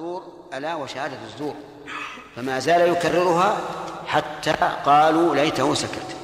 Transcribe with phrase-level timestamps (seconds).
[0.00, 0.22] الزور
[0.54, 1.54] ألا وشهادة الزور.
[2.36, 3.60] فما زال يكررها
[4.06, 6.16] حتى قالوا ليته سكت.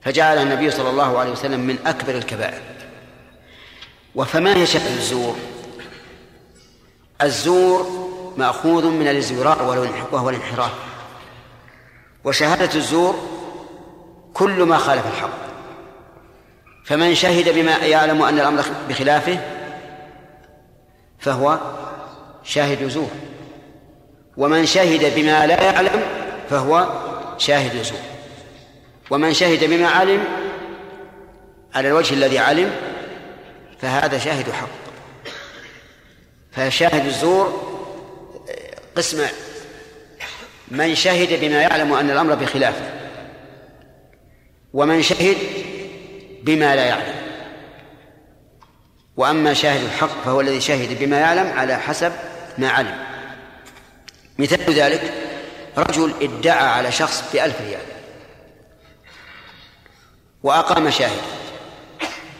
[0.00, 2.62] فجعل النبي صلى الله عليه وسلم من أكبر الكبائر.
[4.14, 5.36] وفما هي شهادة الزور؟
[7.22, 7.86] الزور
[8.36, 9.64] مأخوذ من الازدراء
[10.12, 10.72] وهو الانحراف.
[12.24, 13.14] وشهادة الزور
[14.34, 15.42] كل ما خالف الحق.
[16.84, 19.38] فمن شهد بما يعلم أن الأمر بخلافه
[21.18, 21.58] فهو
[22.44, 23.10] شاهد زور.
[24.36, 26.02] ومن شهد بما لا يعلم
[26.50, 26.88] فهو
[27.38, 28.00] شاهد زور.
[29.10, 30.24] ومن شهد بما علم
[31.74, 32.70] على الوجه الذي علم
[33.80, 34.68] فهذا شاهد حق.
[36.52, 37.72] فشاهد الزور
[38.96, 39.26] قسم
[40.68, 42.90] من شهد بما يعلم أن الأمر بخلافه
[44.72, 45.36] ومن شهد
[46.42, 47.14] بما لا يعلم.
[49.16, 52.12] وأما شاهد الحق فهو الذي شهد بما يعلم على حسب
[52.58, 52.98] ما علم.
[54.38, 55.12] مثال ذلك
[55.78, 57.80] رجل ادعى على شخص بألف ريال
[60.42, 61.22] وأقام شاهد.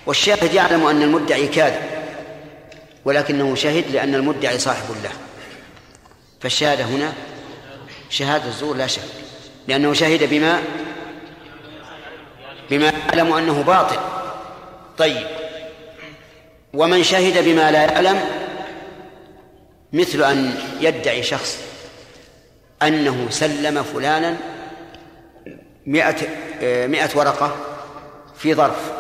[0.07, 1.83] والشاهد يعلم أن المدعي كاذب
[3.05, 5.13] ولكنه شهد لأن المدعي صاحب له.
[6.41, 7.13] فالشهادة هنا
[8.11, 9.03] شهادة الزور لا شك
[9.69, 10.63] لأنه شهد بما
[12.71, 14.01] بما يعلم أنه باطل.
[14.99, 15.27] طيب
[16.75, 18.42] ومن شهد بما لا يعلم
[19.93, 21.59] مثل أن يدعي شخص
[22.83, 24.37] أنه سلم فلانا
[25.87, 26.17] مئة,
[26.87, 27.57] مئة ورقة
[28.39, 28.93] في ظرف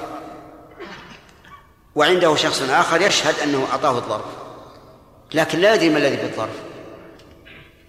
[1.94, 4.24] وعنده شخص آخر يشهد أنه أعطاه الظرف
[5.34, 6.56] لكن لا يدري ما الذي في الظرف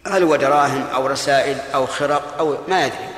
[0.07, 3.09] هل هو دراهم أو رسائل أو خرق أو ما يدري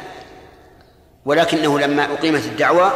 [1.26, 2.94] ولكنه لما أقيمت الدعوة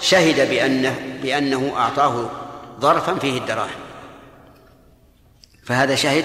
[0.00, 2.30] شهد بأنه بأنه أعطاه
[2.80, 3.87] ظرفا فيه الدراهم.
[5.68, 6.24] فهذا شهد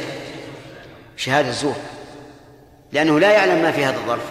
[1.17, 1.75] شهادة زور
[2.91, 4.23] لأنه لا يعلم ما في هذا الظرف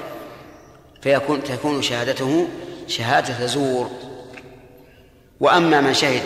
[1.02, 2.48] فيكون تكون شهادته
[2.88, 3.90] شهادة زور.
[5.40, 6.22] وأما من شهد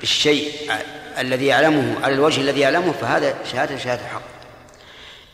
[0.00, 0.52] بالشيء
[1.18, 4.22] الذي يعلمه على الوجه الذي يعلمه فهذا شهادة شهادة حق.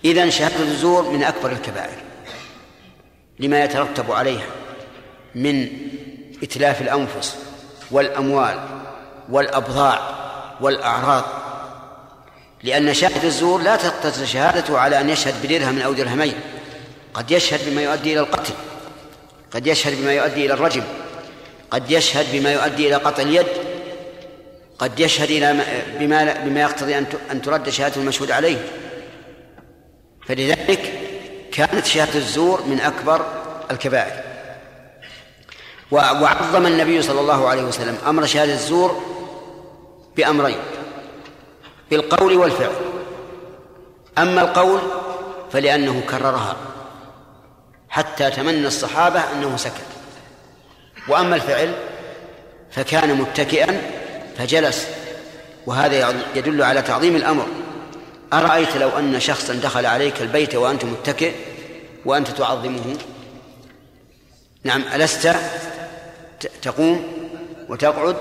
[0.04, 2.03] إذن شهادة الزور من أكبر الكبائر
[3.38, 4.47] لما يترتب عليها
[5.34, 5.69] من
[6.42, 7.37] إتلاف الأنفس
[7.91, 8.60] والأموال
[9.28, 10.00] والأبضاع
[10.60, 11.47] والأعراض.
[12.62, 16.34] لأن شاهد الزور لا تقتصر شهادته على أن يشهد بدرهم أو درهمين.
[17.14, 18.54] قد يشهد بما يؤدي إلى القتل.
[19.50, 20.82] قد يشهد بما يؤدي إلى الرجم.
[21.70, 23.47] قد يشهد بما يؤدي إلى قطع اليد.
[24.78, 25.64] قد يشهد إلى
[26.00, 26.98] بما بما يقتضي
[27.30, 28.64] أن ترد شهادة المشهود عليه.
[30.26, 30.92] فلذلك
[31.52, 33.26] كانت شهادة الزور من أكبر
[33.70, 34.22] الكبائر.
[35.91, 39.02] وعظم النبي صلى الله عليه وسلم أمر شهادة الزور
[40.16, 40.58] بأمرين.
[41.91, 42.75] بالقول والفعل.
[44.19, 44.81] أما القول
[45.53, 46.56] فلأنه كررها
[47.88, 49.87] حتى تمنى الصحابة أنه سكت.
[51.09, 51.75] وأما الفعل
[52.71, 53.82] فكان متكئا
[54.38, 54.88] فجلس
[55.66, 57.47] وهذا يدل على تعظيم الأمر.
[58.32, 61.32] أرأيت لو أن شخصا دخل عليك البيت وأنت متكئ
[62.04, 62.97] وأنت تعظمه؟
[64.65, 65.37] نعم ألست
[66.62, 67.12] تقوم
[67.69, 68.16] وتقعد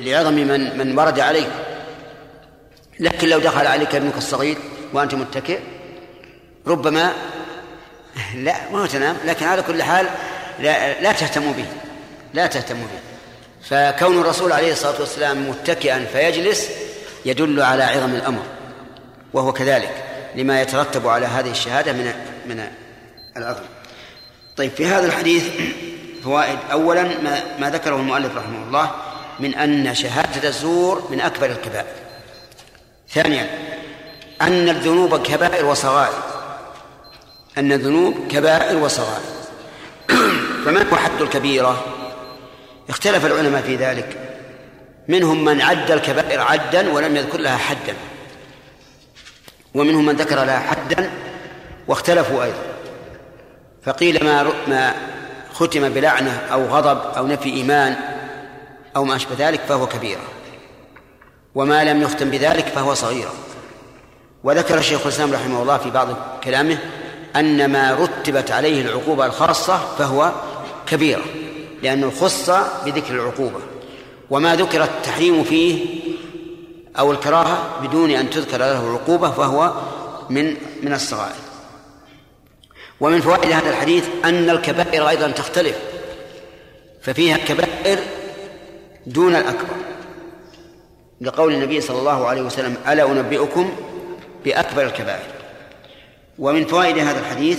[0.00, 1.48] لعظم من من ورد عليك؟
[3.00, 4.56] لكن لو دخل عليك ابنك الصغير
[4.92, 5.58] وأنت متكئ
[6.66, 7.12] ربما
[8.34, 10.06] لا ما تنام لكن على كل حال
[10.60, 11.66] لا, لا تهتم به
[12.34, 13.00] لا تهتم به.
[13.68, 16.70] فكون الرسول عليه الصلاة والسلام متكئا فيجلس
[17.24, 18.42] يدل على عظم الأمر
[19.32, 22.12] وهو كذلك لما يترتب على هذه الشهادة من
[22.46, 22.68] من
[23.36, 23.64] العظم.
[24.56, 25.44] طيب في هذا الحديث
[26.24, 26.58] فوائد.
[26.72, 28.90] أولا ما, ما ذكره المؤلف رحمه الله
[29.40, 32.03] من أن شهادة الزور من أكبر الكبائر.
[33.14, 33.50] ثانيا
[34.42, 36.22] أن الذنوب كبائر وصغائر.
[37.58, 39.22] أن الذنوب كبائر وصغائر.
[40.64, 41.84] فما هو حد الكبيرة؟
[42.88, 44.18] اختلف العلماء في ذلك.
[45.08, 47.94] منهم من عد الكبائر عدا ولم يذكر لها حدا.
[49.74, 51.10] ومنهم من ذكر لها حدا
[51.88, 52.62] واختلفوا أيضا.
[53.82, 54.94] فقيل ما ما
[55.52, 57.96] ختم بلعنة أو غضب أو نفي إيمان
[58.96, 60.33] أو ما أشبه ذلك فهو كبيرة.
[61.54, 63.32] وما لم يختم بذلك فهو صغيرة
[64.44, 66.08] وذكر الشيخ الإسلام رحمه الله في بعض
[66.44, 66.78] كلامه
[67.36, 70.32] أن ما رتبت عليه العقوبة الخاصة فهو
[70.86, 71.22] كبيرة
[71.82, 72.50] لأنه خص
[72.84, 73.60] بذكر العقوبة.
[74.30, 75.84] وما ذكر التحريم فيه
[76.98, 79.72] أو الكراهة بدون أن تذكر له عقوبة فهو
[80.30, 81.44] من من الصغائر.
[83.00, 85.76] ومن فوائد هذا الحديث أن الكبائر أيضا تختلف
[87.02, 87.98] ففيها كبائر
[89.06, 89.93] دون الأكبر.
[91.24, 93.72] لقول النبي صلى الله عليه وسلم ألا أنبئكم
[94.44, 95.26] بأكبر الكبائر.
[96.38, 97.58] ومن فوائد هذا الحديث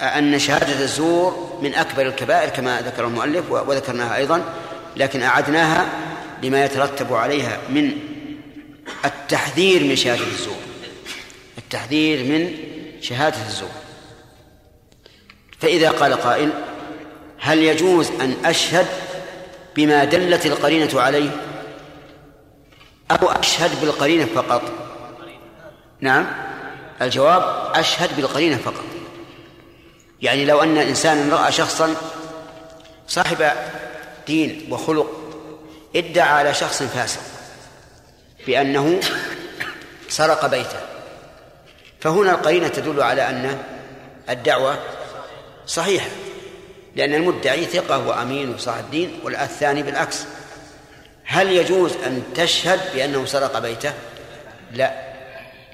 [0.00, 4.42] أن شهادة الزور من أكبر الكبائر كما ذكر المؤلف وذكرناها أيضا
[4.96, 5.88] لكن أعدناها
[6.42, 7.92] لما يترتب عليها من
[9.04, 10.56] التحذير من شهادة الزور.
[11.58, 12.54] التحذير من
[13.00, 13.70] شهادة الزور.
[15.60, 16.50] فإذا قال قائل
[17.38, 18.86] هل يجوز أن أشهد
[19.76, 21.30] بما دلت القرينة عليه؟
[23.12, 24.62] أو أشهد بالقرينة فقط.
[26.00, 26.26] نعم.
[27.02, 28.84] الجواب أشهد بالقرينة فقط.
[30.22, 31.94] يعني لو أن إنسانا رأى شخصا
[33.08, 33.52] صاحب
[34.26, 35.22] دين وخلق
[35.96, 37.20] ادعى على شخص فاسق
[38.46, 39.00] بأنه
[40.08, 40.80] سرق بيته
[42.00, 43.58] فهنا القرينة تدل على أن
[44.30, 44.78] الدعوة
[45.66, 46.08] صحيحة
[46.96, 50.24] لأن المدعي ثقة وأمين وصاحب دين والثاني بالعكس.
[51.24, 53.92] هل يجوز أن تشهد بأنه سرق بيته؟
[54.72, 54.92] لا.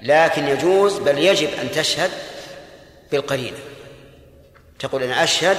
[0.01, 2.11] لكن يجوز بل يجب أن تشهد
[3.11, 3.57] بالقرينة.
[4.79, 5.57] تقول أنا أشهد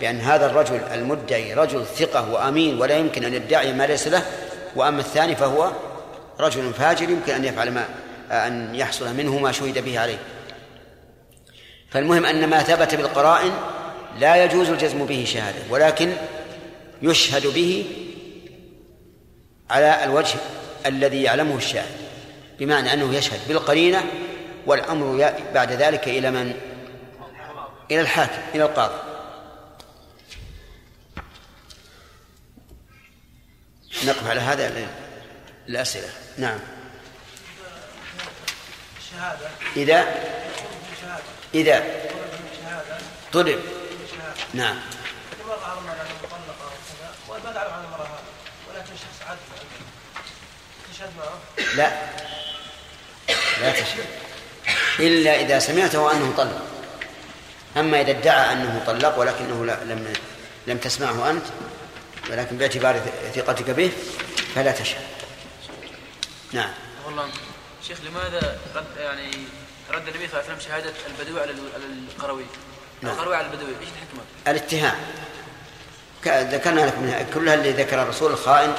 [0.00, 4.22] بأن هذا الرجل المدعي رجل ثقة وأمين ولا يمكن أن يدعي ما ليس له.
[4.76, 5.72] وأما الثاني فهو
[6.40, 7.84] رجل فاجر يمكن أن يفعل ما
[8.30, 10.18] أن يحصل منه ما شهد به عليه.
[11.90, 13.52] فالمهم أن ما ثبت بالقرائن
[14.18, 16.12] لا يجوز الجزم به شهادة ولكن
[17.02, 17.84] يشهد به
[19.72, 20.38] على الوجه
[20.86, 21.96] الذي يعلمه الشاهد
[22.58, 24.04] بمعنى أنه يشهد بالقرينة
[24.66, 26.54] والأمر بعد ذلك إلى من؟
[27.90, 28.94] إلى الحاكم إلى القاضي.
[34.04, 34.88] نقف على هذا
[35.68, 36.08] الأسئلة.
[36.38, 36.58] نعم.
[39.76, 40.14] إذا؟
[41.54, 41.84] إذا.
[43.32, 43.60] طلب
[44.54, 44.76] نعم.
[51.76, 51.92] لا.
[53.60, 54.06] لا تشهد
[54.98, 56.62] إلا إذا سمعته أنه طلق.
[57.76, 60.12] أما إذا ادعى أنه طلق ولكنه لم
[60.66, 61.44] لم تسمعه أنت
[62.30, 63.00] ولكن باعتبار
[63.34, 63.92] ثقتك به
[64.54, 65.06] فلا تشهد
[66.52, 66.70] نعم.
[67.06, 67.28] والله
[67.88, 69.30] شيخ لماذا رد يعني
[69.90, 71.52] رد النبي صلى الله عليه وسلم شهادة البدوي على
[72.16, 72.44] القروي؟
[73.02, 73.12] نعم.
[73.12, 74.96] القروي على البدوي إيش الحكمة؟ الاتهام.
[76.26, 78.74] ذكرنا لكم كلها اللي ذكر الرسول الخائن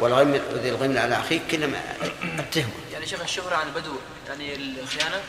[0.00, 1.74] والغم ذي الغم على أخيك كلهم
[2.38, 3.92] التهمه يعني شيخ الشهرة عن البدو
[4.28, 5.20] يعني الخيانة؟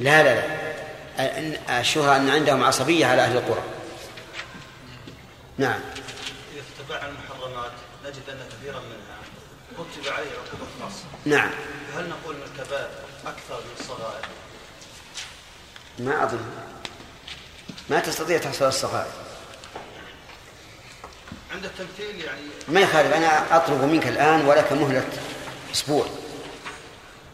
[0.00, 1.80] لا لا لا.
[1.80, 3.62] الشهرة أن عندهم عصبية على أهل القرى.
[5.58, 5.80] نعم.
[6.54, 7.72] إذا تتبع المحرمات
[8.04, 9.18] نجد أن كثيرا منها
[9.72, 11.50] كتب عليه عقوبة خاصة نعم.
[11.96, 12.90] هل نقول أن الكبائر
[13.26, 14.24] أكثر من الصغائر؟
[15.98, 16.40] ما أظن.
[17.90, 19.29] ما تستطيع تحصل الصغائر.
[21.52, 22.40] عند التمثيل يعني.
[22.68, 25.08] ما يخالف أنا أطلب منك الآن ولك مهلة
[25.72, 26.06] أسبوع.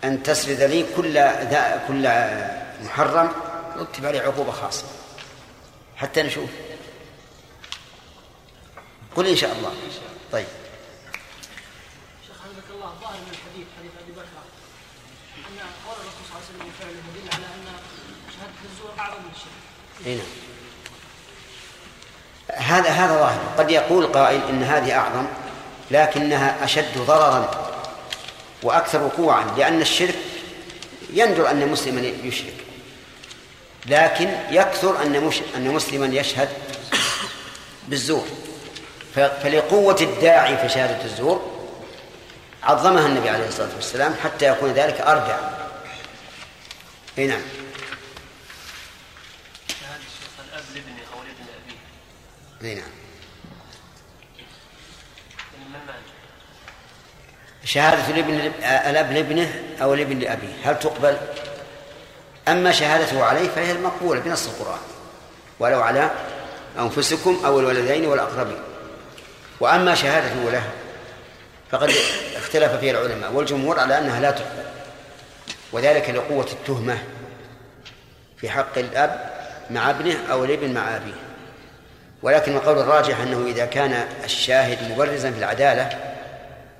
[0.04, 2.08] أن تسرد لي كل ذا كل
[2.84, 3.32] محرم
[3.76, 4.84] رتب عليه عقوبة خاصة.
[5.96, 6.50] حتى نشوف.
[9.16, 9.74] قل إن شاء الله.
[10.32, 10.46] طيب.
[12.26, 14.36] شيخ حفظك الله ظاهر من الحديث حديث أبي بكر
[15.48, 17.66] أن قول الرسول صلى الله عليه وسلم يدل على أن
[18.34, 20.06] شهادة الزور أعظم من الشرك.
[20.06, 20.26] اي نعم.
[22.56, 25.26] هذا هذا ظاهر قد يقول قائل إن هذه أعظم
[25.90, 27.50] لكنها أشد ضررا
[28.62, 30.14] وأكثر وقوعا لأن الشرك
[31.12, 32.54] يندر أن مسلما يشرك
[33.86, 36.48] لكن يكثر أن أن مسلما يشهد
[37.88, 38.26] بالزور.
[39.16, 41.56] فلقوة الداعي في شهادة الزور
[42.62, 45.00] عظمها النبي عليه الصلاة والسلام حتى يكون ذلك
[47.18, 47.40] أي نعم
[49.68, 51.78] شهادة الشيخ الأب لابنه أو لابن أبيه
[52.64, 52.84] إي نعم؟
[57.64, 58.34] شهادة الابن
[58.86, 61.16] الأب لابنه أو الابن لأبيه هل تقبل؟
[62.48, 64.78] أما شهادته عليه فهي المقبولة بنص القرآن
[65.58, 66.10] ولو على
[66.78, 68.58] أنفسكم أو الولدين والأقربين
[69.60, 70.62] وأما شهادته له
[71.70, 71.92] فقد
[72.36, 74.64] اختلف فيها العلماء والجمهور على أنها لا تقبل
[75.72, 76.98] وذلك لقوة التهمة
[78.36, 79.30] في حق الأب
[79.70, 81.25] مع ابنه أو الابن مع أبيه
[82.22, 85.88] ولكن القول الراجح أنه إذا كان الشاهد مبرزا في العدالة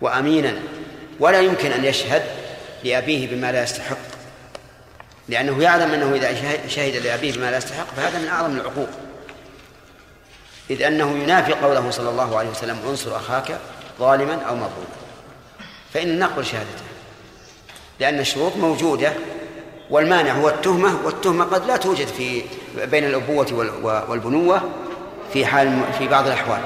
[0.00, 0.54] وأمينا
[1.20, 2.22] ولا يمكن أن يشهد
[2.84, 3.96] لأبيه بما لا يستحق.
[5.28, 6.34] لأنه يعلم أنه إذا
[6.68, 8.88] شهد لأبيه بما لا يستحق فهذا من أعظم العقوق.
[10.70, 13.58] إذ أنه ينافي قوله صلى الله عليه وسلم انصر أخاك
[13.98, 14.96] ظالما أو مظلوما.
[15.94, 16.84] فإن نقبل شهادته
[18.00, 19.12] لأن الشروط موجودة
[19.90, 22.42] والمانع هو التهمة والتهمة قد لا توجد في
[22.76, 23.52] بين الأبوة
[24.08, 24.85] والبنوة.
[25.36, 26.62] في حال في بعض الأحوال.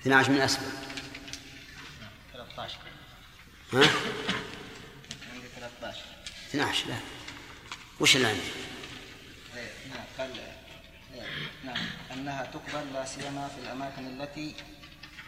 [0.00, 0.64] اثنى عشر من أسفل.
[3.72, 3.82] ها؟
[6.50, 6.94] 12 لا.
[8.00, 8.67] وش اللي عندي؟
[12.18, 14.54] أنها تقبل لا سيما في الأماكن التي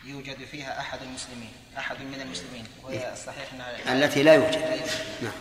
[0.04, 4.58] يوجد فيها أحد المسلمين أحد من المسلمين وهي الصحيح أنها التي لا يوجد.
[4.58, 4.90] لا يوجد
[5.22, 5.32] نعم.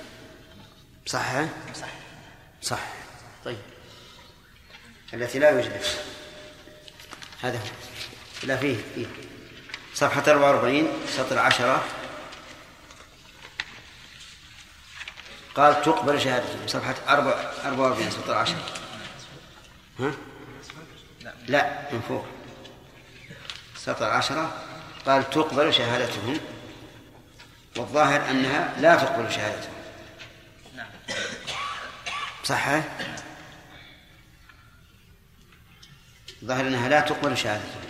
[1.06, 1.32] صح؟
[1.76, 1.88] صح
[2.62, 2.80] صح
[3.46, 3.58] طيب.
[5.14, 5.82] التي لا يوجد.
[5.82, 6.04] فيها
[7.42, 7.64] هذا هو.
[8.44, 9.06] لا فيه فيه.
[9.94, 10.88] صفحة 44
[11.18, 11.84] سطر 10
[15.56, 18.56] قال تقبل شهادته صفحة 44 سطر 10
[20.00, 20.12] ها؟
[21.50, 22.26] لا من فوق.
[23.76, 24.54] سطر 10
[25.06, 26.40] قال تقبل شهادتهم
[27.78, 29.74] والظاهر أنها لا تقبل شهادتهم
[32.44, 32.68] صح
[36.46, 37.82] ظاهر أنها لا تقبل شهادتهم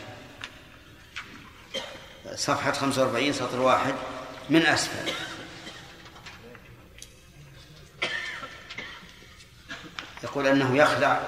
[2.35, 3.93] صفحة 45 سطر واحد.
[4.49, 5.11] من أسفل.
[10.23, 11.21] يقول أنه يخلع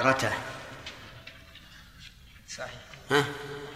[0.00, 0.32] قطرته
[2.48, 2.70] صحيح.
[3.10, 3.24] ها؟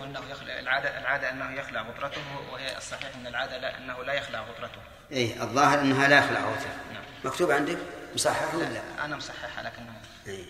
[0.00, 2.20] وأنه يخلع العادة العادة أنه يخلع غطرته
[2.52, 4.80] وهي الصحيح أن العادة لا أنه لا يخلع غطرته.
[5.10, 6.92] إيه الظاهر أنها لا يخلع غطرته.
[6.92, 7.02] نعم.
[7.24, 7.78] مكتوب عندك؟
[8.14, 10.44] مصحح ولا لا؟ أنا مصححها لكنه إيه.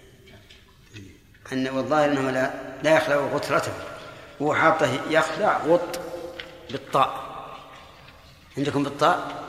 [1.53, 2.51] أن والظاهر أنه لا
[2.83, 3.73] لا يخلع غترته
[4.43, 6.01] هو حاطه يخلع غط
[6.71, 7.25] بالطاء.
[8.57, 9.45] عندكم بالطاء؟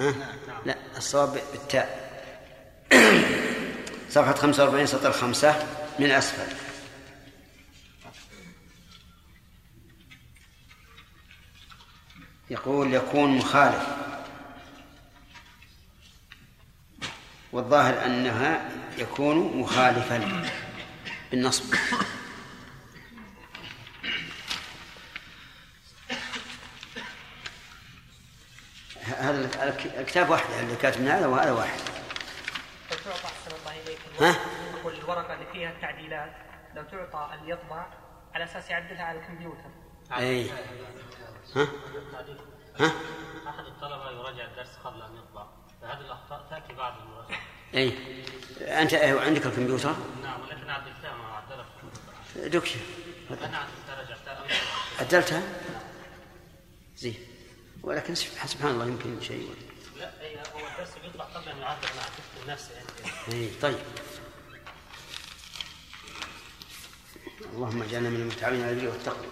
[0.00, 0.14] ها؟
[0.64, 2.09] لا الصواب بالتاء.
[4.10, 5.66] صفحة 45 سطر خمسة
[5.98, 6.56] من أسفل.
[12.50, 13.86] يقول يكون مخالف.
[17.52, 20.42] والظاهر أنها يكون مخالفا
[21.30, 21.74] بالنصب.
[29.18, 31.78] هذا الك- الكتاب واحد اللي كاتب من هذا وهذا واحد
[32.90, 34.36] لو تعطى احسن الله اليك ها؟
[34.80, 36.32] أقول الورقة اللي فيها التعديلات
[36.74, 37.86] لو تعطى اللي يطبع
[38.34, 39.70] على أساس يعدلها على الكمبيوتر.
[40.12, 40.50] أي.
[41.56, 41.68] ها؟
[42.80, 42.92] ها؟
[43.48, 45.46] أحد الطلبة يراجع الدرس قبل أن يطبع.
[45.82, 47.38] فهذه الأخطاء تأتي بعد المراجعة.
[47.74, 47.92] أي.
[48.82, 51.66] أنت عندك الكمبيوتر؟ نعم ولكن عدلتها ما عدلها
[52.48, 52.74] دكش
[53.30, 54.44] أنا عدلتها رجعتها.
[55.00, 55.42] عدلتها؟
[56.96, 57.14] زين.
[57.82, 59.54] ولكن سب- سبحان الله يمكن شيء.
[59.96, 60.10] لا
[60.54, 61.86] هو الدرس بيطلع قبل أن يعدل.
[61.88, 63.78] عدلت لنفسي يعني أي طيب.
[67.60, 69.26] اللهم اجعلنا من المتعاونين على البر والتقوى.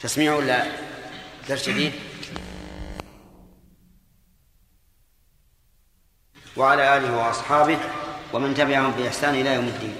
[0.00, 0.66] تسميع ولا
[1.48, 1.92] درس جديد؟
[6.56, 7.78] وعلى آله وأصحابه
[8.32, 9.96] ومن تبعهم بإحسان إلى يوم الدين.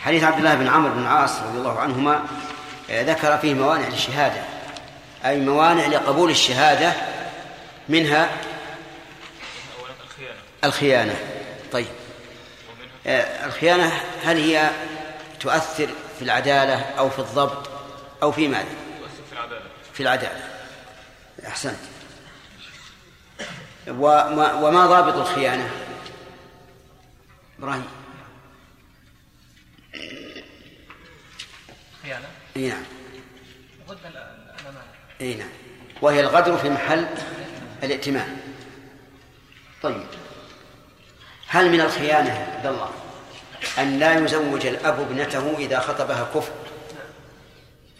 [0.00, 2.26] حديث عبد الله بن عمرو بن العاص رضي الله عنهما
[2.90, 4.44] آه، ذكر فيه موانع للشهادة.
[5.24, 6.92] أي موانع لقبول الشهادة
[7.88, 8.36] منها
[10.64, 11.31] الخيانة.
[11.72, 11.86] طيب.
[13.06, 13.92] آه، الخيانة
[14.24, 14.70] هل هي
[15.40, 15.88] تؤثر
[16.18, 17.70] في العدالة أو في الضبط
[18.22, 18.64] أو في ماذا؟
[19.00, 19.64] تؤثر في العدالة.
[19.92, 20.48] في العدالة.
[21.46, 21.78] أحسنت.
[23.88, 25.70] وما, وما ضابط الخيانة؟
[27.58, 27.84] إبراهيم.
[32.02, 32.26] خيانة؟
[32.56, 32.82] إي نعم.
[33.90, 34.82] الأمانة
[35.20, 35.48] إي نعم.
[36.02, 37.06] وهي الغدر في محل
[37.82, 38.36] الائتمان.
[39.82, 40.21] طيب.
[41.52, 42.90] هل من الخيانة عبد الله
[43.78, 46.52] أن لا يزوج الأب ابنته إذا خطبها كفر؟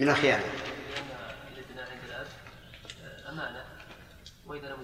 [0.00, 0.42] من الخيانة.
[3.28, 3.64] أمانة
[4.46, 4.76] وإذا.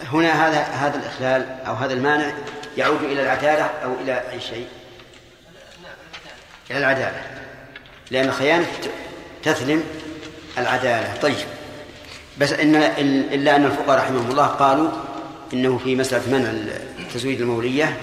[0.00, 2.32] هنا هذا هذا الإخلال أو هذا المانع
[2.76, 4.68] يعود إلى العدالة أو إلى أي شيء؟
[6.70, 7.44] إلى العدالة.
[8.10, 8.66] لأن الخيانة
[9.42, 9.84] تثلم
[10.58, 11.16] العدالة.
[11.20, 11.55] طيب.
[12.38, 12.74] بس إن
[13.32, 14.90] إلا أن الفقهاء رحمهم الله قالوا
[15.52, 16.52] إنه في مسألة منع
[17.14, 18.00] تزويد المولية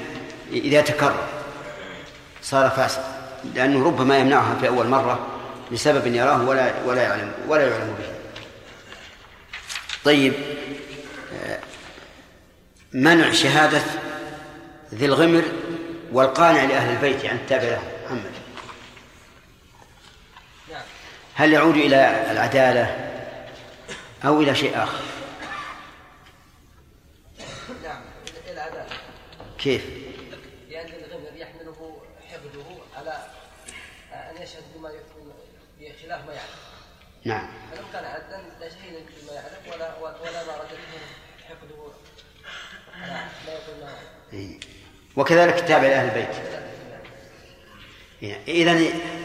[0.51, 1.27] إذا تكرر
[2.41, 3.01] صار فاسد
[3.55, 5.27] لأنه ربما يمنعها في أول مرة
[5.71, 8.05] لسبب يراه ولا ولا يعلم ولا يعلم به.
[10.05, 10.33] طيب
[11.45, 11.59] آه،
[12.93, 13.81] منع شهادة
[14.93, 15.43] ذي الغمر
[16.11, 18.31] والقانع لأهل البيت عن التابع له محمد.
[21.35, 23.12] هل يعود إلى العدالة؟
[24.25, 25.03] أو إلى شيء آخر.
[27.83, 28.01] نعم
[28.47, 28.85] إلى
[29.57, 29.85] كيف؟
[30.69, 32.01] لأن الغمر يحمله
[32.31, 32.65] حفظه
[32.97, 33.27] على
[34.13, 34.91] أن يشهد بما
[35.79, 36.63] بخلاف ما يعلم
[37.25, 37.47] نعم.
[37.71, 40.99] فلو كان عدلا لا شهيدا بما يعلم ولا ولا ما رد به
[41.47, 41.93] حقده
[43.45, 43.97] لا يكون له
[44.33, 44.59] إيه.
[45.15, 46.35] وكذلك التابع لأهل البيت.
[48.47, 48.73] إذا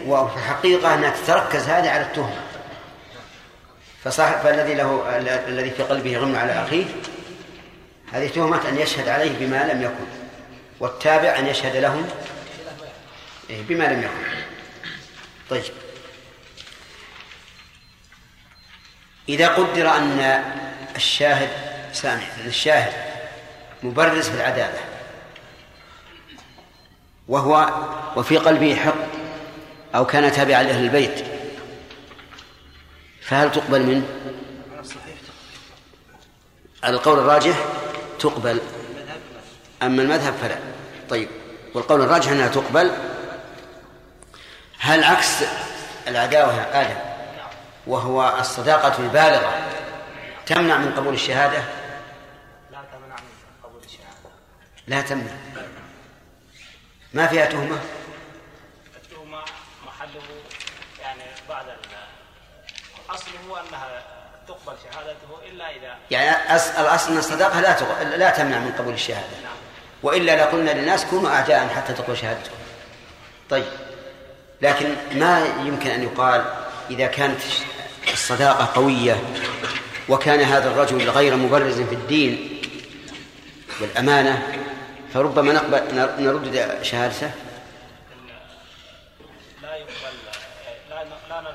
[0.06, 2.47] وفي الحقيقة أنها تتركز هذه على التهمة.
[4.04, 6.84] فصاحب فالذي له الذي في قلبه غم على أخيه
[8.12, 10.06] هذه تهمة أن يشهد عليه بما لم يكن
[10.80, 12.08] والتابع أن يشهد لهم
[13.50, 14.40] إيه، بما لم يكن.
[15.50, 15.62] طيب.
[19.28, 20.42] إذا قدر أن
[20.96, 21.48] الشاهد
[21.92, 22.92] سامح الشاهد
[23.82, 24.78] مبرز في العدالة
[27.28, 27.70] وهو
[28.16, 28.94] وفي قلبه حق
[29.94, 31.37] أو كان تابعا لأهل البيت
[33.28, 34.06] فهل تقبل منه؟
[36.84, 37.56] على القول الراجح
[38.18, 38.60] تقبل؟
[39.82, 40.58] أما المذهب فلا.
[41.10, 41.28] طيب
[41.74, 42.92] والقول الراجح أنها تقبل.
[44.78, 45.42] هل عكس
[46.08, 46.96] العداوة آدم
[47.86, 49.68] وهو الصداقة البالغة
[50.46, 51.58] تمنع من قبول الشهادة؟
[52.72, 54.30] لا تمنع من قبول الشهادة.
[54.86, 55.32] لا تمنع.
[57.14, 57.78] ما فيها تهمة
[58.96, 59.42] التهمة
[59.86, 60.20] محله
[61.02, 61.74] يعني بعد ال-
[63.18, 64.02] الأصل هو أنها
[64.48, 68.02] تقبل شهادته إلا إذا يعني أص- الأصل أن الصداقة لا تغ...
[68.02, 69.26] لا تمنع من قبول الشهادة.
[70.02, 72.54] وإلا لقلنا للناس كونوا أعداء حتى تقبل شهادتهم
[73.50, 73.64] طيب.
[74.62, 76.44] لكن ما يمكن أن يقال
[76.90, 77.40] إذا كانت
[78.12, 79.22] الصداقة قوية
[80.08, 82.60] وكان هذا الرجل غير مبرز في الدين
[83.80, 84.58] والأمانة
[85.14, 87.30] فربما نقبل نر- نرد شهادته
[89.62, 89.92] لا يقبل
[90.90, 91.04] لا
[91.42, 91.50] لا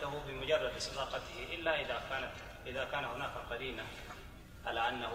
[0.00, 2.30] شهادته بمجرد صداقته إلا إذا كانت
[2.66, 3.82] إذا كان هناك قرينة
[4.66, 5.08] على أنه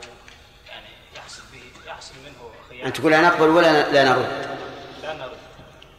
[0.69, 0.87] يعني
[1.17, 2.87] يحصل به يحصل منه خيانة.
[2.87, 4.47] أن تقول لا نقبل ولا لا نرد؟
[5.03, 5.37] لا نرد.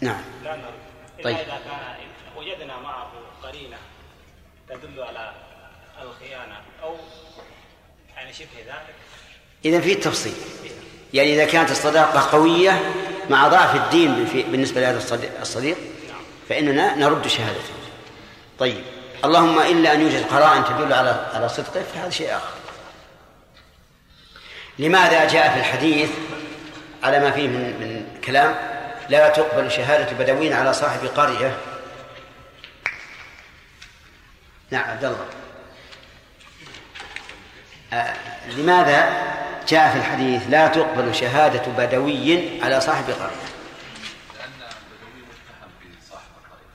[0.00, 0.22] نعم.
[0.44, 0.74] لا نرد.
[1.18, 1.36] إلا طيب.
[1.36, 1.96] إذا كان
[2.36, 3.10] وجدنا معه
[3.42, 3.76] قرينة
[4.68, 5.32] تدل على
[6.02, 6.96] الخيانة أو
[8.16, 8.94] يعني شبه ذلك.
[9.64, 10.34] إذا في تفصيل.
[11.14, 12.94] يعني إذا كانت الصداقة قوية
[13.30, 15.76] مع ضعف الدين بالنسبة لهذا الصديق- الصديق
[16.48, 17.74] فإننا نرد شهادته.
[18.58, 18.84] طيب.
[19.24, 22.54] اللهم إلا أن يوجد قرائن تدل على على صدقه فهذا شيء آخر.
[24.78, 26.10] لماذا جاء في الحديث
[27.02, 28.54] على ما فيه من من كلام؟
[29.08, 31.56] لا تقبل شهادة بدوين على صاحب قرية.
[34.70, 35.26] نعم عبد الله.
[37.92, 38.14] آه،
[38.56, 39.34] لماذا
[39.68, 43.44] جاء في الحديث لا تقبل شهادة بدوي على صاحب قرية
[44.38, 46.74] لأن البدوي متهم بصاحب القرية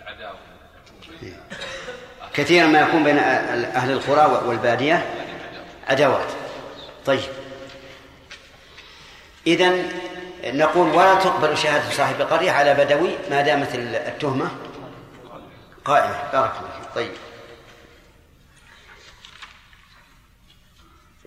[0.00, 1.36] للعداوة التي تكون بين
[2.38, 5.06] كثيرا ما يكون بين أهل القرى والبادية
[5.88, 6.26] عداوات
[7.06, 7.20] طيب.
[9.46, 9.72] إذا
[10.44, 14.50] نقول ولا تقبل شهادة صاحب قرية على بدوي ما دامت التهمة.
[15.84, 16.22] قائمة.
[16.32, 17.12] بارك الله طيب.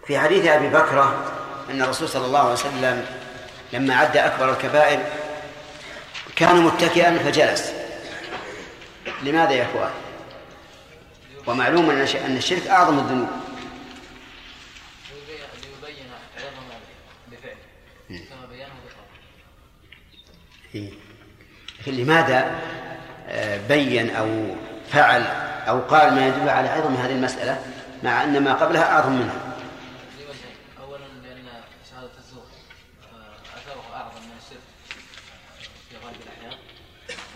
[0.07, 1.31] في حديث أبي بكرة
[1.69, 3.05] أن الرسول صلى الله عليه وسلم
[3.73, 4.99] لما عد أكبر الكبائر
[6.35, 7.73] كان متكئا فجلس.
[9.23, 9.91] لماذا يا إخوان؟
[11.47, 11.89] ومعلوم
[12.25, 13.29] أن الشرك أعظم الذنوب.
[15.81, 16.67] ليبين عظم
[17.31, 19.07] بفعله كما بينه بقوله
[20.75, 20.91] إيه.
[21.79, 22.61] لكن لماذا
[23.27, 24.55] آه، بين أو
[24.89, 25.21] فعل
[25.67, 27.65] أو قال ما يدل على عظم هذه المسألة
[28.03, 29.55] مع أن ما قبلها أعظم منها
[30.19, 31.45] لوجهين اولا لأن
[31.91, 32.43] شهاده الزور
[33.13, 34.61] آه، اثره اعظم من الشرك
[35.89, 36.59] في غالب الاحيان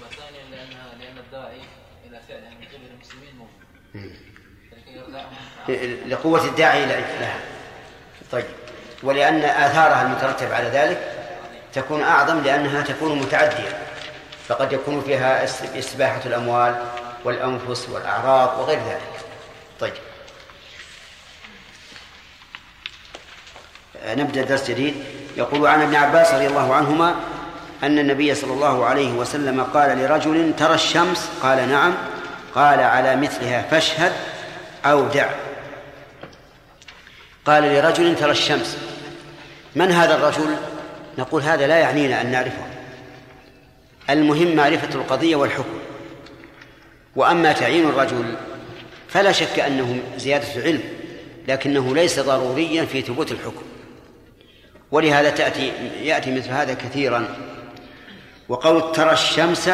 [0.02, 1.62] وثانيا لانها لأن الداعي
[2.06, 3.48] إلى فعلها من قبل المسلمين
[6.08, 7.40] لقوة الداعي لها
[8.32, 8.46] طيب.
[9.04, 11.12] ولأن آثارها المترتب على ذلك
[11.74, 13.78] تكون أعظم لأنها تكون متعدية.
[14.48, 16.84] فقد يكون فيها إس- استباحه الأموال
[17.24, 19.20] والأنفس والأعراض وغير ذلك.
[19.80, 19.94] طيب.
[24.08, 24.96] نبدأ درس جديد.
[25.38, 27.16] يقول عن ابن عباس رضي الله عنهما
[27.84, 31.94] أن النبي صلى الله عليه وسلم قال لرجل ترى الشمس؟ قال نعم.
[32.56, 34.12] قال على مثلها فاشهد
[34.86, 35.30] أو دع.
[37.46, 38.78] قال لرجل ترى الشمس
[39.76, 40.56] من هذا الرجل؟
[41.18, 42.66] نقول هذا لا يعنينا أن نعرفه.
[44.10, 45.80] المهم معرفة القضية والحكم.
[47.16, 48.36] وأما تعيين الرجل
[49.10, 50.84] فلا شك أنه زيادة علم
[51.48, 53.64] لكنه ليس ضروريا في ثبوت الحكم.
[54.92, 57.36] ولهذا تأتي يأتي مثل هذا كثيرا.
[58.50, 59.70] وقول ترى الشمس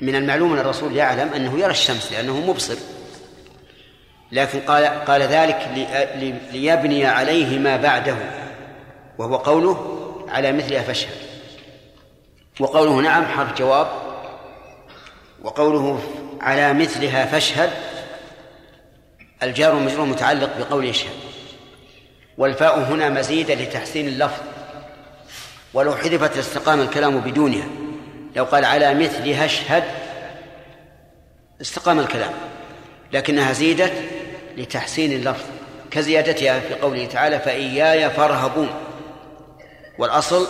[0.00, 2.76] من المعلوم أن الرسول يعلم أنه يرى الشمس لأنه مبصر.
[4.32, 8.16] لكن قال قال ذلك لي- لي- ليبني عليه ما بعده
[9.18, 9.96] وهو قوله
[10.28, 11.14] على مثلها فاشهد
[12.60, 13.88] وقوله نعم حرف جواب.
[15.42, 16.00] وقوله
[16.40, 17.70] على مثلها فاشهد.
[19.42, 21.10] الجار والمجرور متعلق بقول يشهد.
[22.38, 24.42] والفاء هنا مزيدة لتحسين اللفظ.
[25.74, 27.66] ولو حذفت استقام الكلام بدونها.
[28.36, 29.84] لو قال على مثلها اشهد
[31.60, 32.32] استقام الكلام.
[33.12, 33.92] لكنها زيدت
[34.56, 35.44] لتحسين اللفظ.
[35.90, 38.68] كزيادتها في قوله تعالى فإياي فارهبون.
[39.98, 40.46] والأصل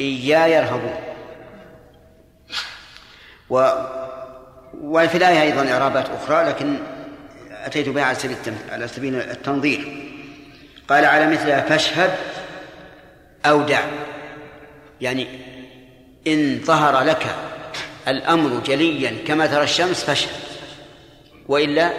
[0.00, 0.96] إياي يرهبون.
[3.50, 3.70] و
[4.80, 6.76] وفي الآية أيضا إعرابات أخرى لكن
[7.50, 8.36] أتيت بها على سبيل
[8.70, 10.04] على سبيل التنظير.
[10.88, 12.10] قال على مثلها فاشهد
[13.46, 13.80] أو دع.
[15.00, 15.47] يعني
[16.32, 17.34] إن ظهر لك
[18.08, 20.30] الأمر جليا كما ترى الشمس فاشهد
[21.48, 21.92] وإلا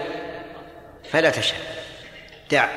[1.11, 1.61] فلا تشهد.
[2.51, 2.69] دع.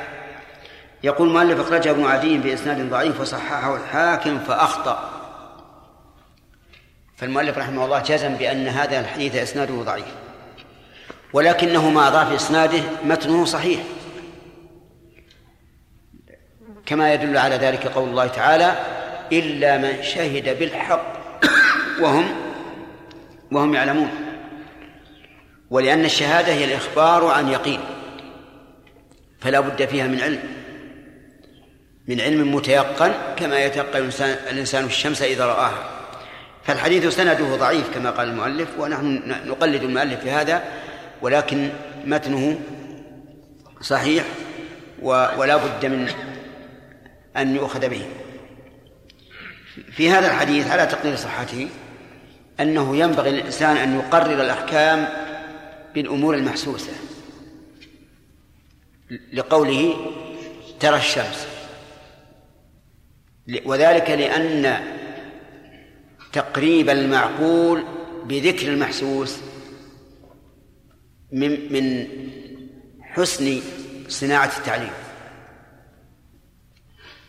[1.02, 5.10] يقول المؤلف أخرجه ابن عدي بإسناد ضعيف وصححه الحاكم فأخطأ.
[7.16, 10.14] فالمؤلف رحمه الله جزم بأن هذا الحديث إسناده ضعيف
[11.32, 13.80] ولكنه مع ضعف إسناده متنه صحيح.
[16.86, 18.76] كما يدل على ذلك قول الله تعالى
[19.32, 21.11] إلا من شهد بالحق
[22.02, 22.24] وهم
[23.52, 24.10] وهم يعلمون.
[25.70, 27.80] ولأن الشهادة هي الإخبار عن يقين.
[29.40, 30.42] فلا بد فيها من علم.
[32.08, 34.10] من علم متيقن كما يتيقن
[34.50, 35.90] الإنسان الشمس إذا رآها.
[36.64, 40.62] فالحديث سنده ضعيف كما قال المؤلف ونحن نقلد المؤلف في هذا
[41.22, 41.70] ولكن
[42.04, 42.60] متنه
[43.80, 44.24] صحيح
[45.02, 46.08] ولا بد من
[47.36, 48.02] أن يؤخذ به.
[49.92, 51.68] في هذا الحديث على تقدير صحته
[52.62, 55.08] أنه ينبغي للإنسان أن يقرر الأحكام
[55.94, 56.92] بالأمور المحسوسة.
[59.32, 59.96] لقوله
[60.80, 61.46] ترى الشمس.
[63.64, 64.80] وذلك لأن
[66.32, 67.84] تقريب المعقول
[68.24, 69.38] بذكر المحسوس
[71.32, 72.06] من من
[73.00, 73.60] حسن
[74.08, 74.92] صناعة التعليم.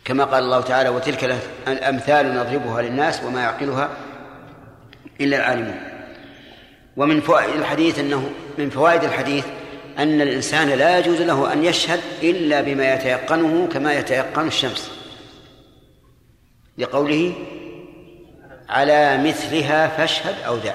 [0.04, 3.96] كما قال الله تعالى وتلك الأمثال نضربها للناس وما يعقلها
[5.20, 5.80] إلا العالمون.
[6.96, 9.44] ومن فوائد الحديث أنه من فوائد الحديث
[9.98, 14.90] أن الإنسان لا يجوز له أن يشهد إلا بما يتيقنه كما يتيقن الشمس.
[16.78, 17.34] لقوله
[18.68, 20.74] على مثلها فاشهد أو دع.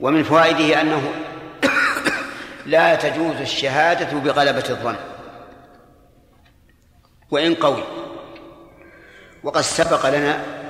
[0.00, 1.02] ومن فوائده أنه
[2.66, 4.96] لا تجوز الشهادة بغلبة الظن.
[7.30, 7.82] وإن قوي.
[9.44, 10.63] وقد سبق لنا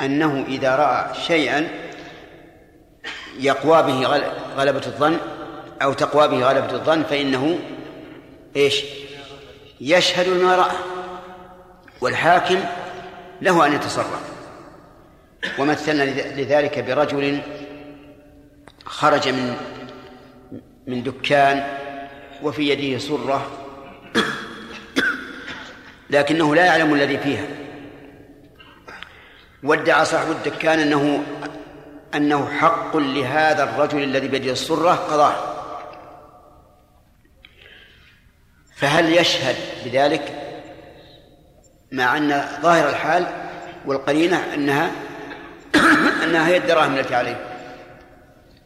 [0.00, 1.68] أنه إذا رأى شيئا
[3.38, 4.06] يقوى به
[4.56, 5.16] غلبة الظن
[5.82, 7.58] أو تقوى به غلبة الظن فإنه
[8.56, 8.84] إيش؟
[9.80, 10.76] يشهد بما رأى
[12.00, 12.60] والحاكم
[13.42, 14.30] له أن يتصرف.
[15.58, 16.02] ومثلنا
[16.40, 17.40] لذلك برجل
[18.84, 19.56] خرج من
[20.86, 21.64] من دكان
[22.42, 23.50] وفي يده سرة
[26.10, 27.59] لكنه لا يعلم الذي فيها.
[29.62, 31.24] وادعى صاحب الدكان أنه
[32.14, 35.34] أنه حق لهذا الرجل الذي بيده السرة قضاه
[38.76, 40.50] فهل يشهد بذلك
[41.92, 42.28] مع أن
[42.62, 43.26] ظاهر الحال
[43.86, 44.90] والقرينة أنها
[46.24, 47.50] أنها هي الدراهم التي عليه؟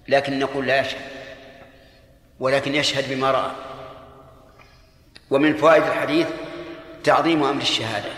[0.08, 1.00] لكن نقول لا يشهد.
[2.40, 3.50] ولكن يشهد بما رأى.
[5.30, 6.26] ومن فوائد الحديث
[7.04, 8.10] تعظيم أمر الشهادة.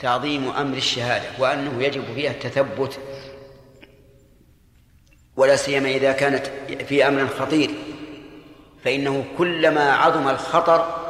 [0.00, 3.00] تعظيم أمر الشهادة وأنه يجب فيها التثبت
[5.36, 6.46] ولا سيما إذا كانت
[6.88, 7.70] في أمر خطير
[8.84, 11.00] فإنه كلما عظم الخطر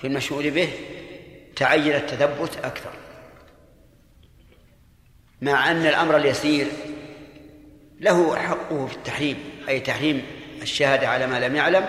[0.00, 0.68] في المشهود به
[1.56, 2.90] تعين التثبت أكثر.
[5.40, 6.66] مع أن الأمر اليسير
[8.00, 9.36] له حقه في التحريم
[9.68, 10.22] أي تحريم
[10.62, 11.88] الشهادة على ما لم يعلم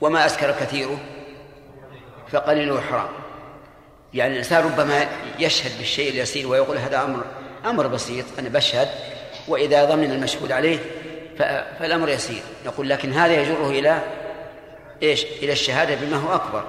[0.00, 0.98] وما أسكر كثيره
[2.28, 3.27] فقليله حرام.
[4.14, 5.06] يعني الإنسان ربما
[5.38, 7.24] يشهد بالشيء اليسير ويقول هذا أمر
[7.64, 8.88] أمر بسيط أنا بشهد
[9.48, 10.78] وإذا ضمن المشهود عليه
[11.78, 12.42] فالأمر يسير.
[12.66, 14.02] نقول لكن هذا يجره إلى
[15.02, 16.64] إيش؟ إلى الشهادة بما هو أكبر.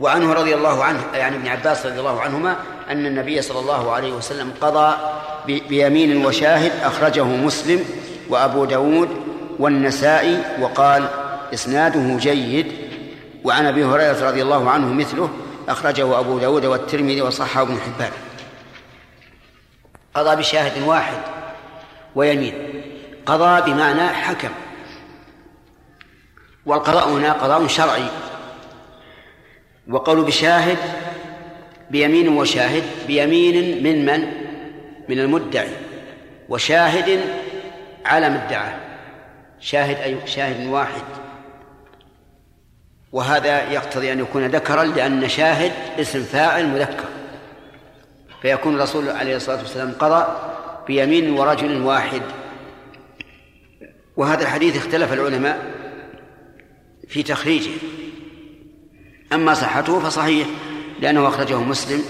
[0.00, 2.56] وعنه رضي الله عنه يعني ابن عباس رضي الله عنهما
[2.90, 4.96] أن النبي صلى الله عليه وسلم قضى
[5.46, 7.84] بيمين وشاهد أخرجه مسلم
[8.28, 9.08] وأبو داود
[9.58, 11.08] والنسائي وقال
[11.54, 12.87] إسناده جيد
[13.44, 15.30] وعن أبي هريرة رضي الله عنه مثله
[15.68, 18.12] أخرجه أبو داود والترمذي وصححه ابن حبان.
[20.14, 21.18] قضى بشاهد واحد
[22.14, 22.54] ويمين.
[23.26, 24.50] قضى بمعنى حكم.
[26.66, 28.08] والقضاء هنا قضاء شرعي.
[29.88, 30.78] وقول بشاهد
[31.90, 34.32] بيمين وشاهد بيمين من من؟
[35.08, 35.70] من المدعي
[36.48, 37.20] وشاهد
[38.06, 38.74] على ما ادعاه
[39.60, 41.27] شاهد أي شاهد واحد.
[43.12, 47.08] وهذا يقتضي أن يكون ذكرا لأن شاهد اسم فاعل مذكر.
[48.42, 50.26] فيكون الرسول عليه الصلاة والسلام قضى
[50.86, 52.22] بيمين ورجل واحد.
[54.16, 55.74] وهذا الحديث اختلف العلماء
[57.08, 57.70] في تخريجه.
[59.32, 60.48] أما صحته فصحيح
[61.00, 62.04] لأنه أخرجه مسلم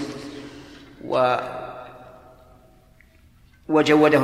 [1.05, 1.37] و
[3.69, 4.23] وجوده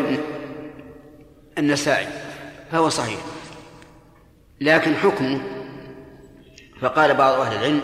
[1.58, 2.08] النسائي
[2.72, 3.20] فهو صحيح.
[4.62, 5.55] لكن حكمه
[6.82, 7.82] فقال بعض أهل العلم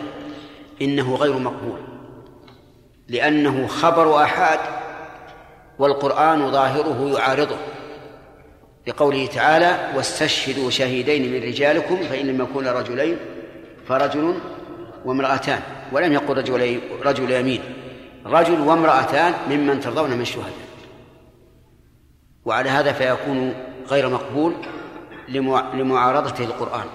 [0.82, 1.80] إنه غير مقبول
[3.08, 4.60] لأنه خبر آحاد
[5.80, 7.58] والقرآن ظاهره يعارضه.
[8.88, 13.18] لقوله تعالى واستشهدوا شهيدين من رجالكم فإن لم يكونا رجلين
[13.88, 14.40] فرجل
[15.06, 15.60] وامرأتان
[15.92, 17.62] ولم يقل رجل رجل يمين
[18.26, 20.54] رجل وامرأتان ممن ترضون من الشهداء.
[22.46, 23.54] وعلى هذا فيكون
[23.88, 24.54] غير مقبول
[25.74, 26.86] لمعارضته القرآن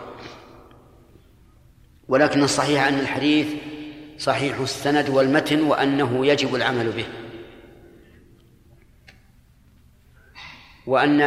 [2.08, 3.46] ولكن الصحيح أن الحديث
[4.18, 7.06] صحيح السند والمتن وأنه يجب العمل به.
[10.86, 11.20] وأن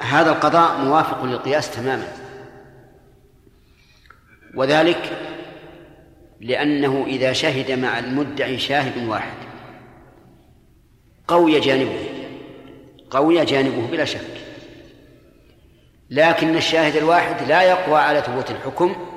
[0.00, 2.08] هذا القضاء موافق للقياس تماما.
[4.54, 5.18] وذلك
[6.40, 9.36] لأنه إذا شهد مع المدعي شاهد واحد.
[11.28, 12.08] قوي جانبه.
[13.10, 14.40] قوي جانبه بلا شك.
[16.10, 19.09] لكن الشاهد الواحد لا يقوى على ثبوت الحكم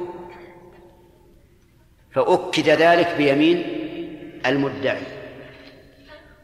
[2.16, 3.64] فأكد ذلك بيمين
[4.46, 5.02] المدعي.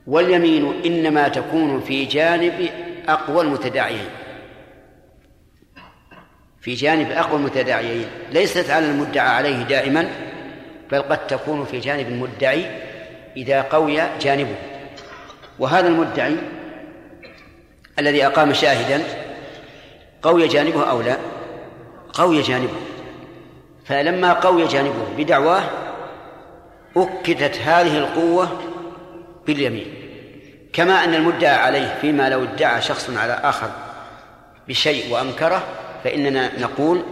[0.07, 2.69] واليمين إنما تكون في جانب
[3.07, 4.09] أقوى المتداعيين
[6.61, 10.09] في جانب أقوى المتداعيين ليست على المدعى عليه دائما
[10.91, 12.65] بل قد تكون في جانب المدعي
[13.37, 14.55] إذا قوي جانبه.
[15.59, 16.35] وهذا المدعي
[17.99, 19.03] الذي أقام شاهدا
[20.21, 21.17] قوي جانبه أو لا؟
[22.13, 22.88] قوي جانبه.
[23.89, 25.63] فلما قوي جانبه بدعواه
[26.97, 28.49] أكدت هذه القوة
[29.47, 29.93] باليمين.
[30.73, 33.69] كما أن المدعى عليه فيما لو ادعى شخص على آخر
[34.67, 35.63] بشيء وأنكره
[36.03, 37.03] فإننا نقول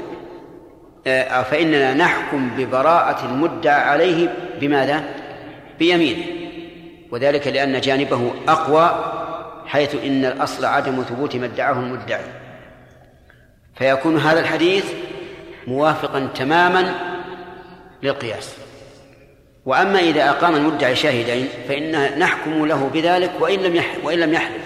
[1.07, 5.03] آه، فإننا نحكم ببراءة المدعى عليه بماذا؟
[5.79, 6.23] بيمينه.
[7.11, 9.13] وذلك لأن جانبه أقوى
[9.65, 12.25] حيث إن الأصل عدم ثبوت ما ادعاه المدعي.
[13.75, 14.85] فيكون هذا الحديث
[15.67, 16.95] موافقا تماما
[18.03, 18.57] للقياس.
[19.65, 24.61] وأما إذا أقام المدعي شاهدين فإن نحكم له بذلك وإن لم وإن لم يحلف.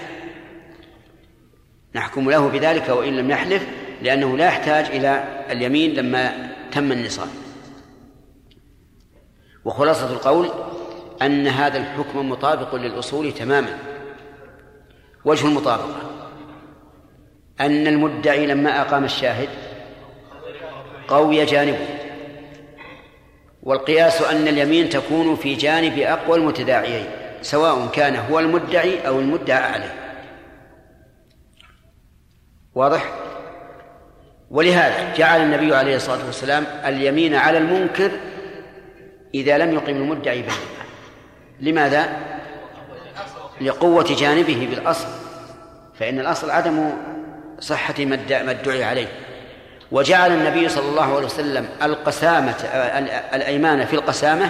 [1.96, 3.68] نحكم له بذلك وإن لم يحلف
[4.02, 7.28] لأنه لا يحتاج إلى اليمين لما تم النصاب.
[9.66, 10.50] وخلاصة القول
[11.22, 13.78] أن هذا الحكم مطابق للأصول تماما.
[15.26, 16.02] وجه المطابقة
[17.60, 19.50] أن المدعي لما أقام الشاهد
[21.12, 21.88] قوي جانبه
[23.64, 27.06] والقياس أن اليمين تكون في جانب أقوى المتداعيين
[27.42, 29.96] سواء كان هو المدعي أو المدعى عليه
[32.76, 33.14] واضح؟
[34.52, 38.12] ولهذا جعل النبي عليه الصلاة والسلام اليمين على المنكر
[39.34, 40.54] إذا لم يقم المدعي به
[41.60, 42.10] لماذا؟
[43.62, 45.08] لقوة جانبه بالأصل
[46.00, 46.90] فإن الأصل عدم
[47.60, 49.08] صحة ما ادعي عليه
[49.92, 52.56] وجعل النبي صلى الله عليه وسلم القسامة
[53.34, 54.50] الأيمان في القسامة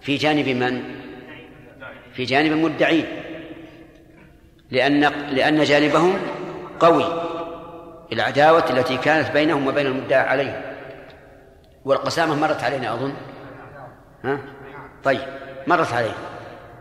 [0.00, 0.82] في جانب من؟
[2.14, 3.06] في جانب المدعين.
[4.70, 6.18] لأن لأن جانبهم
[6.80, 7.22] قوي
[8.12, 10.74] العداوة التي كانت بينهم وبين المدعى عليه
[11.84, 13.14] والقسامة مرت علينا أظن.
[14.24, 14.38] ها؟
[15.04, 15.20] طيب
[15.66, 16.14] مرت علينا.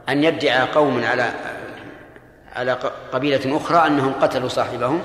[0.09, 1.29] أن يدعي قوم على
[2.55, 2.71] على
[3.11, 5.01] قبيلة أخرى أنهم قتلوا صاحبهم.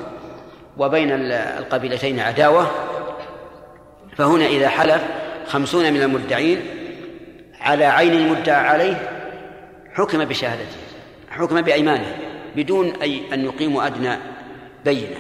[0.79, 2.71] وبين القبيلتين عداوة
[4.17, 5.03] فهنا إذا حلف
[5.47, 6.63] خمسون من المدعين
[7.61, 9.11] على عين المدعى عليه
[9.95, 10.77] حكم بشهادته
[11.31, 12.17] حكم بأيمانه
[12.57, 14.17] بدون أي أن يقيموا أدنى
[14.85, 15.17] بينة.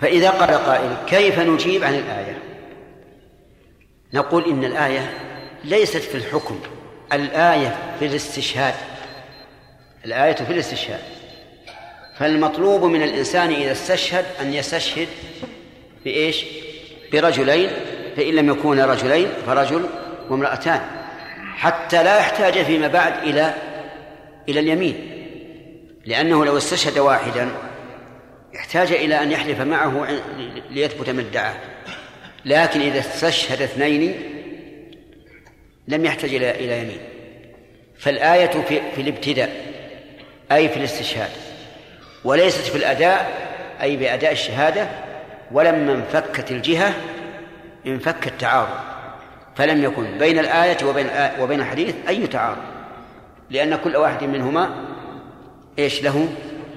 [0.00, 2.38] فإذا قال قائل كيف نجيب عن الآية؟
[4.14, 5.12] نقول إن الآية
[5.64, 6.60] ليست في الحكم
[7.12, 8.74] الآية في الاستشهاد
[10.04, 11.15] الآية في الاستشهاد.
[12.18, 15.08] فالمطلوب من الإنسان إذا استشهد أن يستشهد
[16.04, 16.44] بإيش؟
[17.12, 17.70] برجلين
[18.16, 19.86] فإن لم يكونا رجلين فرجل
[20.30, 20.80] وامرأتان
[21.56, 23.54] حتى لا يحتاج فيما بعد إلى
[24.48, 24.94] إلى اليمين.
[26.06, 27.48] لأنه لو استشهد واحدا
[28.56, 30.08] احتاج إلى أن يحلف معه
[30.70, 31.54] ليثبت ما ادعاه.
[32.44, 34.14] لكن إذا استشهد اثنين
[35.88, 37.00] لم يحتاج إلى إلى يمين.
[37.98, 39.66] فالآية في, في الابتداء
[40.52, 41.30] أي في الاستشهاد.
[42.26, 43.30] وليست في الأداء
[43.82, 44.88] أي بأداء الشهادة
[45.52, 46.94] ولما انفكت الجهة
[47.86, 48.78] انفك التعارض.
[49.56, 51.06] فلم يكن بين الآية وبين
[51.40, 52.56] وبين الحديث أي تعارض.
[53.50, 54.70] لأن كل واحد منهما
[55.78, 56.28] إيش له؟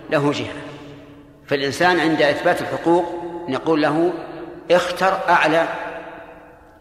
[0.10, 0.54] له جهة.
[1.48, 3.06] فالإنسان عند إثبات الحقوق
[3.50, 4.14] نقول له
[4.72, 5.68] اختر أعلى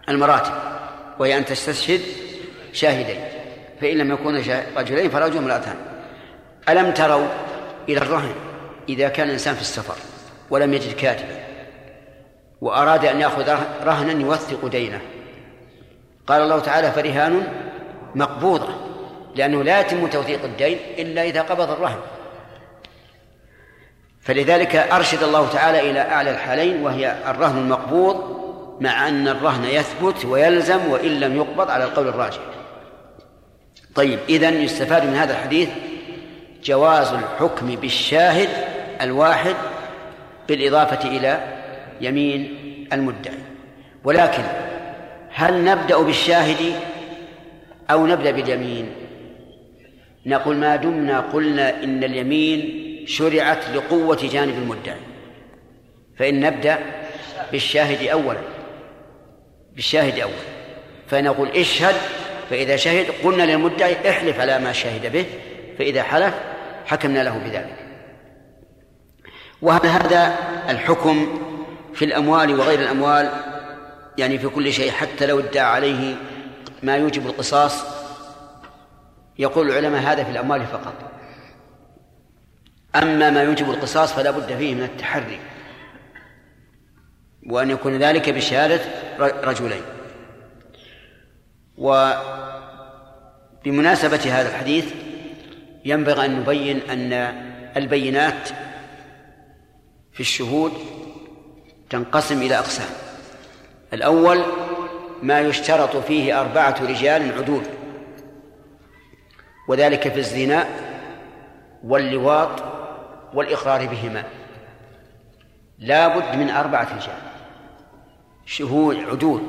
[0.09, 0.53] المراتب
[1.19, 2.01] وهي أن تستشهد
[2.73, 3.21] شاهدين.
[3.81, 4.43] فإن لم يكونا
[4.77, 5.77] رجلين فرجل امرأتان
[6.69, 7.29] ألم تروا
[7.89, 8.48] إلى الرهن؟
[8.89, 9.95] إذا كان الإنسان في السفر
[10.51, 11.45] ولم يجد كاتبا
[12.61, 15.01] وأراد أن يأخذ رهنا يوثق دينه.
[16.27, 17.47] قال الله تعالى فرهان
[18.15, 18.69] مقبوضة
[19.37, 21.99] لأنه لا يتم توثيق الدين إلا إذا قبض الرهن.
[24.21, 28.39] فلذلك أرشد الله تعالى إلى أعلى الحالين وهي الرهن المقبوض
[28.81, 32.41] مع أن الرهن يثبت ويلزم وإن لم يقبض على القول الراجح.
[33.95, 35.69] طيب إذن يستفاد من هذا الحديث
[36.65, 38.49] جواز الحكم بالشاهد
[39.01, 39.55] الواحد
[40.49, 41.41] بالإضافة إلى
[42.01, 42.59] يمين
[42.93, 43.39] المدعي.
[44.05, 44.43] ولكن
[45.31, 46.75] هل نبدأ بالشاهد
[47.91, 48.91] أو نبدأ باليمين؟
[50.27, 55.01] نقول ما دمنا قلنا إن اليمين شرعت لقوة جانب المدعي.
[56.19, 56.79] فإن نبدأ
[57.53, 58.41] بالشاهد أولا.
[59.75, 60.35] بالشاهد أولا.
[61.07, 61.95] فنقول اشهد
[62.51, 65.25] فإذا شهد قلنا للمدعي احلف على ما شهد به
[65.79, 66.35] فإذا حلف
[66.87, 67.88] حكمنا له بذلك.
[69.63, 70.37] وهذا
[70.69, 71.41] الحكم
[71.95, 73.31] في الأموال وغير الأموال
[74.19, 76.17] يعني في كل شيء حتى لو ادعى عليه
[76.83, 77.85] ما يوجب القصاص
[79.39, 80.95] يقول العلماء هذا في الأموال فقط.
[82.97, 85.41] أما ما يوجب القصاص فلا بد فيه من التحري
[87.47, 88.81] وأن يكون ذلك بشهادة
[89.45, 89.83] رجلين.
[93.65, 94.93] وبمناسبة هذا الحديث
[95.85, 97.13] ينبغي أن نبين أن
[97.77, 98.49] البينات
[100.19, 100.73] في الشهود
[101.91, 102.89] تنقسم إلى أقسام.
[103.93, 104.45] الأول
[105.23, 107.63] ما يشترط فيه أربعة رجال عدول
[109.69, 110.69] وذلك في الزنا
[111.85, 112.63] واللواط
[113.35, 114.25] والإقرار بهما.
[115.79, 117.19] لا بد من أربعة رجال
[118.47, 119.43] شهود عدول.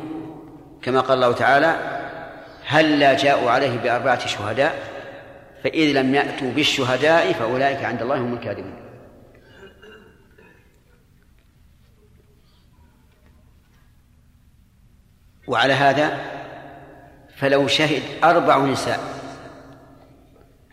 [0.82, 1.76] كما قال الله تعالى
[2.66, 4.90] هل لا جاءوا عليه بأربعة شهداء؟
[5.64, 8.89] فإذ لم يأتوا بالشهداء فأولئك عند الله هم الكاذبون.
[15.50, 16.18] وعلى هذا
[17.36, 19.00] فلو شهد أربع نساء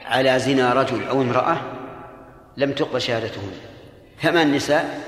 [0.06, 1.56] على زنا رجل أو امرأة
[2.56, 3.52] لم تقبل شهادتهن.
[4.22, 5.00] ثمان نساء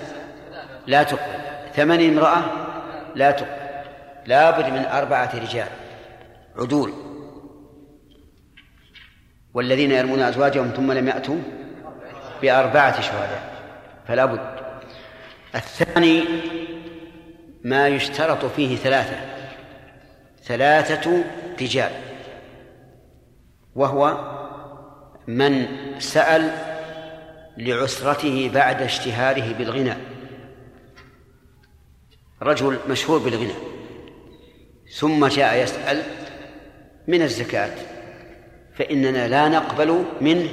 [0.86, 1.38] لا تقبل.
[1.74, 2.42] ثمان امرأة
[3.14, 3.58] لا تقبل.
[4.26, 5.68] لا بد من أربعة رجال.
[6.56, 6.92] عدول.
[9.54, 11.38] والذين يرمون أزواجهم ثم لم يأتوا
[12.42, 13.42] بأربعة شهداء
[14.06, 14.58] فلا بد.
[15.54, 16.24] الثاني
[17.64, 19.37] ما يشترط فيه ثلاثة.
[20.48, 21.24] ثلاثة
[21.60, 21.92] رجال
[23.74, 24.18] وهو
[25.26, 25.66] من
[25.98, 26.50] سأل
[27.56, 29.94] لعسرته بعد اشتهاره بالغنى.
[32.42, 33.54] رجل مشهور بالغنى.
[34.96, 36.02] ثم جاء يسأل
[37.08, 37.74] من الزكاة؟
[38.74, 40.48] فإننا لا نقبل منه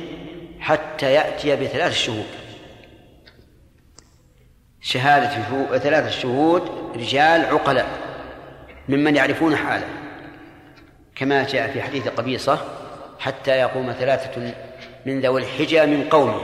[0.59, 2.25] حتى يأتي بثلاث شهود.
[4.81, 6.61] شهادة ثلاثة شهود
[6.95, 8.04] رجال عقلاء.
[8.89, 9.87] ممن يعرفون حاله.
[11.15, 12.59] كما جاء في حديث قبيصة
[13.19, 14.53] حتى يقوم ثلاثة
[15.05, 16.41] من ذوي الحجى من قومه.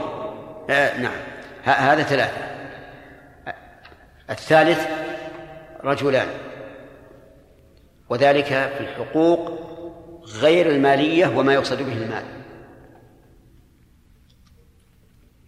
[0.70, 1.20] آه نعم.
[1.64, 2.52] هذا ثلاثة.
[4.30, 4.86] الثالث
[5.84, 6.28] رجلان.
[8.08, 9.58] وذلك في الحقوق
[10.40, 12.24] غير المالية وما يقصد به المال.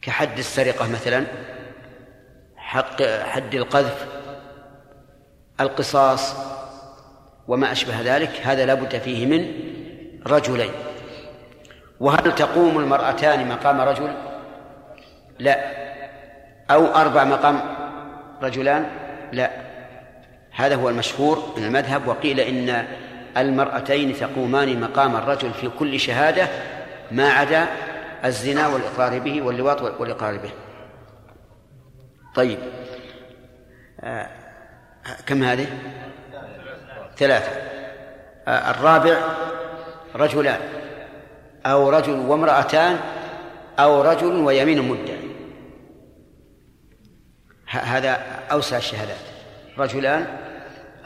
[0.03, 1.25] كحد السرقة مثلا
[2.57, 4.07] حق حد القذف
[5.61, 6.54] القصاص
[7.49, 9.53] وما أشبه ذلك هذا لا بد فيه من
[10.27, 10.71] رجلين.
[12.01, 14.15] وهل تقوم المرأتان مقام رجل؟
[15.39, 15.85] لا.
[16.71, 17.61] أو أربع مقام
[18.43, 18.87] رجلان؟
[19.33, 19.51] لا.
[20.51, 22.87] هذا هو المشهور من المذهب وقيل إن
[23.37, 26.49] المرأتين تقومان مقام الرجل في كل شهادة
[27.11, 27.67] ما عدا
[28.25, 30.51] الزنا والإقرار به واللواط والإقرار به.
[32.35, 32.59] طيب.
[34.01, 34.29] آه
[35.27, 35.67] كم هذه؟
[37.17, 37.51] ثلاثة.
[38.49, 39.17] الرابع
[40.15, 40.61] رجلان
[41.67, 42.99] أو رجل وامرأتان
[43.79, 45.19] أو رجل ويمين مدعي.
[47.69, 48.19] هذا
[48.53, 49.17] أوسع الشهادات.
[49.79, 50.27] رجلان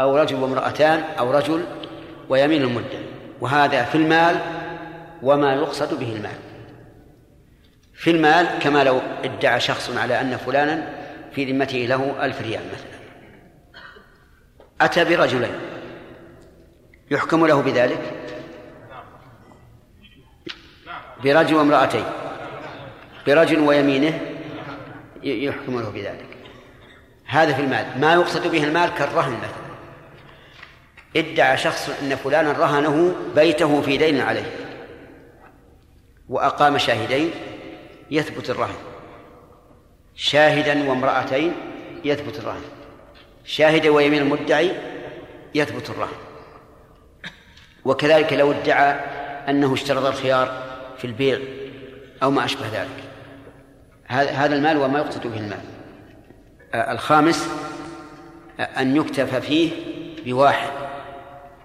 [0.00, 1.64] أو رجل وامرأتان أو رجل
[2.28, 3.06] ويمين المدعي
[3.40, 4.36] وهذا في المال
[5.22, 6.36] وما يقصد به المال.
[7.94, 10.88] في المال كما لو ادعى شخص على أن فلانا
[11.32, 12.98] في ذمته له ألف ريال مثلا.
[14.80, 15.54] أتى برجلين.
[17.10, 18.14] يحكم له بذلك؟
[21.24, 22.04] برجل وامرأتين.
[23.26, 24.20] برجل ويمينه
[25.22, 26.26] يحكم له بذلك.
[27.26, 28.00] هذا في المال.
[28.00, 29.68] ما يقصد به المال كالرهن مثلا.
[31.16, 34.56] ادعى شخص أن فلانا رهنه بيته في دين عليه.
[36.28, 37.30] وأقام شاهدين
[38.10, 38.76] يثبت الرهن.
[40.14, 41.52] شاهدا وامرأتين
[42.04, 42.62] يثبت الرهن.
[43.44, 44.72] شاهد ويمين المدعي
[45.54, 46.27] يثبت الرهن.
[47.88, 49.00] وكذلك لو ادعى
[49.48, 50.62] أنه اشترط الخيار
[50.98, 51.38] في البيع
[52.22, 53.04] أو ما أشبه ذلك.
[54.06, 55.60] هذا المال وما يقصد به المال.
[56.74, 57.48] الخامس
[58.60, 59.70] أن يكتفى فيه
[60.24, 60.70] بواحد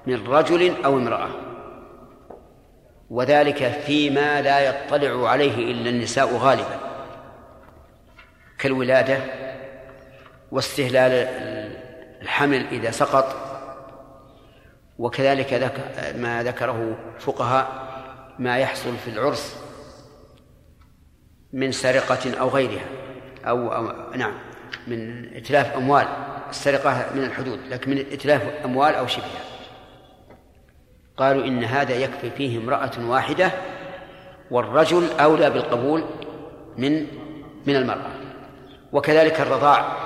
[0.08, 1.30] من رجل أو امرأة.
[3.10, 6.80] وذلك فيما لا يطلع عليه إلا النساء غالبا.
[8.58, 9.18] كالولادة
[10.52, 11.12] واستهلال
[12.22, 13.43] الحمل إذا سقط
[14.98, 15.54] وكذلك
[16.16, 17.94] ما ذكره الفقهاء
[18.40, 19.56] ما يحصل في العرس
[21.54, 22.86] من سرقة أو غيرها
[23.46, 24.34] أو, أو نعم
[24.88, 26.08] من إتلاف أموال
[26.50, 29.44] السرقة من الحدود لكن من إتلاف أموال أو شبهها.
[31.18, 33.52] قالوا إن هذا يكفي فيه امرأة واحدة
[34.52, 36.04] والرجل أولى بالقبول
[36.78, 37.08] من
[37.66, 38.12] من المرأة.
[38.92, 39.98] وكذلك الرضاع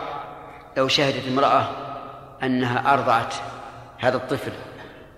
[0.77, 1.69] لو شهدت امرأة
[2.43, 3.33] أنها أرضعت
[3.97, 4.51] هذا الطفل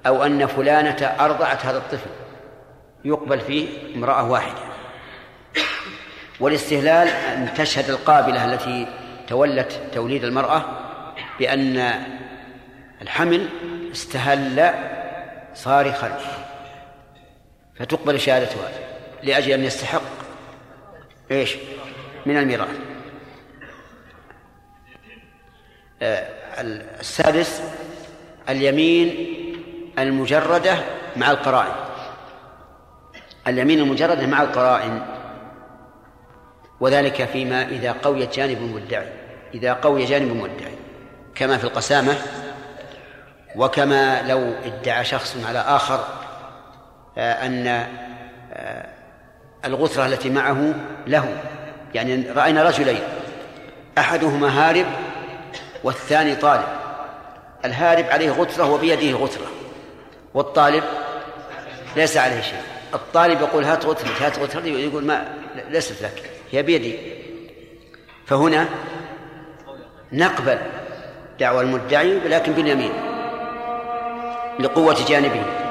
[0.10, 2.10] أو أن فلانة أرضعت هذا الطفل.
[3.06, 4.60] يقبل فيه امرأة واحدة.
[6.40, 8.88] والاستهلال أن تشهد القابلة التي
[9.28, 10.66] تولت توليد المرأة
[11.40, 11.94] بأن
[13.02, 13.50] الحمل
[13.92, 14.74] استهل
[15.54, 16.20] صارخا
[17.76, 18.72] فتقبل شهادتها
[19.24, 20.02] لأجل أن يستحق
[21.32, 21.56] إيش؟
[22.26, 22.80] من الميراث.
[26.02, 26.28] آه،
[27.00, 27.62] السادس
[28.50, 29.16] اليمين
[30.04, 30.76] المجردة
[31.18, 31.74] مع القرائن.
[33.48, 35.02] اليمين المجردة مع القرائن.
[36.80, 39.08] وذلك فيما إذا قوي جانب مدعي
[39.54, 40.76] إذا قوي جانب مدعي
[41.36, 42.16] كما في القسامة
[43.56, 46.06] وكما لو ادعى شخص على آخر
[47.18, 47.68] آه، أن
[48.54, 48.86] آه،
[49.66, 50.74] الغثرة التي معه
[51.08, 51.38] له.
[51.94, 53.02] يعني رأينا رجلين.
[53.98, 54.86] أحدهما هارب
[55.84, 56.68] والثاني طالب.
[57.66, 59.59] الهارب عليه غترة وبيده غترة
[60.34, 60.84] والطالب
[61.96, 62.62] ليس عليه شيء.
[62.94, 65.34] الطالب يقول هات غترتي هات غترتي يقول ما
[65.70, 67.00] ليست لك هي بيدي.
[68.26, 68.70] فهنا
[70.12, 70.60] نقبل
[71.40, 72.92] دعوى المدعي لكن باليمين
[74.60, 75.69] لقوة جانبه.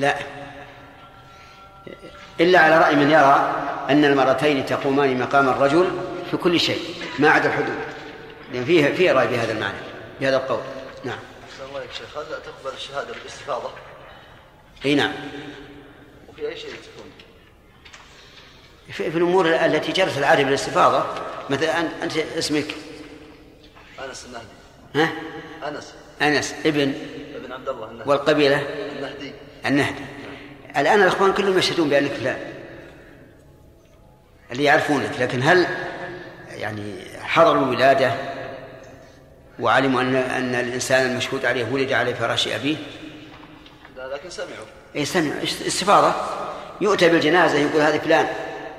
[0.00, 0.18] لا.
[2.40, 3.54] إلا على رأي من يرى
[3.90, 5.90] أن المرتين تقومان مقام الرجل
[6.30, 6.80] في كل شيء
[7.18, 7.78] ما عدا الحدود.
[8.52, 9.78] لأن فيه فيه رأي بهذا المعنى
[10.20, 10.60] بهذا القول.
[11.04, 11.18] نعم.
[11.68, 13.70] الله يا شيخ هل تقبل الشهادة بالاستفاضة؟
[14.84, 15.12] أي نعم.
[16.28, 17.10] وفي أي شيء تكون؟
[18.92, 21.04] في, في الأمور التي جرت العادة بالاستفاضة
[21.50, 22.74] مثلا أنت اسمك؟
[24.08, 24.46] أنس النهدي
[24.94, 25.12] ها؟
[25.68, 25.94] أنس.
[26.22, 26.94] أنس ابن.
[27.34, 28.10] ابن عبد الله النهدي.
[28.10, 28.56] والقبيلة؟
[28.96, 29.32] النهدي.
[29.66, 30.04] النهدي
[30.76, 32.38] الآن الأخوان كلهم يشهدون بأنك فلان
[34.52, 35.66] اللي يعرفونك لكن هل
[36.50, 38.12] يعني حضروا الولادة
[39.60, 42.76] وعلموا أن أن الإنسان المشهود عليه ولد على فراش أبيه؟
[43.96, 44.66] لا لكن سمعوا.
[44.96, 45.42] أي سمعوا.
[45.42, 46.14] استفاضة.
[46.80, 48.26] يؤتى بالجنازة يقول هذا فلان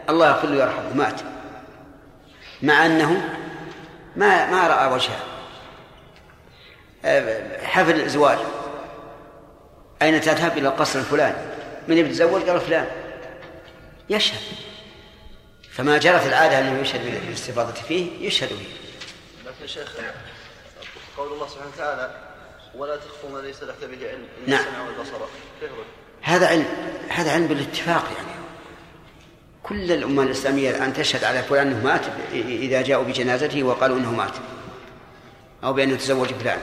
[0.10, 1.22] الله يغفر له ويرحمه مات
[2.62, 3.30] مع أنه
[4.16, 5.20] ما ما رأى وجهه.
[7.06, 8.38] أه، حفل الزواج
[10.02, 11.38] أين تذهب إلى القصر الفلاني؟
[11.88, 12.88] من يتزوج؟ قال فلان.
[14.10, 14.40] يشهد.
[15.72, 18.66] فما جرت العادة أنه يشهد بالاستفاضة فيه يشهد به.
[19.46, 19.94] لكن شيخ
[21.18, 22.32] قول الله سبحانه وتعالى
[22.76, 24.60] ولا تخف ما ليس لك به علم إن نعم.
[24.60, 25.18] السمع والبصر؟
[26.22, 26.66] هذا علم
[27.10, 28.32] هذا علم بالاتفاق يعني.
[29.64, 32.02] كل الأمة الإسلامية الآن تشهد على فلان أنه مات
[32.34, 34.34] إذا جاءوا بجنازته وقالوا أنه مات
[35.64, 36.60] أو بأنه تزوج فلان.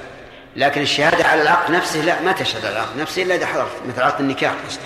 [0.56, 4.02] لكن الشهادة على العقد نفسه لا ما تشهد على العقد نفسه إلا إذا حضرت مثل
[4.02, 4.82] عقد النكاح قصدي.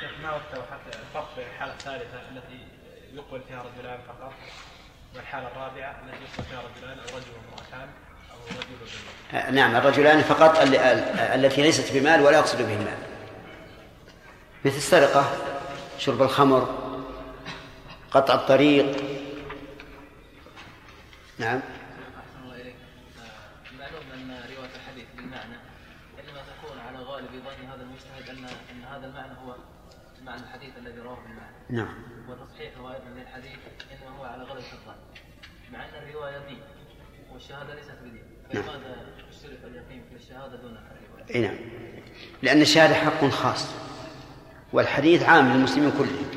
[0.00, 2.66] شيخ ما حتى الفرق بين الحالة الثالثة التي
[3.14, 4.32] يقبل فيها رجلان فقط
[5.16, 7.88] والحالة الرابعة التي يقبل فيها رجلان أو رجل وامرأتان
[8.32, 12.98] أو رجل آه، نعم الرجلان فقط ال- ال- التي ليست بمال ولا يقصد به المال.
[14.64, 15.32] مثل السرقة
[15.98, 16.88] شرب الخمر
[18.10, 18.96] قطع الطريق.
[21.38, 21.60] نعم
[22.18, 22.74] أحسن الله إليك
[23.18, 25.54] آه، معلوم أن رواية الحديث بالمعنى
[26.20, 29.54] إنما تكون على غالب ظن هذا المجتهد أن أن هذا المعنى هو
[30.24, 31.94] معنى الحديث الذي رواه بالمعنى نعم
[32.28, 33.58] والتصحيح أيضا للحديث
[33.92, 34.94] إنما هو على غلبة الظن
[35.72, 36.58] مع أن الرواية دين
[37.32, 38.22] والشهادة ليست بدين
[38.54, 38.62] نعم.
[38.62, 41.56] فلماذا اشترط اليقين في الشهادة دون الرواية؟ إي نعم
[42.42, 43.66] لأن الشهادة حق خاص
[44.72, 46.30] والحديث عام للمسلمين كلهم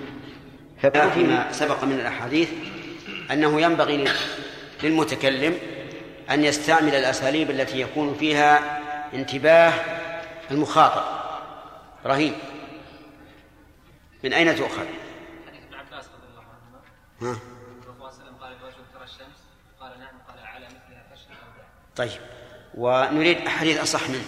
[1.11, 2.49] فيما سبق من الأحاديث
[3.31, 4.11] أنه ينبغي لل-
[4.83, 5.57] للمتكلم
[6.31, 8.79] أن يستعمل الأساليب التي يكون فيها
[9.13, 9.73] انتباه
[10.51, 11.03] المخاطب
[12.05, 12.33] رهيب
[14.23, 14.85] من أين تؤخذ؟
[17.21, 17.35] دع
[21.95, 22.21] طيب.
[22.73, 24.25] ونريد أحاديث أصح منه.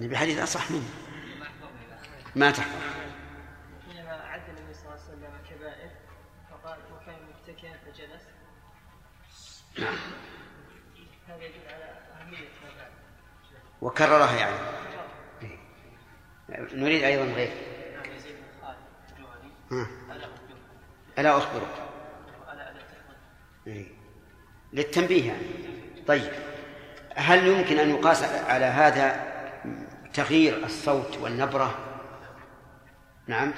[0.00, 0.90] نبي حديث أصح منه.
[2.36, 2.82] ما تحفظ.
[3.88, 5.90] حينما عد النبي صلى الله عليه وسلم الكبائر
[6.50, 8.22] فقال وكان متكئا فجلس.
[9.78, 9.98] نعم.
[11.28, 11.84] هذا يدل على
[12.20, 12.48] أهمية
[13.82, 14.81] وكررها يعني.
[16.74, 17.50] نريد أيضا غير.
[21.18, 21.82] ألا أخبرك
[23.66, 23.86] إيه.
[24.72, 25.42] للتنبيه يعني.
[26.06, 26.32] طيب.
[27.14, 29.32] هل يمكن أن يقاس على هذا
[30.14, 31.78] تغيير الصوت والنبرة؟
[33.26, 33.52] نعم.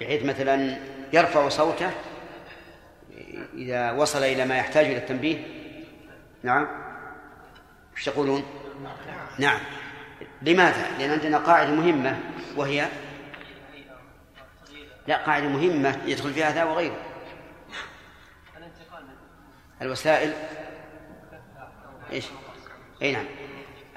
[0.00, 0.78] بحيث مثلا
[1.12, 1.90] يرفع صوته
[3.54, 5.38] إذا وصل إلى ما يحتاج إلى التنبيه؟
[6.42, 6.68] نعم.
[7.94, 8.44] وش تقولون
[9.38, 9.60] نعم.
[10.42, 12.18] لماذا؟ لأن عندنا قاعدة مهمة
[12.56, 12.88] وهي
[15.06, 16.96] لا قاعدة مهمة يدخل فيها هذا وغيره.
[19.82, 20.32] الوسائل
[22.12, 22.24] إيش؟
[23.02, 23.24] أي نعم.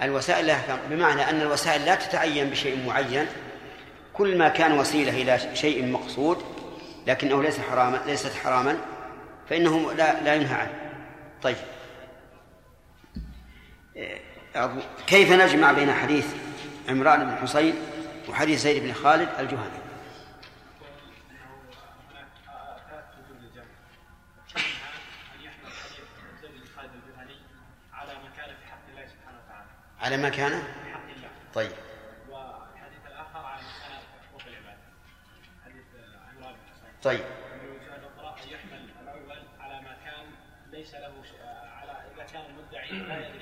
[0.01, 3.27] الوسائل لها بمعنى أن الوسائل لا تتعين بشيء معين
[4.13, 6.43] كل ما كان وسيلة إلى شيء مقصود
[7.07, 8.77] لكنه ليس حراما ليست حراما
[9.49, 10.73] فإنه لا لا ينهى عنه.
[11.41, 11.57] طيب.
[13.95, 14.21] إيه،
[15.07, 16.25] كيف نجمع بين حديث
[16.89, 17.75] عمران بن حصين
[18.29, 19.79] وحديث زيد بن خالد الجهني؟
[30.01, 30.63] على ما كان
[31.53, 31.71] طيب.
[32.29, 33.57] والحديث الآخر
[34.29, 34.41] حقوق
[35.65, 35.85] حديث
[36.37, 37.25] عمران بن طيب.
[38.51, 40.25] يحمل الأول على ما كان
[40.71, 41.13] ليس له.
[41.81, 43.38] على اذا كان المدعي لا يدري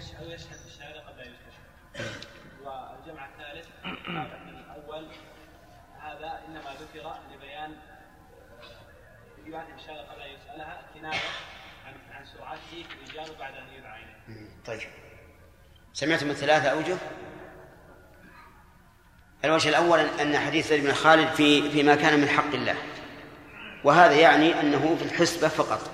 [0.00, 2.14] يشهد أو يشهد بالشهاده قد لا يستشهد
[2.64, 5.06] والجمع الثالث ان الأول
[6.00, 7.76] هذا إنما ذكر لبيان
[9.46, 11.20] إجابته بالشهاده قبل أن يسألها كناية
[11.86, 14.48] عن عن سرعته في الاجابه بعد أن يدعى إليه.
[14.66, 14.80] طيب
[15.92, 16.96] سمعتم الثلاثة أوجه؟
[19.44, 22.76] الوجه الأول أن حديث زيد بن خالد في فيما كان من حق الله
[23.84, 25.90] وهذا يعني أنه في الحسبة فقط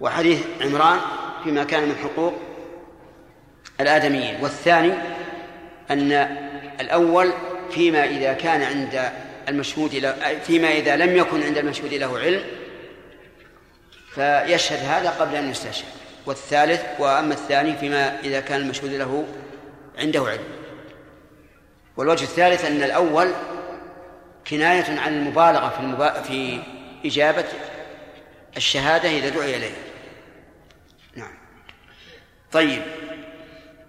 [0.00, 1.00] وحديث عمران
[1.44, 2.47] فيما كان من حقوق
[3.80, 4.38] الآدميين.
[4.40, 4.92] والثاني
[5.90, 6.12] أن
[6.80, 7.32] الأول
[7.70, 9.12] فيما إذا كان عند
[9.48, 12.44] المشهود له فيما إذا لم يكن عند المشهود له علم
[14.14, 15.88] فيشهد هذا قبل أن يستشهد.
[16.26, 19.24] والثالث وأما الثاني فيما إذا كان المشهود له
[19.98, 20.44] عنده علم.
[21.96, 23.32] والوجه الثالث أن الأول
[24.50, 26.22] كناية عن المبالغة في المبا...
[26.22, 26.60] في
[27.04, 27.44] إجابة
[28.56, 29.76] الشهادة إذا دعي إليها
[31.16, 31.34] نعم.
[32.52, 32.82] طيب.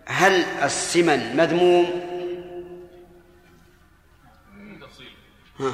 [0.09, 0.31] هل
[0.63, 1.85] السمن مذموم؟
[4.81, 5.13] تفصيل.
[5.59, 5.73] ها.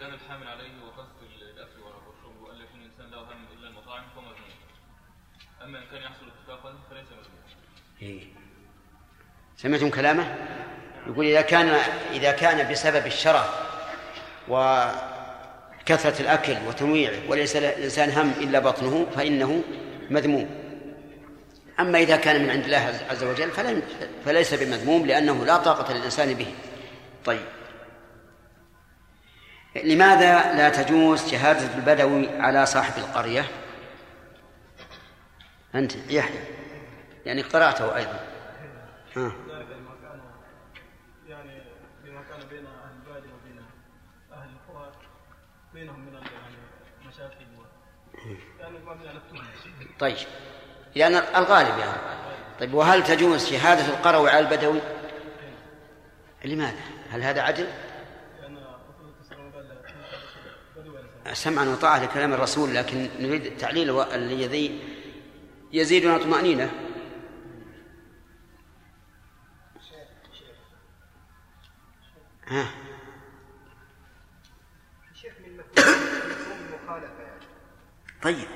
[0.00, 1.06] كان الحامل عليه وقف
[1.40, 4.58] الأكل والشرب يكون الإنسان له هم إلا المطاعم فهو مذموم.
[5.62, 7.40] أما إن كان يحصل اتفاقا فليس مذموم
[8.02, 8.22] إيه.
[9.56, 10.34] سمعتم كلامه؟
[11.06, 11.68] يقول إذا كان
[12.12, 13.50] إذا كان بسبب الشرف
[14.48, 19.62] وكثرة الأكل وتنويعه وليس الإنسان هم إلا بطنه فإنه
[20.10, 20.63] مذموم.
[21.80, 23.50] أما إذا كان من عند الله عز وجل
[24.24, 26.54] فليس بمذموم لأنه لا طاقة للإنسان به.
[27.24, 27.44] طيب.
[29.84, 33.44] لماذا لا تجوز شهادة البدوي على صاحب القرية؟
[35.74, 36.40] أنت يحيى.
[37.26, 38.20] يعني قرأته أيضا.
[39.16, 39.32] ها.
[41.28, 41.62] يعني
[42.30, 43.64] كان بين الباديه وبين
[44.32, 44.92] القرى
[45.74, 46.22] بينهم من ال-
[48.60, 48.90] يعني ما
[49.98, 50.16] طيب.
[50.94, 52.14] لأن الغالب يعني
[52.60, 54.80] طيب وهل تجوز شهادة القروي على البدوي؟
[56.44, 56.80] لماذا؟
[57.10, 57.66] هل هذا عدل؟
[61.32, 64.80] سمعا وطاعة لكلام الرسول لكن نريد التعليل الذي
[65.72, 66.70] يزيدنا طمأنينة
[72.46, 72.68] ها يعني
[78.22, 78.48] طيب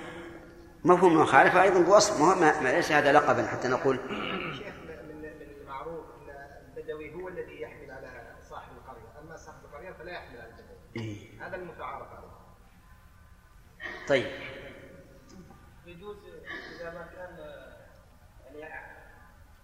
[0.88, 3.96] مفهوم المخالفة أيضا بوصف ما, ما ما- ليس هذا لقبا حتى نقول.
[4.58, 5.24] شيخ من من
[5.60, 6.30] المعروف إن
[6.76, 10.78] البدوي هو الذي يحمل على صاحب القرية، أما صاحب القرية فلا يحمل على البدوي.
[10.96, 11.46] إيه.
[11.46, 12.28] هذا المتعارف عليه.
[14.08, 14.26] طيب.
[15.86, 16.16] يجوز
[16.80, 17.38] إذا ما كان
[18.54, 18.84] يعني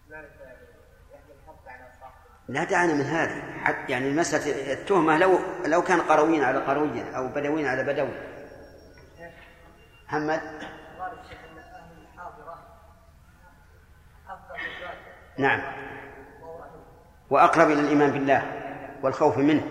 [0.09, 2.15] لا يحمل حق على صاحبه
[2.49, 7.29] لا دعنا من هذه حتى يعني مسألة التهمة لو لو كان قرويين على قروي أو
[7.29, 8.35] بدويين على بدوي.
[10.07, 10.41] محمد
[10.99, 12.67] قال الشيخ ان أهل الحاضره
[14.29, 14.99] افضل الذات
[15.39, 15.61] نعم.
[17.31, 18.43] وأقرب إلى الإيمان بالله
[19.03, 19.63] والخوف منه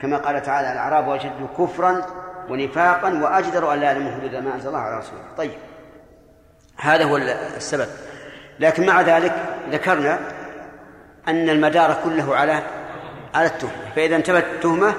[0.00, 2.06] كما قال تعالى الأعراب وأشد كفرا
[2.48, 5.22] ونفاقا وأجدر أن لا يعلموا حدود ما أنزل الله على رسوله.
[5.36, 5.52] طيب.
[6.76, 7.16] هذا هو
[7.56, 7.86] السبب.
[8.60, 9.34] لكن مع ذلك
[9.70, 10.18] ذكرنا
[11.28, 12.62] أن المدار كله على
[13.34, 13.90] على التهمة.
[13.96, 14.94] فإذا انتبهت التهمة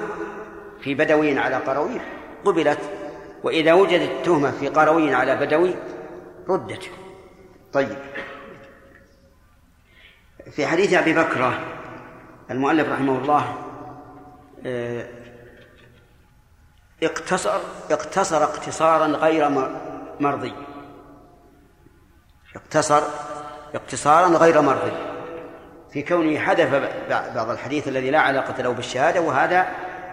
[0.80, 2.00] في بدوي على قروي
[2.44, 2.80] قبلت
[3.42, 5.74] وإذا وجدت التهمة في قروي على بدوي
[6.48, 6.90] ردت.
[7.72, 7.96] طيب.
[10.50, 11.58] في حديث أبي بكرة
[12.50, 13.54] المؤلف رحمه الله
[14.66, 15.06] آه،
[17.02, 19.48] اقتصر اقتصر اقتصارا غير
[20.20, 20.52] مرضي.
[22.56, 23.02] اقتصر
[23.74, 24.92] اقتصارا غير مرضي.
[25.92, 29.66] في كونه حذف بعض الحديث الذي لا علاقة له بالشهادة وهذا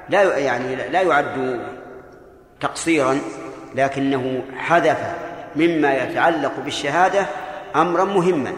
[0.09, 1.61] لا يعني لا يعد
[2.59, 3.19] تقصيرا
[3.75, 5.15] لكنه حذف
[5.55, 7.25] مما يتعلق بالشهادة
[7.75, 8.53] أمرا مهما.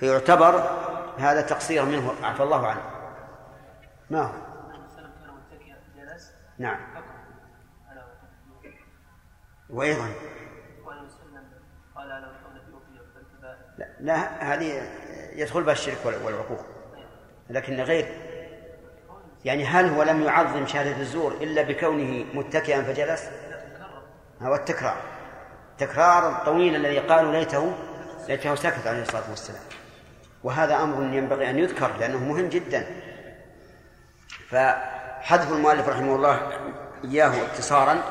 [0.00, 0.70] فيعتبر
[1.18, 2.14] هذا تقصير منه.
[2.22, 2.82] عفى الله عنه.
[4.10, 4.32] ما هو؟
[6.58, 6.78] نعم.
[9.70, 10.08] وأيضا.
[13.78, 14.82] لا, لا هذه
[15.32, 16.60] يدخل بها الشرك وال- والعقوق.
[17.50, 18.30] لكن غير.
[19.44, 23.30] يعني هل هو لم يعظم شهادة الزور إلا بكونه متكئا فجلس؟
[24.42, 24.96] هو التكرار.
[25.78, 27.72] تكرار الطويل الذي قالوا ليته
[28.28, 29.62] ليته سكت عليه الصلاة والسلام.
[30.44, 32.86] وهذا أمر ينبغي أن يذكر لأنه مهم جدا.
[34.48, 36.52] فحذف المؤلف رحمه الله
[37.04, 38.02] إياه اقتصارا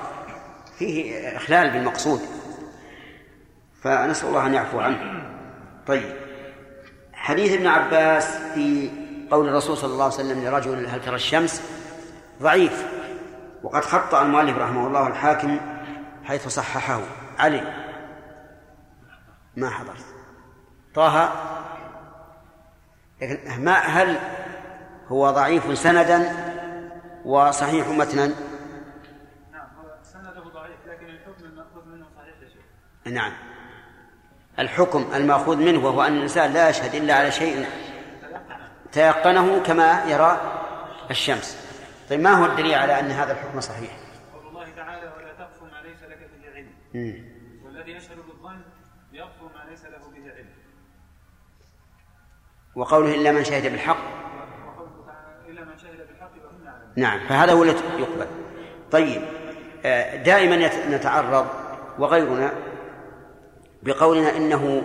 [0.77, 2.21] فيه إخلال بالمقصود.
[3.81, 5.23] فنسأل الله أن يعفو عنه.
[5.87, 6.15] طيب.
[7.13, 8.91] حديث ابن عباس في
[9.31, 11.63] قول الرسول صلى الله عليه وسلم لرجل هل ترى الشمس؟
[12.41, 12.85] ضعيف.
[13.63, 15.59] وقد خطأ المؤلف رحمه الله الحاكم
[16.23, 17.01] حيث صححه.
[17.39, 17.73] علي.
[19.55, 20.05] ما حضرت.
[20.95, 21.31] طه
[23.21, 24.19] لكن ما هل
[25.07, 26.31] هو ضعيف سندا
[27.25, 28.27] وصحيح متنا؟
[29.51, 33.13] نعم هو سنده ضعيف لكن الحكم المأخوذ منه صحيح يا شيخ.
[33.13, 33.33] نعم.
[34.59, 37.65] الحكم المأخوذ منه وهو أن الإنسان لا يشهد إلا على شيء
[38.91, 40.41] تيقنه كما يرى
[41.11, 41.57] الشمس.
[42.09, 43.91] طيب ما هو الدليل على أن هذا الحكم صحيح؟
[44.33, 46.69] قول الله تعالى ولا تقف ما ليس لك به علم.
[47.65, 48.61] والذي يشهد بالظن
[49.13, 50.49] يقف ما ليس له به علم
[52.79, 53.97] وقوله إلا من شهد بالحق.
[55.49, 56.31] الا من شهد بالحق
[56.95, 58.27] نعم فهذا هو الذي يقبل.
[58.91, 59.21] طيب
[59.85, 61.47] آه، دائما نتعرض
[61.99, 62.51] وغيرنا
[63.83, 64.83] بقولنا إنه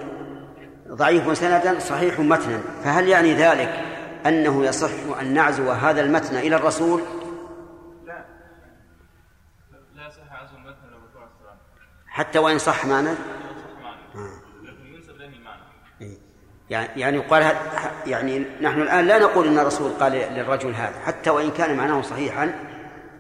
[0.89, 2.61] ضعيف سندا صحيح متنا.
[2.85, 3.85] فهل يعني ذلك
[4.27, 7.03] أنه يصح أن نعزو هذا المتن إلى الرسول؟
[8.07, 8.25] لا
[9.95, 10.85] لا يصح عزم المتن
[12.07, 14.31] حتى وإن صح معنا لا يصح معنى
[14.63, 15.63] لكن ينسب له المعنى
[16.01, 16.19] إيه.
[16.71, 17.57] يعني يعني يقال
[18.07, 22.55] يعني نحن الآن لا نقول إن الرسول قال للرجل هذا حتى وإن كان معناه صحيحا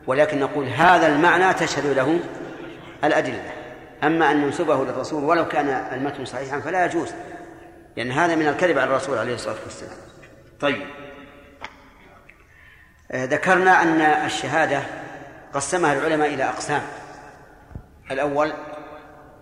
[0.06, 2.20] ولكن نقول هذا المعنى تشهد له
[3.04, 3.52] الأدلة.
[4.02, 7.14] أما أن ننسبه للرسول ولو كان المتن صحيحا فلا يجوز
[7.96, 9.96] لأن هذا من الكذب على الرسول عليه الصلاة والسلام.
[10.60, 10.86] طيب.
[13.10, 14.82] آه، ذكرنا أن الشهادة
[15.54, 16.82] قسمها العلماء إلى أقسام.
[18.10, 18.52] الأول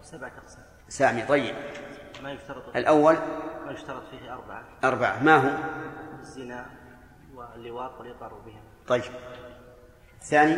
[0.02, 0.64] سبعة أقسام.
[0.88, 1.54] سامي طيب.
[2.22, 3.16] ما يشترط الأول
[3.66, 4.64] ما يشترط فيه أربعة.
[4.84, 5.22] أربعة.
[5.22, 5.50] ما هو؟
[6.20, 6.66] الزنا
[7.34, 9.02] واللواط والإقرار بها طيب.
[10.20, 10.56] الثاني؟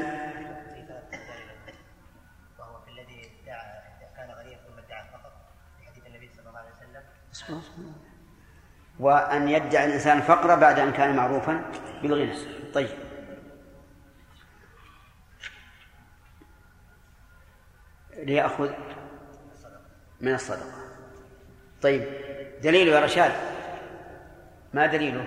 [2.59, 3.63] وهو في الذي ادعى
[4.17, 5.33] كان غنيا ثم ادعى فقط
[5.79, 6.71] في حديث النبي صلى الله عليه
[7.31, 7.95] وسلم.
[8.99, 11.71] وأن يدعي الإنسان الفقر بعد أن كان معروفا
[12.03, 12.35] بالغنى.
[12.73, 12.89] طيب.
[18.17, 18.73] ليأخذ
[20.21, 20.85] من الصدقة.
[21.83, 22.34] طيب.
[22.65, 23.33] دليله يا رشاد؟
[24.73, 25.25] ما دليله؟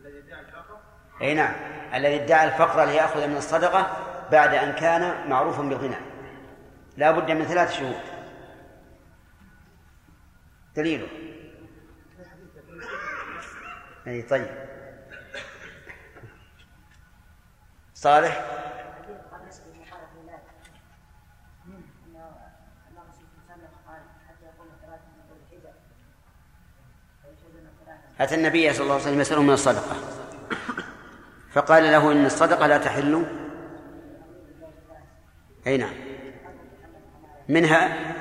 [0.00, 0.80] الذي ادعى الفقر
[1.22, 1.54] أي نعم
[1.94, 3.96] الذي ادعى الفقر ليأخذ من الصدقة
[4.32, 5.96] بعد أن كان معروفا بالغنى.
[6.96, 8.00] لا بد من ثلاث شهود.
[10.76, 11.08] دليله.
[14.06, 14.50] أي طيب.
[17.94, 18.67] صالح؟
[28.20, 29.96] أتى النبي صلى الله عليه وسلم يسأله من الصدقة.
[31.52, 33.24] فقال له إن الصدقة لا تحل.
[35.66, 35.94] أي نعم.
[37.48, 38.14] منها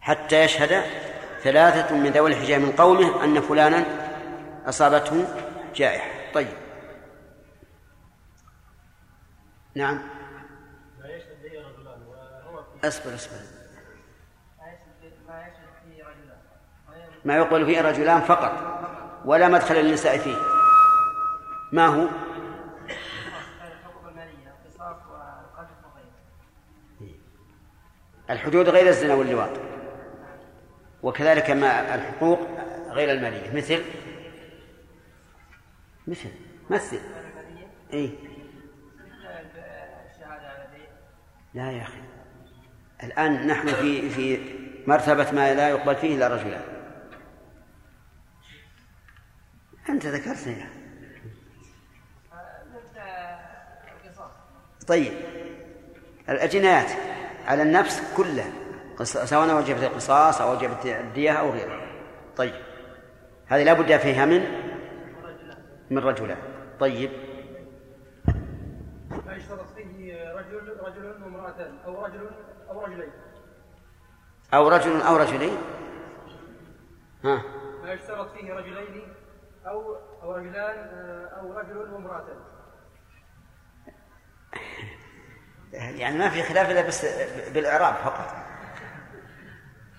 [0.00, 0.82] حتى يشهد
[1.42, 3.84] ثلاثة من ذوي الحجاب من قومه أن فلانا
[4.66, 5.24] أصابته
[5.74, 6.32] جائحة.
[6.34, 6.48] طيب.
[9.74, 10.15] نعم.
[12.84, 13.36] أصبر أصبر.
[17.24, 18.52] ما يقبل فيه رجلان فقط
[19.24, 20.36] ولا مدخل للنساء فيه.
[21.72, 22.08] ما هو؟
[28.30, 29.50] الحدود غير الزنا واللواط.
[31.02, 32.40] وكذلك ما الحقوق
[32.88, 33.56] غير المالية.
[33.56, 33.82] مثل؟
[36.06, 36.30] مثل.
[36.70, 37.00] مثل.
[37.92, 38.18] اي
[41.54, 42.05] لا يا أخي.
[43.04, 44.40] الآن نحن في في
[44.86, 46.62] مرتبة ما لا يقبل فيه إلا رجلان.
[49.88, 50.68] أنت ذكرتني يا.
[54.86, 55.12] طيب.
[56.28, 56.90] الجنايات
[57.46, 58.52] على النفس كلها
[59.04, 61.86] سواء وجبت القصاص أو وجبت الدية أو غيرها.
[62.36, 62.54] طيب.
[63.46, 64.40] هذه لا بد فيها من؟
[65.90, 66.38] من رجلان.
[66.80, 67.10] طيب.
[69.26, 72.45] ما يشترط فيه رجل رجل وامرأتان أو رجل أو
[74.54, 75.58] أو رجل أو رجلين؟
[77.24, 77.42] ها.
[77.82, 79.14] ما يشترط فيه رجلين
[79.66, 80.78] أو أو رجلان
[81.40, 82.36] أو رجل وامرأتان.
[85.72, 87.06] يعني ما في خلاف إلا بس
[87.54, 88.34] بالإعراب فقط.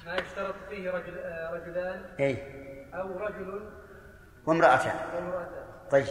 [0.05, 1.13] ما يشترط فيه رجل
[1.53, 2.37] رجلان اي
[2.93, 3.69] أو رجل
[4.45, 4.95] وامرأتان.
[5.15, 5.65] وامرأتان.
[5.91, 6.05] طيب.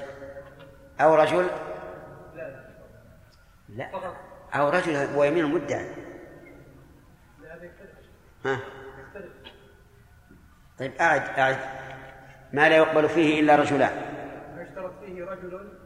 [1.00, 1.46] أو رجل؟
[2.34, 2.66] لا
[3.68, 3.90] لا.
[3.92, 4.16] فقط.
[4.54, 6.15] أو رجل ويمين مدعي لا هذا يختلف
[8.46, 8.58] ها.
[9.00, 9.32] يختلف
[10.78, 11.58] طيب أعد أعد.
[12.52, 13.92] ما لا يقبل فيه إلا رجلان.
[14.56, 15.78] ما يشترط فيه رجل؟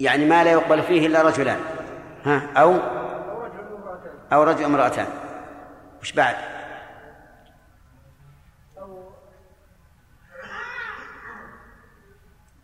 [0.00, 1.60] يعني ما لا يقبل فيه إلا رجلان.
[2.24, 4.12] ها أو؟ أو رجل وامرأتان.
[4.32, 5.06] أو رجل امرأتان
[6.00, 6.36] وش بعد؟
[8.78, 9.12] أو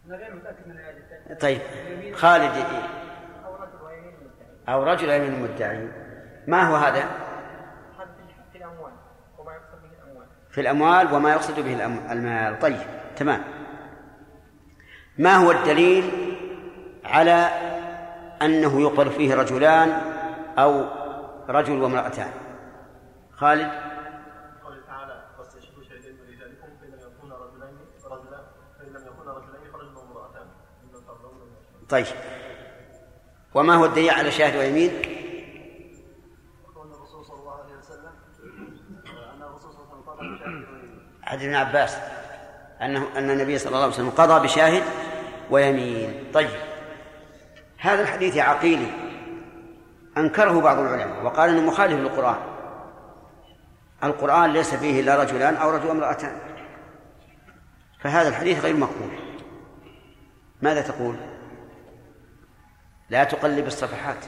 [0.07, 1.61] أنا غير متأكد من الآية طيب
[2.15, 2.65] خالد
[4.69, 5.89] أو رجل يمين مدعي.
[6.47, 7.03] ما هو هذا
[7.99, 8.09] حد
[8.53, 8.93] في الأموال
[9.39, 12.59] وما يقصد به الأموال في الأموال وما يقصد به المال.
[12.59, 12.77] طيب
[13.17, 13.45] تمام.
[15.19, 16.11] ما هو الدليل
[17.05, 17.49] على
[18.43, 19.89] أنه يقبل فيه رجلان
[20.59, 20.85] أو
[21.49, 22.31] رجل وامرأتان؟
[23.33, 23.71] خالد؟
[24.65, 28.45] قوله تعالى فاستشهدوا شهدين من رجالكم فإن لم يكونا رجلين رجلان
[28.79, 30.47] فإن لم يكونا رجلين فرجل وامرأتان
[31.89, 32.07] طيب.
[33.55, 34.91] وما هو الدليل على شاهد ويمين
[36.75, 38.13] قول الرسول صلى الله عليه وسلم
[39.35, 40.67] أن الرسول صلى الله عليه وسلم قال بشهادة
[41.27, 41.97] عن ابن عباس
[42.83, 44.83] أنه أن النبي صلى الله عليه وسلم قضى بشاهد
[45.51, 46.25] ويمين.
[46.35, 46.51] طيب.
[47.79, 48.91] هذا الحديث عقيلي.
[50.17, 52.37] أنكره بعض العلماء وقال أنه مخالف للقرآن.
[54.05, 56.39] القرآن ليس فيه إلا رجلان أو رجل وامرأتان.
[58.01, 59.11] فهذا الحديث غير مقبول.
[60.63, 61.17] ماذا تقول؟
[63.11, 64.25] لا تقلب الصفحات.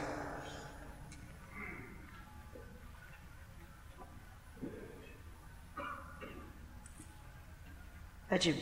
[8.31, 8.55] أجب.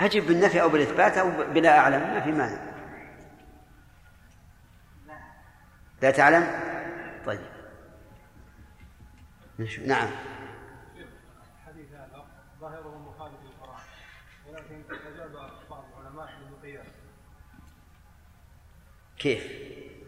[0.00, 2.72] أجب بالنفي أو بالإثبات أو بلا أعلم ما في مانع.
[6.02, 6.46] لا تعلم؟
[7.26, 7.40] طيب.
[9.58, 9.84] نشوف.
[9.84, 10.08] نعم.
[11.60, 12.26] الحديث هذا
[12.60, 13.82] ظاهره مخالف للقرآن
[14.48, 14.82] ولكن
[15.14, 15.32] أجاب
[15.70, 16.86] بعض العلماء بالقياس
[19.18, 19.52] كيف؟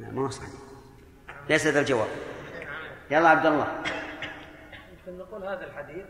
[0.00, 0.50] لا ما هو صحيح.
[1.48, 2.08] ليس ذا الجواب.
[3.10, 3.82] يلا عبد الله.
[4.92, 6.06] يمكن نقول هذا الحديث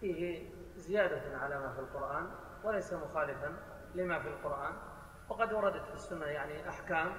[0.00, 0.42] فيه
[0.90, 2.26] زيادة على ما في القرآن
[2.64, 3.56] وليس مخالفا
[3.94, 4.72] لما في القرآن.
[5.28, 7.12] وقد وردت في السنة يعني أحكام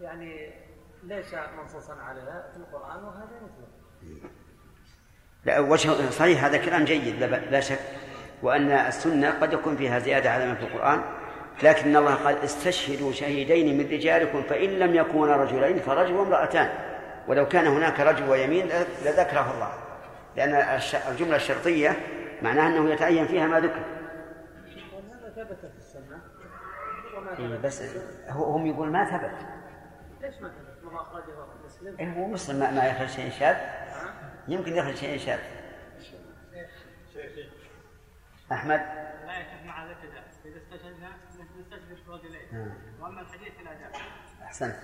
[0.00, 0.54] يعني
[1.02, 4.30] ليس منصوصا عليها في القرآن وهذا مثله.
[5.44, 7.78] لا وجه صحيح هذا كلام جيد لا, شك.
[8.42, 11.02] وأن السنة قد يكون فيها زيادة على ما في القرآن
[11.62, 16.70] لكن الله قال استشهدوا شهيدين من رجالكم فإن لم يكونا رجلين فرجل وامرأتان.
[17.28, 18.66] ولو كان هناك رجل ويمين
[19.04, 19.72] لذكره الله.
[20.36, 21.96] لأن الجملة الشرطية
[22.42, 23.82] معناها أنه يتعين فيها ما ذكر.
[24.92, 26.20] وهذا ثبت في السنة
[27.38, 27.82] إيه ثبت بس
[28.28, 29.46] هو- هم يقول ما ثبت.
[30.20, 31.24] ليش ما كذب؟ ما أخرجه
[31.66, 31.96] مسلم.
[32.00, 33.56] إيه هو مسلم ما, ما يخرج شيء شاذ
[34.48, 35.38] يمكن يخرج شيء شاذ
[38.52, 38.80] أحمد؟
[39.26, 42.48] لا يشك مع الابتداء إذا استشهدنا نستشهد رجلين.
[42.52, 42.70] نعم.
[43.00, 44.02] وأما الحديث فلا داعي
[44.42, 44.76] أحسنت.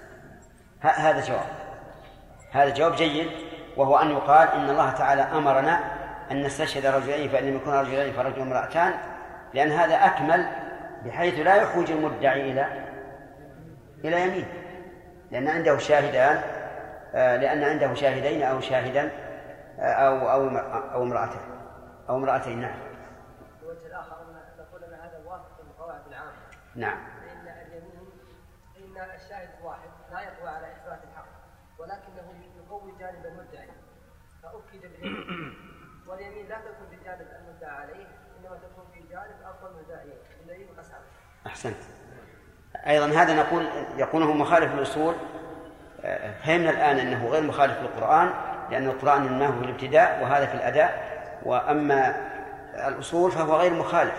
[0.82, 1.46] ه- هذا جواب.
[2.52, 3.30] هذا جواب جيد
[3.76, 8.40] وهو أن يقال إن الله تعالى أمرنا أن نستشهد رجلين فإن لم يكن رجلين فرجل
[8.40, 8.92] امرأتان
[9.54, 10.46] لأن هذا أكمل
[11.04, 12.66] بحيث لا يحوج المدعي إلى
[14.04, 14.46] إلى يمين.
[15.30, 16.40] لأن عنده شاهدان
[17.14, 19.10] آه، لأن عنده شاهدين أو شاهدا
[19.78, 20.48] آه، أو أو
[20.94, 21.40] أو امرأتين
[22.08, 22.78] أو امرأتين نعم.
[23.62, 26.32] الوجه الآخر أن نقول أن هذا موافق للقواعد العامة.
[26.74, 26.98] نعم.
[27.20, 28.10] فإن اليمين
[28.74, 31.28] فإن الشاهد الواحد لا يقوى على إثبات الحق
[31.78, 33.68] ولكنه يقوي جانب المدعي.
[34.42, 35.56] فاكد باليمين
[36.16, 38.06] واليمين لا تكون في جانب المدعى عليه
[38.38, 40.66] إنما تكون في جانب المدعيين الذي
[41.46, 41.76] أحسنت.
[42.86, 45.14] أيضا هذا نقول يقوله مخالف للأصول.
[46.44, 48.30] فهمنا الآن أنه غير مخالف للقرآن
[48.70, 51.16] لأن القرآن إنه في الابتداء وهذا في الأداء.
[51.42, 52.16] وأما
[52.88, 54.14] الأصول فهو غير مخالف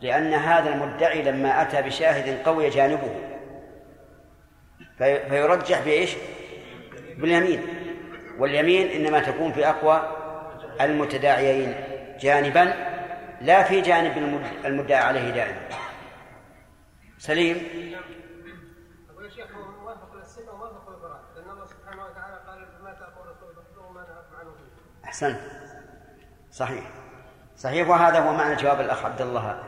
[0.00, 3.14] لأن هذا المدعي لما أتى بشاهد قوي جانبه.
[4.98, 6.16] في- فيرجح بإيش؟
[7.16, 7.62] باليمين.
[8.38, 10.23] واليمين إنما تكون في أقوى
[10.80, 11.74] المتداعيين
[12.20, 12.74] جانبا
[13.40, 15.68] لا في جانب المد- المدعى عليه دائما.
[17.18, 17.56] سليم؟
[25.04, 25.40] أحسنت.
[26.52, 26.90] صحيح.
[27.56, 29.62] صحيح وهذا هو معنى جواب الأخ عبد الله.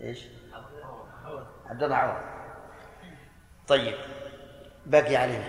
[0.00, 0.26] إيش؟
[1.66, 2.22] عبد الله عوض.
[3.68, 3.94] طيب
[4.86, 5.44] باقي علينا.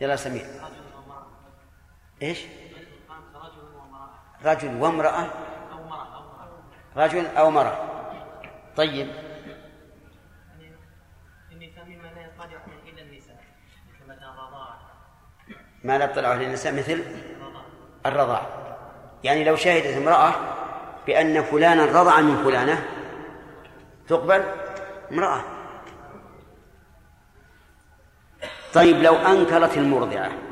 [0.00, 0.46] يلا سمير.
[2.22, 2.44] إيش؟
[4.44, 5.30] رجل وامرأة.
[6.96, 7.78] رجل أو امرأة
[8.76, 9.08] طيب.
[12.08, 12.50] لا يطلع
[15.84, 17.04] ما لا اطلع عليه النساء مثل؟
[18.06, 18.46] الرضاع.
[19.24, 20.34] يعني لو شهدت امرأة
[21.06, 22.88] بأن فلانا رضع من فلانة
[24.08, 24.44] تقبل؟
[25.12, 25.40] امرأة.
[28.74, 30.49] طيب لو أنكرت المرضعة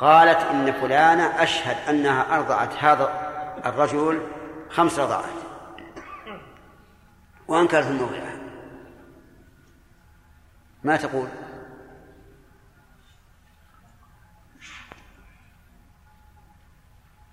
[0.00, 3.30] قالت إن فلانة أشهد أنها أرضعت هذا
[3.66, 4.26] الرجل
[4.70, 5.24] خمس رضعات
[7.48, 8.40] وأنكرت المرضعة
[10.84, 11.28] ما تقول؟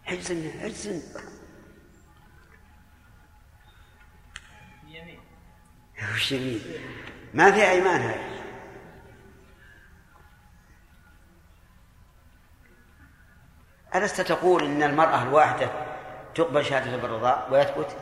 [0.06, 0.32] حجز
[4.88, 5.20] يمين.
[6.14, 6.62] وش يمين؟
[7.34, 8.37] ما في أيمان هذه
[13.96, 15.70] ألست تقول إن المرأة الواحدة
[16.36, 17.96] تقبل شهادة بالرضاع ويثبت؟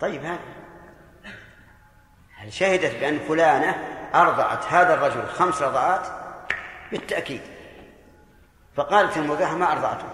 [0.00, 0.38] طيب هذا
[2.36, 3.76] هل شهدت بأن فلانة
[4.14, 6.06] أرضعت هذا الرجل خمس رضعات؟
[6.90, 7.40] بالتأكيد.
[8.76, 10.06] فقالت المرضعة ما أرضعته.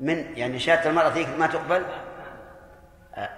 [0.00, 1.84] من يعني شهادة المرأة فيك ما تقبل؟
[3.14, 3.30] آه.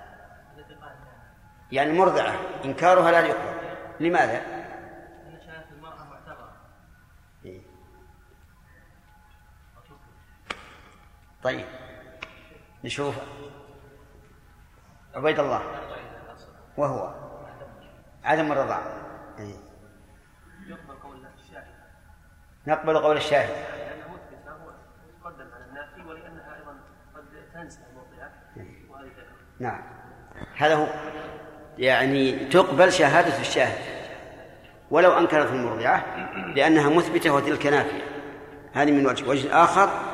[1.72, 2.34] يعني مرضعة
[2.64, 3.54] إنكارها لا يقبل.
[4.00, 4.59] لماذا؟
[11.42, 11.66] طيب.
[12.84, 13.14] نشوف.
[15.14, 15.62] عبيد الله.
[16.76, 17.14] وهو.
[18.24, 18.82] عدم الرضاعة
[19.38, 19.54] إيه.
[20.66, 21.74] يقبل قول الشاهد
[22.66, 23.50] نقبل قول الشاهد.
[25.24, 26.72] على النافي ولأنها أيضا
[27.14, 27.24] قد.
[29.60, 29.82] نعم.
[30.56, 30.86] هذا هو.
[31.78, 33.78] يعني تقبل شهادة الشاهد.
[34.90, 36.16] ولو أنكرت المرضعة
[36.54, 38.04] لأنها مثبتة وتلك نافية.
[38.72, 40.09] هذه من وجه وجه آخر.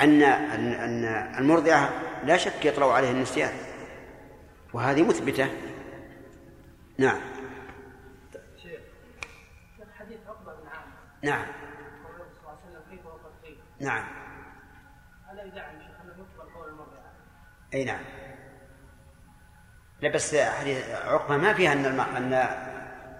[0.00, 1.04] أن أن أن
[1.38, 1.90] المرضعة
[2.24, 3.52] لا شك يطرأ عليها النسيان.
[4.72, 5.48] وهذه مثبتة.
[6.98, 7.20] نعم.
[11.22, 11.46] نعم.
[13.80, 14.04] نعم.
[15.48, 17.12] يدعم شيخ أنه يقبل قول المرضعة
[17.74, 18.00] أي نعم.
[20.00, 22.00] لا بس حديث عقبة ما فيها أن الم...
[22.00, 22.32] أن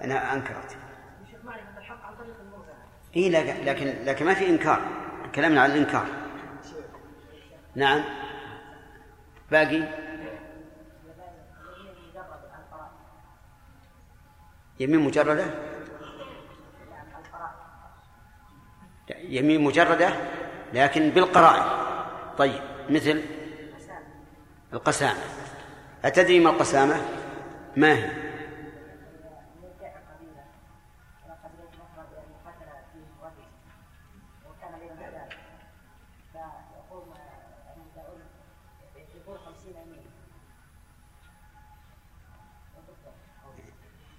[0.04, 0.72] أنها أنكرت.
[0.72, 2.76] يا شيخ معرفة الحق عن طريق المرضعة.
[3.16, 4.82] لكن لكن, لكن ما في إنكار.
[5.34, 6.06] كلامنا عن الإنكار.
[7.78, 8.04] نعم.
[9.50, 9.82] باقي؟
[14.80, 15.44] يمين مجردة؟
[19.18, 20.12] يمين مجردة
[20.72, 21.62] لكن بالقرائن.
[22.38, 23.22] طيب مثل؟
[24.72, 25.20] القسامة.
[26.04, 26.96] أتدري ما القسامة؟
[27.76, 28.27] ما هي؟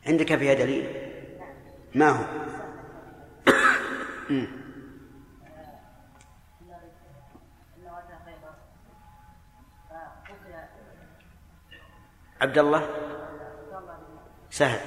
[0.09, 1.09] عندك فيها دليل
[1.95, 2.23] ما هو.
[12.41, 12.81] عبد الله
[14.49, 14.79] سهل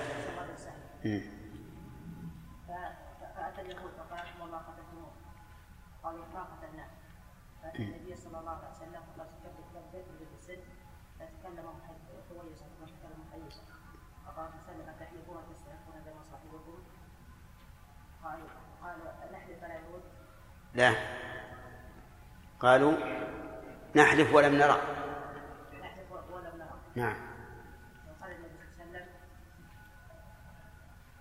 [1.05, 1.23] مم.
[2.69, 5.11] فأتى اليهود فقال والله قتلتموه
[6.03, 6.89] قالوا ما قتلناه
[7.63, 10.61] فالنبي صلى الله عليه وسلم قال كبت لبيت بالسن
[11.19, 13.63] فتكلم خويس وتكلم محيصا
[14.27, 16.79] فقال سلم تحلفون تستحقون دم صاحبكم
[18.25, 18.49] قالوا
[18.83, 20.03] قالوا نحلف فلا يرد
[20.75, 20.95] لا.
[22.61, 22.93] قالوا
[23.97, 24.81] نحلف ولم نرى.
[26.95, 27.17] نعم.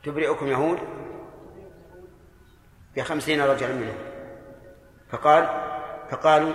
[0.03, 0.79] تبرئكم يهود؟
[2.95, 3.97] بخمسين رجلا منهم.
[5.09, 5.43] فقال
[6.11, 6.53] فقالوا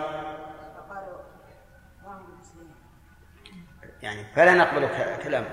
[4.03, 4.89] يعني فلا نقبل
[5.23, 5.49] كلامه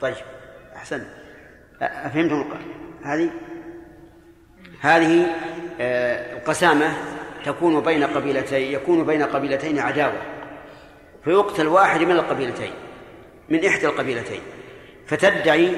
[0.00, 0.16] طيب
[0.76, 1.06] أحسن
[1.82, 2.58] أفهمتم
[3.04, 3.30] هذه؟
[4.80, 5.26] هذه
[5.80, 6.92] القسامة
[7.44, 10.22] تكون بين قبيلتين يكون بين قبيلتين عداوة.
[11.24, 12.72] فيقتل واحد من القبيلتين
[13.48, 14.40] من إحدى القبيلتين.
[15.06, 15.72] فتدعي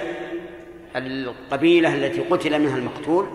[0.96, 3.28] القبيلة التي قتل منها المقتول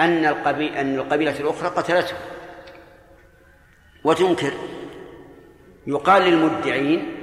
[0.00, 2.16] أن القبيلة أن القبيلة الأخرى قتلته.
[4.04, 4.52] وتنكر.
[5.86, 7.16] يقال للمدعين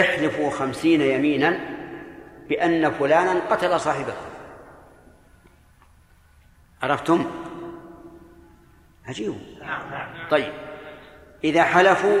[0.00, 1.60] احلفوا خمسين يمينا
[2.48, 4.14] بأن فلانا قتل صاحبه.
[6.82, 7.30] عرفتم؟
[9.08, 9.34] عجيب.
[10.30, 10.52] طيب
[11.44, 12.18] إذا حلفوا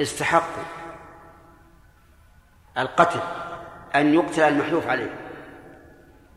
[0.00, 0.64] استحقوا
[2.78, 3.20] القتل
[3.94, 5.14] أن يقتل المحلوف عليه.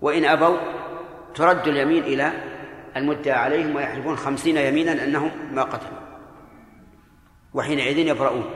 [0.01, 0.57] وإن أبوا
[1.35, 2.31] ترد اليمين إلى
[2.97, 5.99] المدعى عليهم ويحلفون خمسين يمينا أنهم ما قتلوا.
[7.53, 8.49] وحينئذ يبرؤون.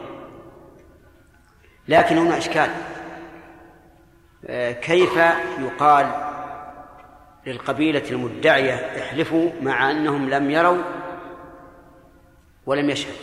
[1.88, 2.70] لكن هنا إشكال.
[4.48, 5.16] آه، كيف
[5.60, 6.30] يقال
[7.48, 10.84] للقبيلة المدعية احلفوا مع أنهم لم يروا
[12.70, 13.16] ولم يشهدوا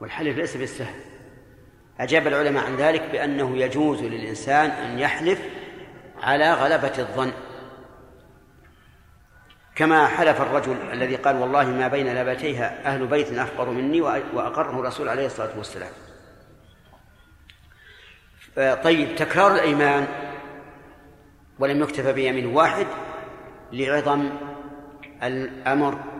[0.00, 1.00] والحلف ليس بالسهل.
[2.00, 5.42] أجاب العلماء عن ذلك بأنه يجوز للإنسان أن يحلف
[6.22, 7.32] على غلبة الظن.
[9.74, 15.08] كما حلف الرجل الذي قال والله ما بين لبتيها أهل بيت أفقر مني وأقره الرسول
[15.08, 15.92] عليه الصلاة والسلام.
[18.82, 20.06] طيب تكرار الأيمان
[21.58, 22.86] ولم يكتفى بيمين واحد
[23.72, 24.30] لعظم
[25.22, 26.15] الأمر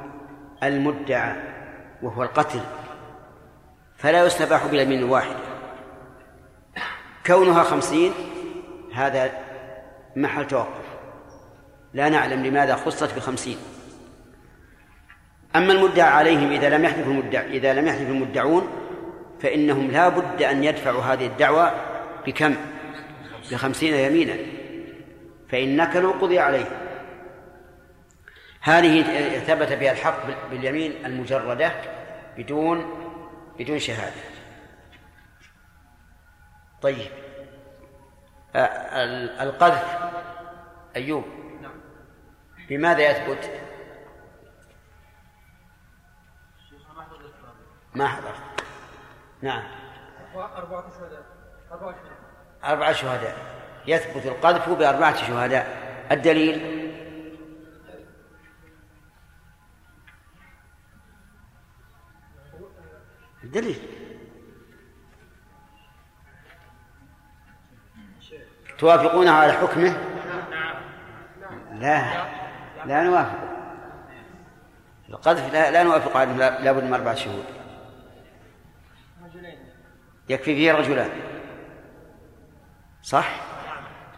[0.63, 1.37] المدعى
[2.03, 2.61] وهو القتل
[3.97, 5.39] فلا يستباح باليمين الواحدة
[7.27, 8.13] كونها خمسين
[8.95, 9.31] هذا
[10.17, 10.87] محل توقف.
[11.95, 13.57] لا نعلم لماذا خصت بخمسين.
[15.57, 18.69] أما المدعى عليهم إذا لم يحلف المدع إذا لم يحلف المدعون
[19.41, 21.73] فإنهم لا بد أن يدفعوا هذه الدعوة
[22.27, 22.55] بكم؟
[23.51, 24.37] بخمسين يمينا.
[25.49, 26.86] فإن نكلوا قضي عليهم.
[28.67, 29.03] هذه
[29.39, 31.73] ثبت بها الحق باليمين المجردة
[32.37, 33.07] بدون
[33.59, 34.21] بدون شهادة.
[36.83, 37.11] طيب.
[39.41, 39.99] القذف
[40.97, 41.25] أيوب.
[42.69, 43.51] بماذا يثبت؟
[47.95, 48.35] ما حضرت
[49.43, 49.62] نعم.
[50.35, 51.23] أربعة شهداء.
[51.73, 52.19] أربعة شهداء.
[52.64, 53.37] أربعة شهداء.
[53.87, 55.67] يثبت القذف بأربعة شهداء.
[56.12, 56.86] الدليل؟
[63.47, 63.79] الدليل
[68.79, 69.97] توافقونه على حكمه؟
[71.73, 72.27] لا.
[72.87, 73.39] لا نوافق.
[75.09, 77.45] القذف لا, لا نوافق عليه لابد من أربعة شهود.
[80.29, 81.11] يكفي فيه رجلان.
[83.03, 83.41] صح؟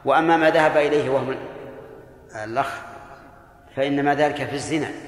[0.05, 1.35] وأما ما ذهب إليه وهو
[2.45, 2.81] الأخ
[3.77, 5.08] فإنما ذلك في الزنا.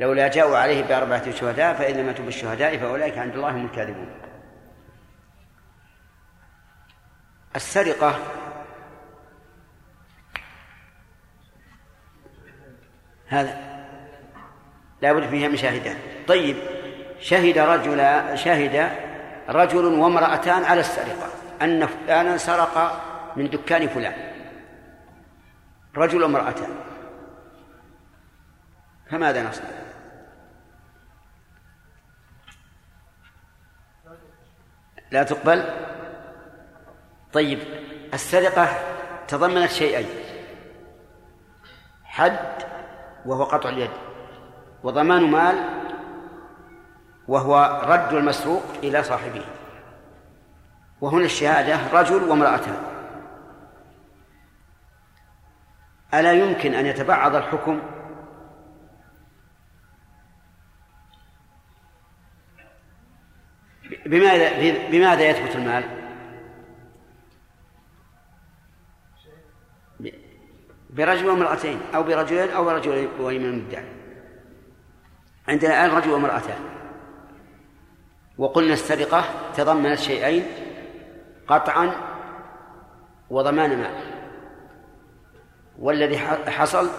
[0.00, 4.08] لولا جاءوا عليه بأربعة شهداء فإن ماتوا بالشهداء فأولئك عند الله هم الكاذبون.
[7.56, 8.18] السرقة.
[13.26, 13.76] هذا
[15.02, 15.96] لا بد فيها من شاهدان.
[16.28, 16.56] طيب
[17.20, 17.98] شهد رجل
[18.38, 18.90] شهد
[19.48, 21.28] رجل وامرأتان على السرقة.
[21.62, 23.02] أن فلانا سرق
[23.36, 24.32] من دكان فلان.
[25.96, 26.70] رجل وامرأتان.
[29.10, 29.85] فماذا نصنع؟
[35.16, 35.64] لا تقبل؟
[37.32, 37.58] طيب
[38.14, 38.68] السرقة
[39.28, 40.08] تضمنت شيئين.
[42.04, 42.38] حد
[43.26, 43.90] وهو قطع اليد
[44.82, 45.54] وضمان مال
[47.28, 49.44] وهو رد المسروق إلى صاحبه.
[51.00, 52.82] وهنا الشهادة رجل وامرأتان.
[56.14, 57.82] ألا يمكن أن يتبعض الحكم
[64.06, 65.84] بماذا بماذا يثبت المال؟
[70.90, 73.84] برجل وامرأتين أو برجلين أو برجلين من المدعي
[75.48, 76.58] عندنا الآن رجل وامرأتان.
[78.38, 79.24] وقلنا السرقة
[79.56, 80.44] تضمنت شيئين
[81.48, 81.92] قطعا
[83.30, 83.96] وضمان مال.
[85.78, 86.18] والذي
[86.50, 86.90] حصل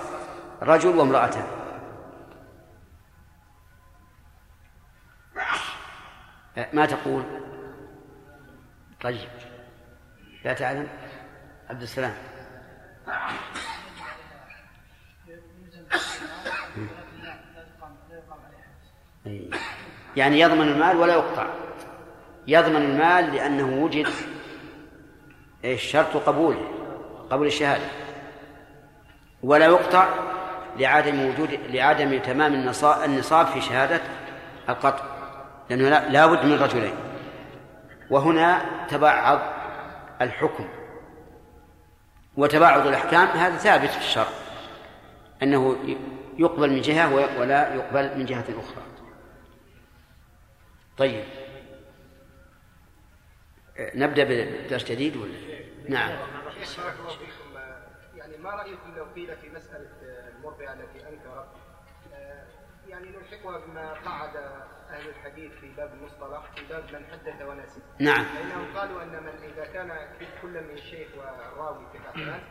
[0.62, 1.57] رجل وامرأتان.
[6.74, 7.24] ما تقول؟
[9.02, 9.30] طيب.
[10.46, 10.88] لا تعلم؟
[11.70, 12.14] عبد السلام.
[20.16, 21.48] يعني يضمن المال ولا يقطع؟
[22.48, 24.08] يضمن المال لأنه وجد
[25.64, 26.72] إيش شرط قبوله
[27.30, 27.86] قبول الشهادة.
[29.44, 30.10] ولا يقطع
[30.78, 32.54] لعدم وجود لعدم تمام
[33.06, 34.02] النصاب في شهادة
[34.70, 35.17] القطع.
[35.70, 36.96] لأنه لا بد من رجلين
[38.10, 39.40] وهنا تبعض
[40.22, 40.70] الحكم
[42.38, 43.28] وتباعد الأحكام.
[43.28, 44.28] هذا ثابت في الشرع
[45.44, 45.78] أنه
[46.38, 48.84] يقبل من جهة ولا يقبل من جهة أخرى.
[50.98, 51.24] طيب.
[53.80, 55.32] نبدأ بدرس جديد ولا؟
[55.90, 56.10] نعم.
[58.16, 61.48] يعني ما رأيكم لو قيل في مسألة المرضعة التي أنكرت
[62.88, 64.38] يعني نلحقها بما قعد
[65.08, 67.82] أهل الحديث في باب المصطلح في باب من حدث ونسي.
[68.00, 68.26] نعم.
[68.26, 69.92] فإنهم قالوا أن من إذا كان
[70.42, 72.42] كل من الشيخ والراوي في الأحناف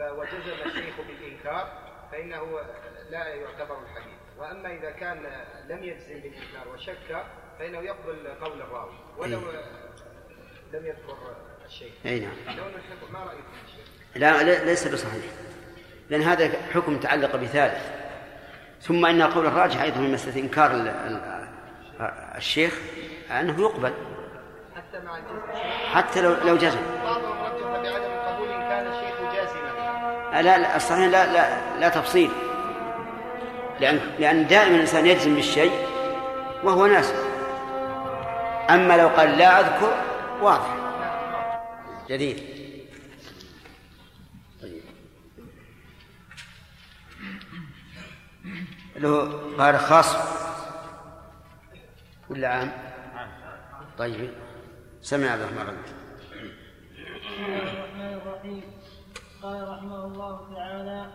[0.00, 2.60] وجزم الشيخ بالإنكار فإنه
[3.10, 4.18] لا يعتبر الحديث.
[4.38, 7.24] وأما إذا كان لم يجزم بالإنكار وشك
[7.58, 9.64] فإنه يقبل قول الراوي ولو إيه.
[10.72, 11.36] لم يذكر
[11.66, 11.92] الشيخ.
[12.06, 12.32] أي نعم.
[13.12, 13.86] ما رأيكم الشيخ؟
[14.16, 15.24] لا ليس بصحيح.
[16.10, 18.00] لأن هذا حكم تعلق بثالث.
[18.80, 20.72] ثم إن القول الراجح أيضا من مسألة إنكار
[22.36, 22.78] الشيخ
[23.30, 23.92] أنه يقبل.
[24.76, 25.20] حتى مع
[25.92, 26.80] حتى لو لو جزم.
[27.04, 30.42] بعضهم رجح بعدم القبول إن كان الشيخ جازما.
[30.42, 32.30] لا لا الصحيح لا لا لا تفصيل.
[33.80, 35.72] لأن لأن دائما الإنسان يجزم بالشيء
[36.64, 37.14] وهو ناس.
[38.70, 39.94] أما لو قال لا أذكر
[40.42, 40.76] واضح.
[42.08, 42.36] جديد.
[44.62, 44.82] طيب.
[48.96, 50.16] له قال خاص
[52.30, 52.72] ولا عام؟
[53.98, 54.30] طيب.
[55.00, 55.82] سمع عبد الرحمن
[57.20, 58.62] بسم الله الرحمن الرحيم
[59.42, 61.06] قال رحمه الله تعالى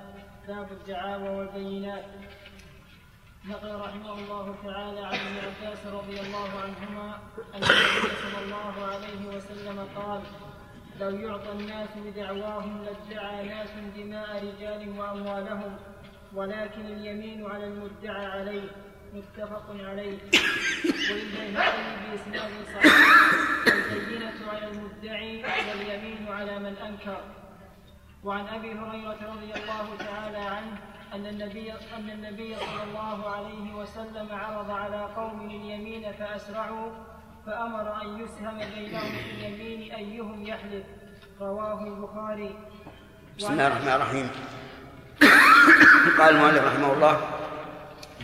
[0.47, 2.05] باب الدعاوى والبينات.
[3.45, 7.07] نقل رحمه الله تعالى عن ابن عباس رضي الله عنهما
[7.55, 10.22] أن النبي صلى الله عليه وسلم قال
[10.99, 15.78] لو يعطى الناس بدعواهم لادعى ناس دماء رجال وأموالهم
[16.34, 18.70] ولكن اليمين على المدعى عليه.
[19.16, 20.17] متفق عليه.
[21.09, 22.96] وللبيهقي باسناد صحيح.
[23.92, 27.21] البينه على المدعي واليمين على من أنكر.
[28.24, 30.78] وعن أبي هريرة رضي الله تعالى عنه
[31.13, 36.92] أن النبي أن النبي صلى الله عليه وسلم عرض على قوم اليمين فأسرعوا
[37.46, 40.86] فأمر أن يسهم بينهم في اليمين أيهم يحلف.
[41.42, 42.55] رواه البخاري.
[43.37, 44.29] بسم الله الرحمن الرحيم.
[46.17, 47.45] قال المؤلف رحمه الله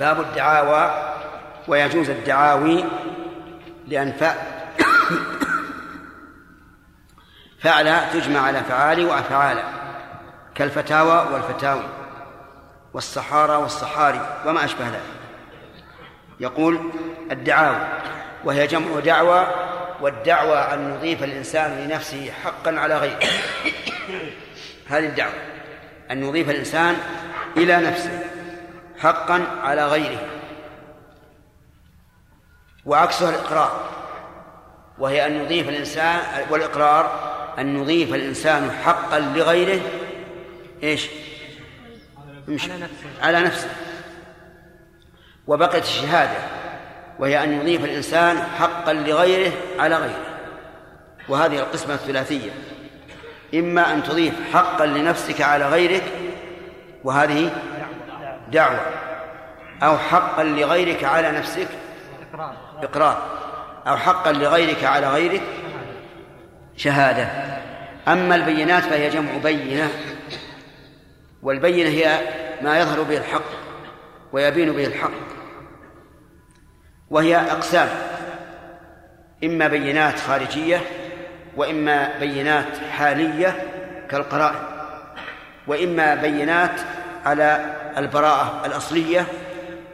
[0.02, 1.14] باب الدعاوى
[1.68, 2.86] ويجوز الدعاوي
[3.88, 4.14] لأن
[7.60, 9.64] فعل تجمع على فعال وأفعال
[10.56, 11.84] كالفتاوى والفتاوي
[12.94, 15.02] والصحارى والصحاري وما أشبه ذلك.
[16.40, 16.92] يقول
[17.32, 17.88] الدعاوى
[18.44, 19.48] وهي جمع دعوى
[20.02, 23.20] والدعوى أن نضيف الإنسان لنفسه حقا على غيره.
[24.88, 25.34] هذه الدعوة
[26.12, 26.98] أن نضيف الإنسان
[27.58, 28.41] إلى نفسه.
[29.02, 30.28] حقا على غيره.
[32.86, 33.90] وعكسها الإقرار
[35.00, 36.20] وهي أن نضيف الإنسان
[36.50, 39.82] والإقرار أن نضيف الإنسان حقا لغيره
[40.84, 41.10] إيش؟
[42.48, 43.10] على نفسه.
[43.22, 43.70] على نفسه.
[45.48, 46.38] وبقيت الشهادة
[47.20, 50.40] وهي أن يضيف الإنسان حقا لغيره على غيره.
[51.30, 52.52] وهذه القسمة الثلاثية.
[53.54, 56.04] إما أن تضيف حقا لنفسك على غيرك
[57.04, 57.52] وهذه
[58.52, 58.80] دعوة
[59.84, 61.68] أو حقا لغيرك على نفسك.
[62.84, 63.18] إقرار.
[63.88, 65.42] أو حقا لغيرك على غيرك.
[66.78, 67.28] شهادة.
[68.08, 69.90] أما البينات فهي جمع بينة.
[71.44, 72.20] والبينة هي
[72.62, 73.52] ما يظهر به الحق
[74.32, 75.12] ويبين به الحق.
[77.10, 77.90] وهي أقسام.
[79.44, 80.82] إما بينات خارجية
[81.56, 83.56] وإما بينات حالية
[84.10, 84.60] كالقرائن.
[85.68, 86.82] وإما بينات
[87.26, 89.28] على البراءة الأصلية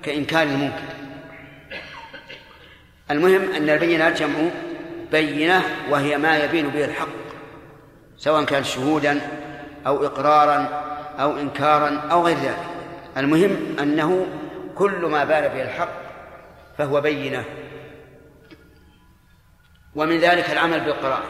[0.04, 0.84] كإنكار المنكر.
[3.12, 4.49] المهم أن البينات جمع
[5.12, 7.08] بينة وهي ما يبين به الحق
[8.18, 9.22] سواء كان شهودا
[9.88, 10.84] أو إقرارا
[11.20, 12.66] أو إنكارا أو غير ذلك.
[13.18, 14.28] المهم أنه
[14.76, 15.90] كل ما بان به الحق
[16.78, 17.44] فهو بينة.
[19.95, 21.24] ومن ذلك العمل بالقراءة.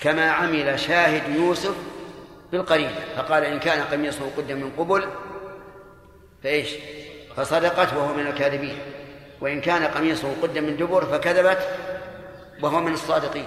[0.00, 1.74] كما عمل شاهد يوسف
[2.52, 5.04] بالقرينة فقال إن كان قميصه قد من قبل
[6.42, 6.68] فإيش؟
[7.36, 8.78] فصدقت وهو من الكاذبين.
[9.40, 11.68] وإن كان قميصه قد من دبر فكذبت
[12.62, 13.46] وهو من الصادقين.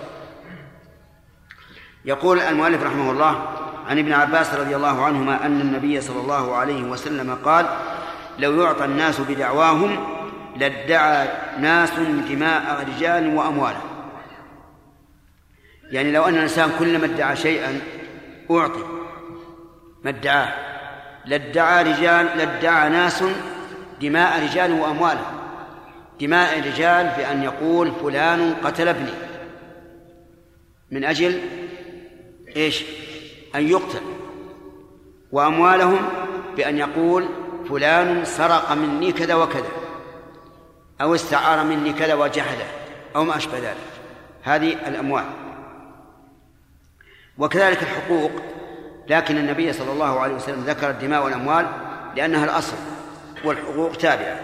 [2.06, 3.46] يقول المؤلف رحمه الله
[3.88, 7.66] عن ابن عباس رضي الله عنهما أن النبي صلى الله عليه وسلم قال
[8.40, 10.08] لو يعطى الناس بدعواهم
[10.58, 11.28] لادعى
[11.60, 11.90] ناس
[12.30, 13.82] دماء رجال وأموالا
[15.92, 17.82] يعني لو أن الإنسان كلما ادعى شيئا
[18.60, 18.84] أعطي.
[20.04, 20.54] ما ادعاه؟
[21.26, 23.24] لادعى رجال لادعى ناس
[24.02, 25.40] دماء رجال وأموالهم
[26.20, 29.14] دماء الرجال بأن يقول فلان قتل ابني.
[30.92, 31.40] من أجل
[32.56, 32.84] إيش؟
[33.56, 34.02] أن يقتل.
[35.32, 36.10] وأموالهم
[36.58, 37.26] بأن يقول
[37.70, 39.72] فلان سرق مني كذا وكذا
[41.02, 42.66] أو استعار مني كذا وجحده
[43.16, 43.78] أو ما أشبه ذلك.
[44.44, 45.26] هذه الأموال.
[47.38, 48.32] وكذلك الحقوق.
[49.08, 51.66] لكن النبي صلى الله عليه وسلم ذكر الدماء والأموال
[52.16, 52.76] لأنها الأصل
[53.44, 54.40] والحقوق تابعة.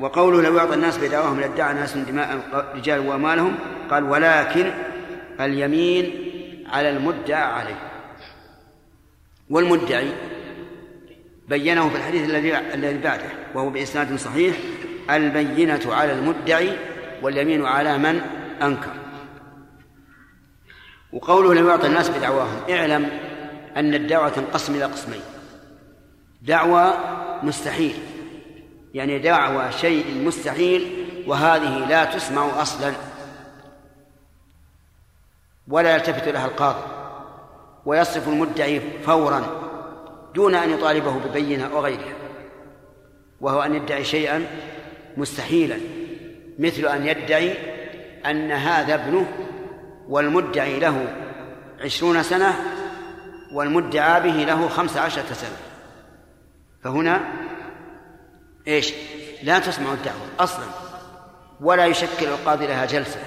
[0.00, 2.38] وقوله لو يعطى الناس بدعواهم لادعى ناس دماء
[2.74, 3.54] رجال وأموالهم
[3.90, 4.72] قال ولكن
[5.40, 6.12] اليمين
[6.72, 7.80] على المدعى عليه.
[9.50, 10.12] والمدعي
[11.48, 14.56] بينه في الحديث الذي الذي بعده وهو بإسناد صحيح
[15.10, 16.72] البينة على المدعي
[17.22, 18.20] واليمين على من
[18.62, 19.07] أنكر.
[21.12, 22.60] وقوله لو يعطى الناس بدعواهم.
[22.70, 23.10] اعلم
[23.76, 25.20] أن الدعوة تنقسم إلى قسمين.
[26.42, 26.94] دعوة
[27.42, 27.94] مستحيل.
[28.94, 32.92] يعني دعوى شيء مستحيل وهذه لا تسمع أصلا.
[35.68, 36.82] ولا يلتفت لها القاضي.
[37.86, 39.46] ويصرف المدعي فورا
[40.34, 42.14] دون أن يطالبه ببينة أو غيرها.
[43.40, 44.46] وهو أن يدعي شيئا
[45.16, 45.78] مستحيلا.
[46.58, 47.54] مثل أن يدعي
[48.26, 49.26] أن هذا ابنه
[50.08, 51.14] والمدعي له
[51.80, 52.54] عشرون سنة
[53.52, 55.56] والمدعى به له خمس عشرة سنة.
[56.84, 57.20] فهنا
[58.68, 58.92] إيش؟
[59.42, 60.64] لا تسمع الدعوة أصلا.
[61.60, 63.20] ولا يشكل القاضي لها جلسة.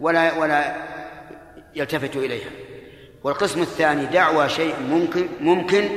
[0.00, 0.76] ولا ولا
[1.74, 2.50] يلتفت إليها.
[3.24, 5.88] والقسم الثاني دعوى شيء ممكن ممكن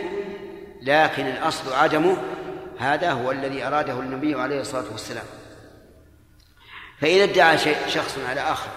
[0.81, 2.17] لكن الأصل عدمه
[2.79, 5.25] هذا هو الذي أراده النبي عليه الصلاة والسلام.
[6.99, 8.69] فإذا ادعى شيء شخص على آخر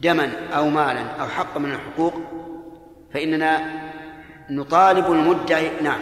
[0.00, 2.14] دما أو مالا أو حق من الحقوق
[3.14, 3.60] فإننا
[4.50, 6.00] نطالب المدعي نعم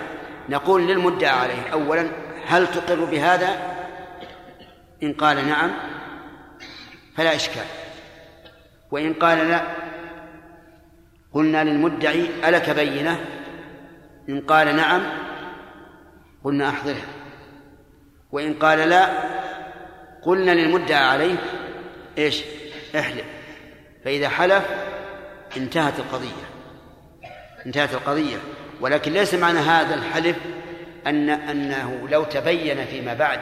[0.49, 2.09] نقول للمدعى عليه أولا
[2.47, 3.75] هل تقر بهذا؟
[5.03, 5.71] إن قال نعم
[7.17, 7.65] فلا إشكال.
[8.91, 9.63] وإن قال لا
[11.33, 13.25] قلنا للمدعي ألك بينة؟
[14.29, 15.03] إن قال نعم
[16.45, 17.07] قلنا أحضرها.
[18.33, 19.09] وإن قال لا
[20.23, 21.37] قلنا للمدعى عليه
[22.19, 22.45] إيش؟
[22.99, 23.25] احلف.
[24.05, 24.65] فإذا حلف
[25.57, 26.45] انتهت القضية.
[27.67, 28.37] انتهت القضية.
[28.81, 30.37] ولكن ليس معنى هذا الحلف
[31.07, 33.41] أن أنه لو تبين فيما بعد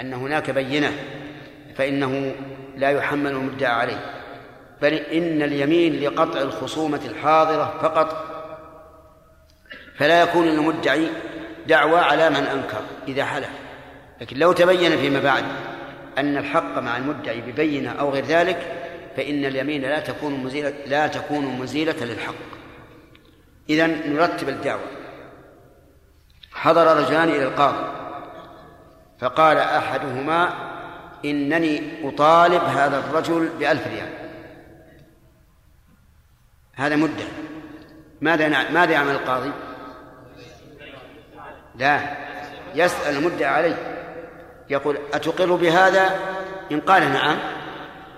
[0.00, 0.92] أن هناك بينة
[1.76, 2.34] فإنه
[2.76, 4.14] لا يحمل المدعى عليه.
[4.82, 8.24] بل إن اليمين لقطع الخصومة الحاضرة فقط
[9.96, 11.08] فلا يكون للمدعي
[11.66, 13.50] دعوى على من أنكر إذا حلف.
[14.20, 15.44] لكن لو تبين فيما بعد
[16.18, 18.87] أن الحق مع المدعي ببينة أو غير ذلك
[19.18, 22.34] فإن اليمين لا تكون مزيلة لا تكون مزيلة للحق.
[23.70, 24.90] إذا نرتب الدعوة.
[26.52, 27.86] حضر رجلان إلى القاضي.
[29.18, 30.54] فقال أحدهما
[31.24, 34.30] إنني أطالب هذا الرجل بألف ريال.
[36.74, 37.24] هذا مدة.
[38.20, 39.52] ماذا ماذا يعمل القاضي؟
[41.74, 42.00] لا.
[42.74, 43.76] يسأل المدعي عليه.
[44.70, 46.18] يقول أتقر بهذا؟
[46.72, 47.57] إن قال نعم.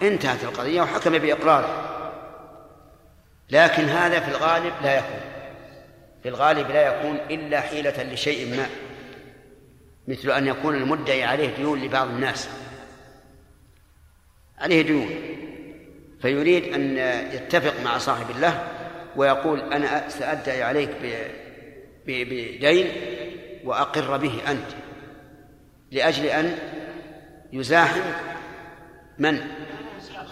[0.03, 1.87] انتهت القضية وحكم بإقراره.
[3.51, 5.21] لكن هذا في الغالب لا يكون.
[6.23, 8.67] في الغالب لا يكون إلا حيلة لشيء ما.
[10.09, 12.49] مثل أن يكون المدعي عليه ديون لبعض الناس.
[14.59, 15.09] عليه ديون.
[16.23, 16.97] فيريد أن
[17.33, 18.69] يتفق مع صاحب الله
[19.17, 20.91] ويقول أنا سأدعي عليك
[22.07, 22.93] بدين
[23.65, 24.71] وأقر به أنت.
[25.91, 26.59] لأجل أن
[27.53, 28.01] يزاحم
[29.19, 29.41] من؟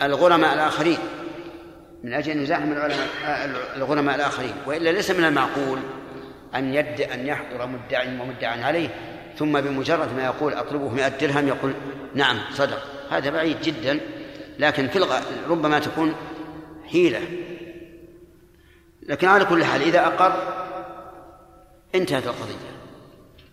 [0.03, 0.99] الغرماء الآخرين.
[2.05, 3.09] من أجل أن يزاحم العلماء
[3.77, 4.55] الغرماء الآخرين.
[4.67, 5.79] وإلا ليس من المعقول
[6.55, 8.89] أن يد أن يحضر مدع ومدعى عليه
[9.39, 11.75] ثم بمجرد ما يقول أطلبه مئة درهم يقول
[12.15, 12.83] نعم صدق.
[13.11, 14.01] هذا بعيد جدا
[14.59, 15.07] لكن في.
[15.49, 16.15] ربما تكون
[16.93, 17.21] حيلة.
[19.03, 20.33] لكن على كل حال إذا أقر
[21.95, 22.69] انتهت القضية.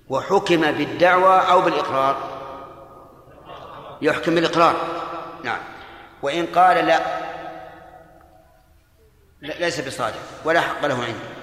[0.10, 2.42] وحكم بالدعوة أو بالإقرار.
[4.02, 4.76] يحكم بالإقرار.
[5.44, 5.60] نعم.
[6.22, 7.00] وإن قال لا
[9.42, 11.36] ليس بصادق ولا حق له عنده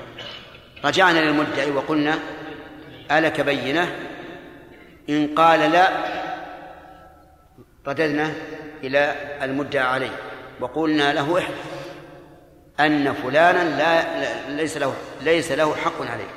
[0.84, 2.18] رجعنا للمدعي وقلنا
[3.10, 3.96] ألك بينة؟
[5.08, 5.88] إن قال لا
[7.86, 8.32] رددنا
[8.84, 10.16] إلى المدعى عليه
[10.60, 11.58] وقلنا له احلف
[12.80, 14.02] أن فلانا لا
[14.48, 16.34] ليس له ليس له حق عليك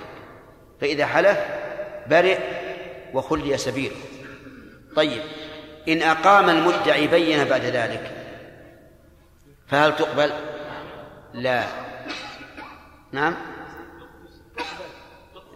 [0.82, 1.38] فإذا حلف
[2.08, 2.38] برئ
[3.14, 3.96] وخلي سبيله.
[4.96, 5.22] طيب
[5.88, 8.25] إن أقام المدعي بينة بعد ذلك
[9.68, 10.34] فهل تقبل؟
[11.34, 11.64] لا.
[13.12, 13.36] نعم.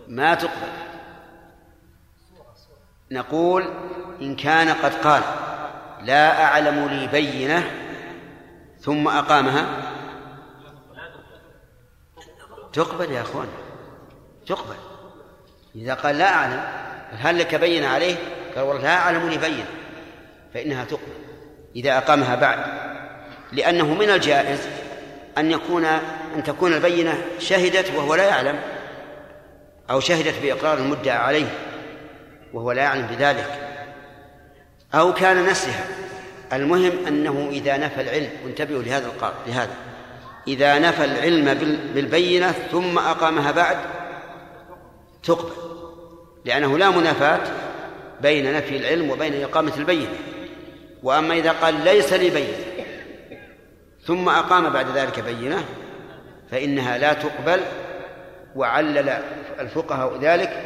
[0.07, 0.71] ما تقبل.
[3.11, 3.63] نقول
[4.21, 5.23] إن كان قد قال
[6.01, 7.71] لا أعلم لي بينة
[8.79, 9.65] ثم أقامها.
[12.73, 13.47] تقبل يا أخوان.
[14.47, 14.75] تقبل.
[15.75, 16.63] إذا قال لا أعلم
[17.11, 18.15] هل لك بينة عليه؟
[18.55, 19.69] قال والله لا أعلم لي بينة
[20.53, 21.13] فإنها تقبل.
[21.75, 22.88] إذا أقامها بعد.
[23.51, 24.59] لأنه من الجائز
[25.37, 25.85] أن يكون
[26.35, 28.59] أن تكون البينة شهدت وهو لا يعلم
[29.89, 31.51] أو شهدت بإقرار المدعى عليه
[32.53, 33.45] وهو لا يعلم بذلك
[34.93, 35.85] أو كان نسيها.
[36.53, 39.73] المهم أنه إذا نفى العلم وانتبهوا لهذا القال لهذا.
[40.47, 41.53] إذا نفى العلم
[41.93, 43.77] بالبينة ثم أقامها بعد
[45.23, 45.51] تقبل
[46.45, 47.39] لأنه لا منافاة
[48.21, 50.15] بين نفي العلم وبين إقامة البينة.
[51.03, 52.68] وأما إذا قال ليس لي بينة
[54.05, 55.65] ثم أقام بعد ذلك بينة
[56.51, 57.59] فإنها لا تقبل
[58.55, 59.09] وعلل
[59.59, 60.63] الفقهاء ذلك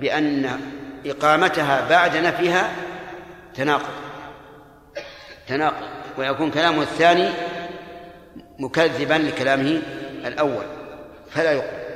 [0.00, 0.60] بأن
[1.06, 2.70] إقامتها بعد نفيها
[3.54, 3.94] تناقض
[5.48, 5.86] تناقض
[6.18, 7.30] ويكون كلامه الثاني
[8.58, 9.82] مكذبا لكلامه
[10.26, 10.64] الأول
[11.30, 11.86] فلا يقبل.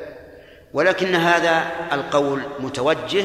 [0.72, 3.24] ولكن هذا القول متوجه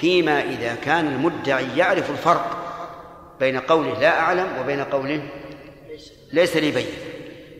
[0.00, 2.58] فيما إذا كان المدعي يعرف الفرق
[3.40, 5.22] بين قوله لا أعلم وبين قوله
[6.32, 6.86] ليس لي بين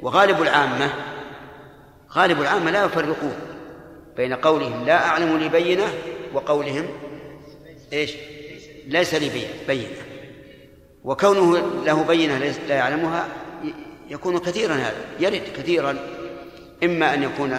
[0.03, 0.91] وغالب العامة
[2.13, 3.35] غالب العامة لا يفرقون
[4.17, 5.85] بين قولهم لا أعلم لي بينة
[6.33, 6.87] وقولهم
[7.93, 8.15] إيش؟
[8.87, 9.89] ليس لي بينة
[11.05, 12.39] وكونه له بينة
[12.69, 13.29] لا يعلمها
[14.11, 15.97] يكون كثيرا هذا يرد كثيرا
[16.85, 17.59] إما أن يكون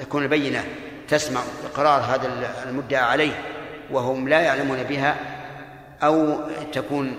[0.00, 0.64] تكون البينة
[1.08, 1.40] تسمع
[1.72, 3.42] إقرار هذا المدعى عليه
[3.90, 5.16] وهم لا يعلمون بها
[6.02, 6.38] أو
[6.72, 7.16] تكون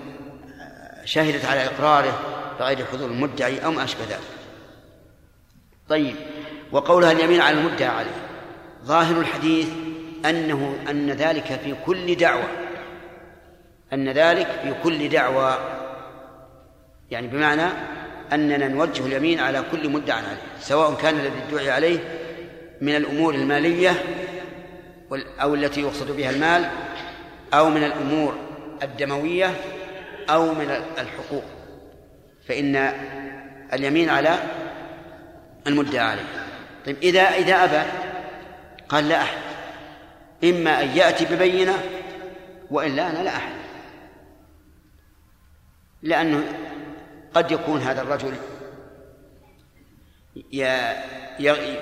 [1.04, 4.20] شهدت على إقراره بغير حضور المدعي أو ما أشبه ذلك.
[5.88, 6.16] طيب
[6.72, 8.28] وقولها اليمين على المدعى عليه
[8.84, 9.68] ظاهر الحديث
[10.24, 12.48] أنه أن ذلك في كل دعوة
[13.92, 15.58] أن ذلك في كل دعوة.
[17.10, 17.62] يعني بمعنى
[18.32, 21.98] أننا نوجه اليمين على كل مدعى عليه سواء كان الذي ادعي عليه
[22.80, 23.94] من الأمور المالية
[25.42, 26.70] أو التي يقصد بها المال
[27.54, 28.34] أو من الأمور
[28.82, 29.54] الدموية
[30.30, 31.44] أو من الحقوق.
[32.48, 32.76] فإن
[33.72, 34.38] اليمين على
[35.66, 36.46] المدعى عليه.
[36.86, 37.90] طيب إذا إذا أبى
[38.88, 39.38] قال لا أحد.
[40.44, 41.74] إما أن يأتي ببينة
[42.70, 43.52] وإلا أنا لا أحد.
[46.02, 46.44] لأنه
[47.34, 48.34] قد يكون هذا الرجل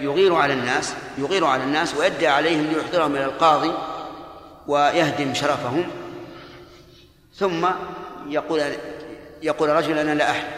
[0.00, 3.72] يغير على الناس يغير على الناس ويدعي عليهم ليحضرهم إلى القاضي
[4.66, 5.84] ويهدم شرفهم
[7.34, 7.68] ثم
[8.28, 8.62] يقول
[9.42, 10.55] يقول رجل أنا لا أحد.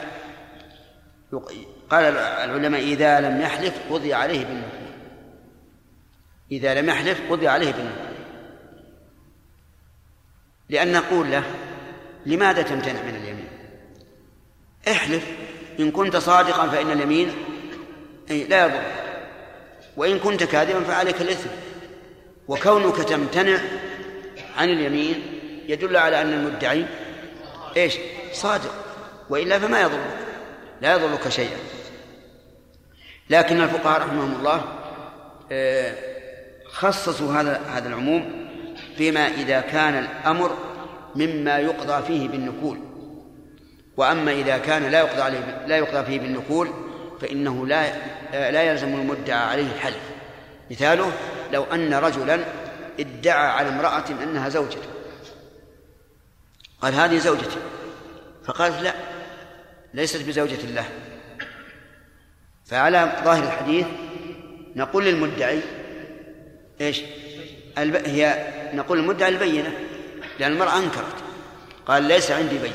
[1.91, 2.05] قال
[2.45, 4.89] العلماء إذا لم يحلف قضي عليه بالنفوذ
[6.53, 8.09] إذا لم يحلف قضي عليه بالنفوذ
[10.69, 11.43] لأن نقول له
[12.27, 13.49] لماذا تمتنع من اليمين؟
[14.89, 15.27] احلف
[15.81, 17.33] إن كنت صادقا فإن اليمين
[18.29, 18.83] لا يضر.
[19.97, 21.51] وإن كنت كاذبا فعليك الإثم.
[22.49, 23.59] وكونك تمتنع
[24.57, 25.23] عن اليمين
[25.69, 26.87] يدل على أن المدعي
[27.77, 27.95] إيش؟
[28.33, 28.75] صادق.
[29.31, 30.28] وإلا فما يضرك.
[30.81, 31.59] لا يضرك شيئا.
[33.31, 34.65] لكن الفقهاء رحمهم الله
[35.53, 35.95] آه،
[36.67, 38.49] خصصوا هذا هذا العموم
[38.97, 40.57] فيما إذا كان الأمر
[41.15, 42.79] مما يقضى فيه بالنكول.
[43.97, 46.71] وأما إذا كان لا يقضى عليه لا يقضى فيه بالنكول
[47.21, 47.93] فإنه لا
[48.51, 50.01] لا يلزم المدعى عليه الحلف.
[50.71, 51.13] مثاله
[51.53, 52.45] لو أن رجلا
[53.01, 54.89] ادعى على امرأة أنها زوجته
[56.83, 57.59] قال هذه زوجتي
[58.45, 59.18] فقالت لا.
[59.99, 60.89] ليست بزوجة له
[62.67, 63.87] فعلى ظاهر الحديث
[64.77, 65.61] نقول للمدعي
[66.81, 67.01] إيش؟
[67.79, 67.97] الب...
[67.97, 69.73] هي نقول للمدعي البينة
[70.39, 71.25] لأن المرأة أنكرت
[71.87, 72.75] قال ليس عندي بينة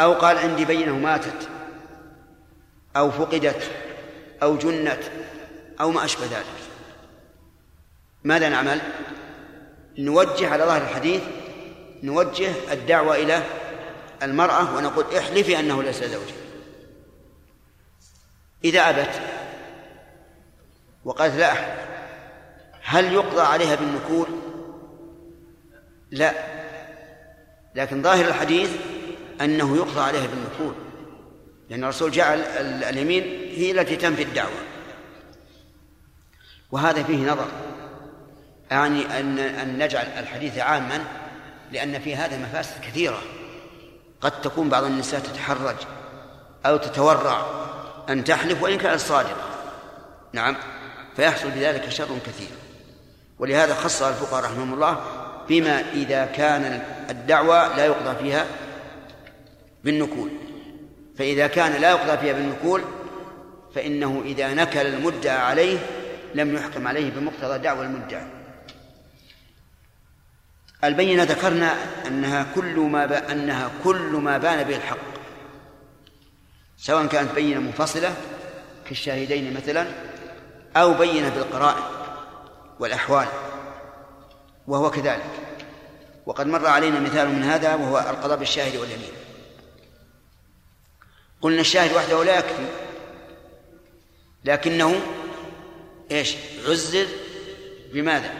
[0.00, 1.48] أو قال عندي بينة ماتت
[2.96, 3.70] أو فقدت
[4.42, 5.02] أو جنت
[5.80, 6.46] أو ما أشبه ذلك
[8.24, 8.80] ماذا نعمل؟
[9.98, 11.22] نوجه على ظاهر الحديث
[12.02, 13.42] نوجه الدعوة إلى
[14.22, 16.34] المرأة ونقول احلفي أنه ليس زوجك
[18.64, 19.20] إذا أبت
[21.04, 21.88] وقالت لا أحلف
[22.82, 24.26] هل يقضى عليها بالنكول؟
[26.10, 26.32] لا.
[27.74, 28.70] لكن ظاهر الحديث
[29.40, 30.74] أنه يقضى عليها بالنكول
[31.70, 32.40] لأن الرسول جعل
[32.82, 33.22] اليمين
[33.54, 34.60] هي التي تنفي الدعوة.
[36.70, 37.48] وهذا فيه نظر.
[38.70, 41.04] يعني أن أن نجعل الحديث عاما
[41.72, 43.22] لأن في هذا مفاسد كثيرة.
[44.20, 45.76] قد تكون بعض النساء تتحرج
[46.66, 47.46] أو تتورع
[48.08, 49.48] أن تحلف وإن كانت صادقة.
[50.32, 50.56] نعم
[51.16, 52.50] فيحصل بذلك شر كثير.
[53.38, 55.00] ولهذا خص الفقهاء رحمهم الله
[55.48, 58.46] بما إذا كان الدعوة لا يقضى فيها
[59.84, 60.30] بالنكول.
[61.18, 62.82] فإذا كان لا يقضى فيها بالنكول
[63.74, 65.78] فإنه إذا نكل المدعى عليه
[66.34, 68.37] لم يحكم عليه بمقتضى دعوى المدعى.
[70.84, 71.74] البينة ذكرنا
[72.06, 73.12] أنها كل ما ب...
[73.12, 74.98] أنها كل ما بان به الحق.
[76.76, 78.16] سواء كانت بينة منفصلة
[78.86, 79.86] كالشاهدين مثلا
[80.76, 81.82] أو بينة بالقرائن
[82.80, 83.26] والأحوال
[84.66, 85.30] وهو كذلك.
[86.26, 89.12] وقد مر علينا مثال من هذا وهو القضاء بالشاهد واليمين.
[91.40, 92.66] قلنا الشاهد وحده لا يكفي
[94.44, 95.00] لكنه
[96.10, 96.36] إيش؟
[96.68, 97.08] عزز
[97.92, 98.34] بماذا؟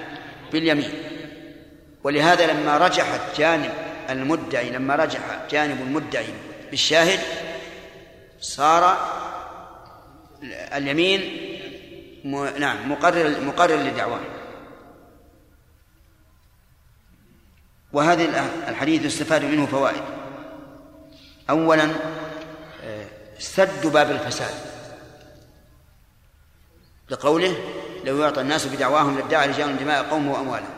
[0.53, 1.18] باليمين.
[2.05, 3.73] ولهذا لما رجحت جانب
[4.11, 5.21] المدعي لما رجح
[5.51, 6.35] جانب المدعي
[6.71, 7.21] بالشاهد
[8.41, 8.99] صار
[10.53, 11.21] اليمين
[12.25, 12.45] م...
[12.59, 14.21] نعم مقرر مقرر لدعواه
[17.93, 20.03] وهذا الحديث يستفاد منه فوائد.
[21.51, 21.89] اولا
[23.39, 24.55] سد باب الفساد.
[27.11, 27.57] لقوله
[28.05, 30.78] لو يعطى الناس بدعواهم لادعى رجال دماء قوم وأموالهم.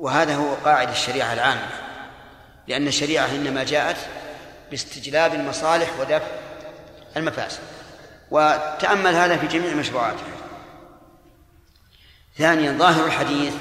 [0.00, 1.68] وهذا هو قاعد الشريعة العامة
[2.68, 3.96] لأن الشريعة إنما جاءت
[4.70, 6.26] باستجلاب المصالح ودفع
[7.16, 7.60] المفاسد
[8.30, 10.24] وتأمل هذا في جميع مشروعاتها
[12.38, 13.54] ثانيا ظاهر الحديث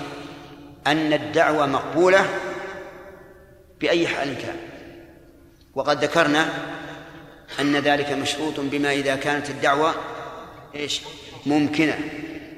[0.88, 2.26] أن الدعوة مقبولة
[3.80, 4.58] بأي حال كان
[5.76, 6.50] وقد ذكرنا
[7.60, 9.94] أن ذلك مشروط بما إذا كانت الدعوة
[10.76, 11.02] إيش؟
[11.46, 12.00] ممكنة.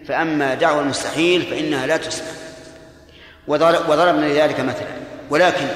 [0.07, 2.40] فأما دعوة المستحيل فإنها لا تسمع
[3.47, 4.87] وضربنا لذلك مثلا.
[5.29, 5.67] ولكن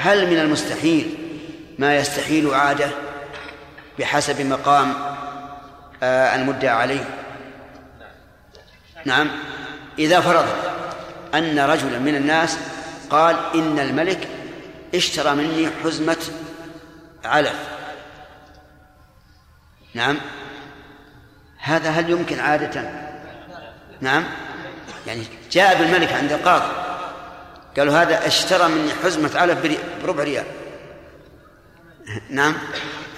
[0.00, 1.14] هل من المستحيل
[1.78, 2.90] ما يستحيل عادة
[3.98, 4.94] بحسب مقام
[6.02, 7.04] آه المدعى عليه؟
[9.04, 9.30] نعم.
[9.98, 10.46] إذا فرض
[11.34, 12.58] أن رجلا من الناس
[13.10, 14.28] قال إن الملك
[14.94, 16.16] اشترى مني حزمة
[17.24, 17.56] علف.
[19.94, 20.18] نعم.
[21.58, 22.90] هذا هل يمكن عادة؟
[24.00, 24.24] نعم.
[25.06, 25.22] يعني
[25.52, 26.91] جاء بالملك عند القاضي.
[27.78, 29.58] قالوا هذا اشترى مني حزمة علف
[30.04, 30.44] بربع ريال.
[32.30, 32.54] نعم.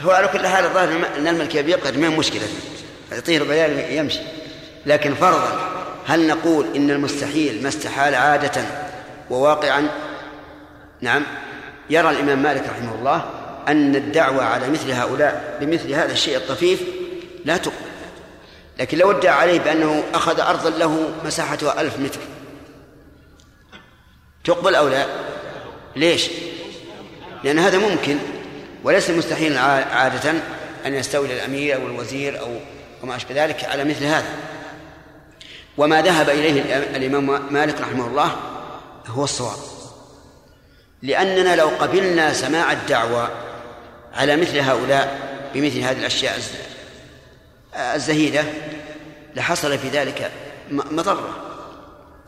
[0.02, 2.42] هو على كل حال الظاهر إن الملك يبي يقدر ما مشكلة؟
[3.12, 4.20] يعطيه ربع ريال يمشي.
[4.86, 5.70] لكن فرضا
[6.06, 8.62] هل نقول إن المستحيل ما استحال عادة
[9.30, 9.88] وواقعا؟
[11.00, 11.22] نعم.
[11.90, 13.30] يرى الإمام مالك رحمه الله
[13.68, 16.80] أن الدعوة على مثل هؤلاء بمثل هذا الشيء الطفيف
[17.44, 17.94] لا تقبل.
[18.78, 22.20] لكن لو ادعى عليه بأنه أخذ أرضا له مساحتها ألف متر
[24.44, 25.06] تقبل أو لا؟
[25.96, 26.30] ليش؟
[27.44, 28.18] لأن هذا ممكن
[28.84, 30.30] وليس مستحيل عادة
[30.86, 32.56] أن يستولي الأمير أو الوزير أو
[33.02, 34.28] وما أشبه ذلك على مثل هذا.
[35.78, 38.36] وما ذهب إليه الإمام مالك رحمه الله
[39.06, 39.58] هو الصواب.
[41.02, 43.30] لأننا لو قبلنا سماع الدعوة
[44.14, 45.18] على مثل هؤلاء
[45.54, 46.38] بمثل هذه الأشياء
[47.76, 48.44] الزهيدة
[49.36, 50.30] لحصل في ذلك
[50.70, 51.28] مضرة.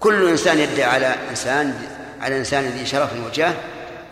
[0.01, 1.89] كل إنسان يدعي على إنسان
[2.21, 3.55] على إنسان ذي شرف وجاه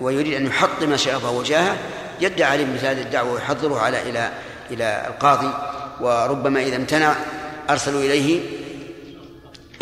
[0.00, 1.76] ويريد أن يحطم شرفه وجاهه
[2.20, 4.32] يدعي عليه مثل الدعوة ويحضره على إلى
[4.70, 5.50] إلى القاضي.
[6.00, 7.16] وربما إذا امتنع
[7.70, 8.40] أرسلوا إليه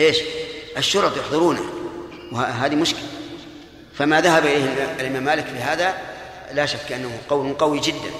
[0.00, 0.18] إيش؟
[0.76, 1.62] الشرط يحضرونه.
[2.32, 3.08] وهذه مشكلة.
[3.94, 5.94] فما ذهب إليه الإمام مالك في هذا
[6.54, 8.10] لا شك أنه قول قوي جدا.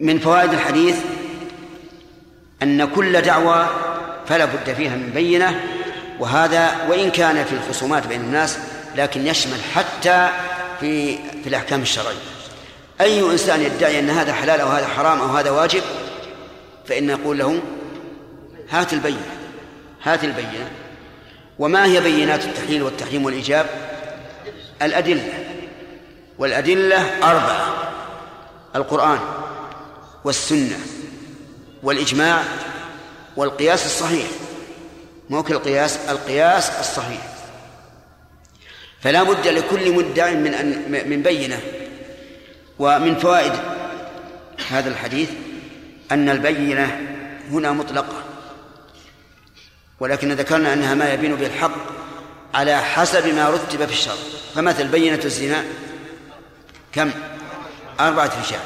[0.00, 0.96] من فوائد الحديث
[2.62, 3.68] أن كل دعوة
[4.26, 5.75] فلا بد فيها من بينة
[6.20, 8.58] وهذا وإن كان في الخصومات بين الناس
[8.96, 10.28] لكن يشمل حتى
[10.80, 12.16] في في الأحكام الشرعية.
[13.00, 15.82] أي إنسان يدعي أن هذا حلال أو هذا حرام أو هذا واجب
[16.86, 17.62] فإن نقول له
[18.70, 19.36] هات البينة
[20.02, 20.70] هات البينة.
[21.58, 23.66] وما هي بينات التحليل والتحريم والإيجاب؟
[24.82, 25.32] الأدلة.
[26.38, 27.74] والأدلة أربعة
[28.76, 29.18] القرآن
[30.24, 30.78] والسنة
[31.82, 32.42] والإجماع
[33.36, 34.26] والقياس الصحيح.
[35.30, 37.20] مو القياس القياس الصحيح.
[39.00, 41.60] فلا بد لكل مدع من أن من بينة.
[42.78, 43.52] ومن فوائد
[44.70, 45.30] هذا الحديث
[46.12, 47.00] أن البينة
[47.50, 48.22] هنا مطلقة.
[50.00, 51.76] ولكن ذكرنا أنها ما يبين به الحق
[52.54, 54.14] على حسب ما رتب في الشرع.
[54.54, 55.64] فمثل بينة الزنا
[56.92, 57.10] كم؟
[58.00, 58.60] أربعة رجال.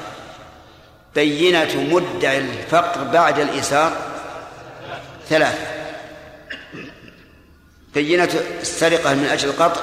[1.15, 3.97] بينة مدعي الفقر بعد الإيسار
[5.29, 5.80] ثلاثة.
[7.95, 8.29] بينة
[8.61, 9.83] السرقة من أجل القطع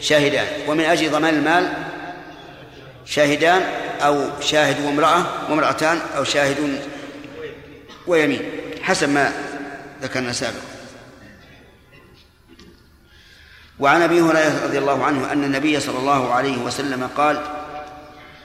[0.00, 1.72] شاهدان ومن أجل ضمان المال
[3.06, 3.62] شاهدان
[4.00, 6.78] أو شاهد وامرأة وامرأتان أو شاهد
[8.06, 8.42] ويمين
[8.82, 9.32] حسب ما
[10.02, 10.74] ذكرنا سابقا.
[13.78, 17.42] وعن أبي هريرة رضي الله عنه أن النبي صلى الله عليه وسلم قال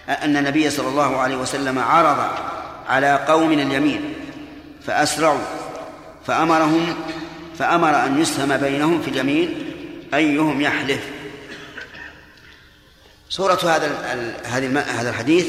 [0.09, 2.17] أن النبي صلى الله عليه وسلم عرض
[2.87, 4.13] على قوم اليمين
[4.85, 5.39] فأسرعوا
[6.27, 6.95] فأمرهم
[7.59, 9.73] فأمر أن يسهم بينهم في اليمين
[10.13, 11.01] أيهم يحلف.
[13.29, 14.39] صورة هذا
[14.87, 15.47] هذا الحديث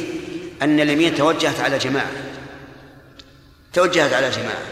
[0.62, 2.10] أن اليمين توجهت على جماعة.
[3.72, 4.62] توجهت على جماعة.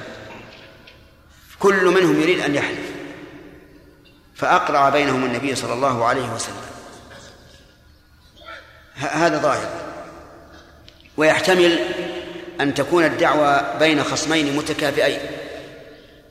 [1.59, 2.89] كل منهم يريد أن يحلف.
[4.35, 6.67] فأقرع بينهم النبي صلى الله عليه وسلم.
[8.95, 9.71] هذا ظاهر.
[11.17, 11.79] ويحتمل
[12.61, 15.38] أن تكون الدعوة بين خصمين متكافئين.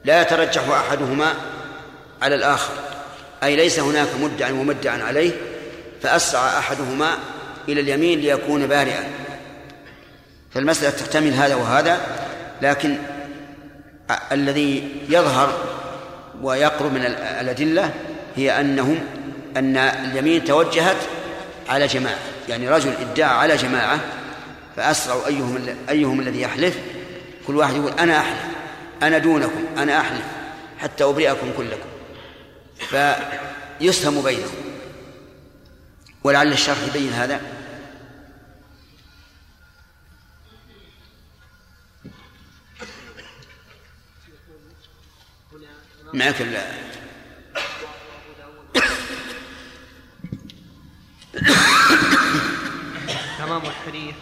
[0.06, 1.34] لا يترجح أحدهما
[2.22, 2.74] على الآخر.
[3.44, 5.32] أي ليس هناك مدع ومدع عليه
[6.02, 7.18] فأسرع أحدهما
[7.69, 9.03] إلى اليمين ليكون بارئا.
[10.53, 12.02] فالمسألة تحتمل هذا وهذا
[12.61, 12.98] لكن
[14.32, 15.53] الذي يظهر
[16.41, 17.06] ويقرب من
[17.41, 17.94] الأدلة
[18.36, 18.99] هي أنهم
[19.57, 20.98] أن اليمين توجهت
[21.69, 22.18] على جماعة
[22.49, 23.99] يعني رجل ادعى على جماعة
[24.76, 26.78] فأسرعوا أيهم أيهم الذي يحلف.
[27.48, 28.56] كل واحد يقول أنا أحلف.
[29.03, 30.26] أنا دونكم أنا أحلف
[30.80, 31.90] حتى أبرئكم كلكم.
[32.76, 34.52] فيسهم بينهم.
[36.24, 37.41] ولعل الشرح يبين هذا.
[46.14, 46.36] معك
[53.38, 54.15] تمام الحديث.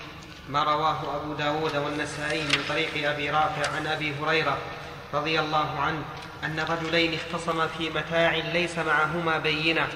[0.49, 4.57] ما رواه أبو داود والنسائي من طريق أبي رافع عن أبي هريرة
[5.13, 6.03] رضي الله عنه
[6.43, 9.87] أن رجلين اختصما في متاع ليس معهما بينة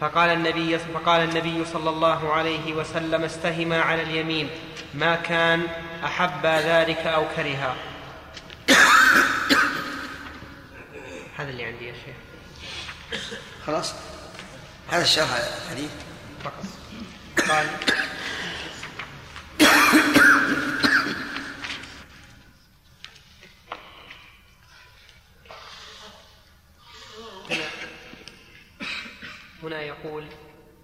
[0.00, 4.50] فقال النبي فقال النبي صلى الله عليه وسلم استهما على اليمين
[4.94, 5.62] ما كان
[6.04, 7.74] أحب ذلك أو كرها.
[11.36, 12.16] هذا اللي عندي يا شيخ.
[13.66, 13.94] خلاص؟
[14.88, 15.28] هذا الشرح
[15.64, 15.90] الحديث
[16.44, 16.64] فقط.
[17.48, 17.66] قال
[29.62, 30.24] هنا يقول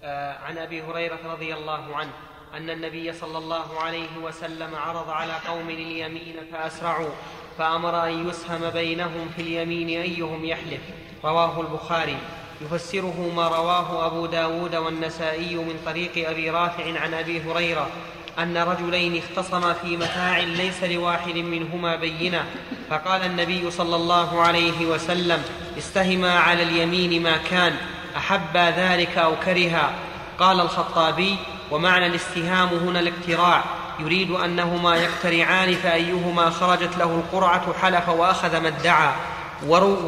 [0.02, 2.10] آه عن أبي هريرة رضي الله عنه
[2.55, 7.10] أن النبي صلى الله عليه وسلم عرض على قوم اليمين فأسرعوا
[7.59, 10.80] فأمر أن يسهم بينهم في اليمين أيهم يحلف
[11.24, 12.16] رواه البخاري.
[12.60, 17.90] يفسره ما رواه أبو داود والنسائي من طريق أبي رافع عن أبي هريرة
[18.38, 22.44] أن رجلين اختصما في متاع ليس لواحد منهما بينة.
[22.90, 25.42] فقال النبي صلى الله عليه وسلم
[25.78, 27.76] استهما على اليمين ما كان.
[28.16, 29.91] احبا ذلك أو كرها
[30.39, 31.36] قال الخطابي
[31.70, 33.65] ومعنى الاستهام هنا الاقتراع.
[34.01, 39.11] يريد أنهما يقترعان فأيهما خرجت له القرعة حلف وأخذ ما ادعى.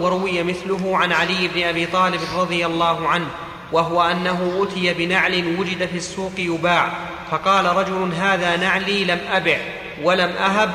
[0.01, 3.27] وروي مثله عن علي بن أبي طالب رضي الله عنه
[3.73, 6.89] وهو أنه اتي بنعل وجد في السوق يباع.
[7.31, 9.59] فقال رجل هذا نعلي لم أبع
[10.03, 10.70] ولم أهب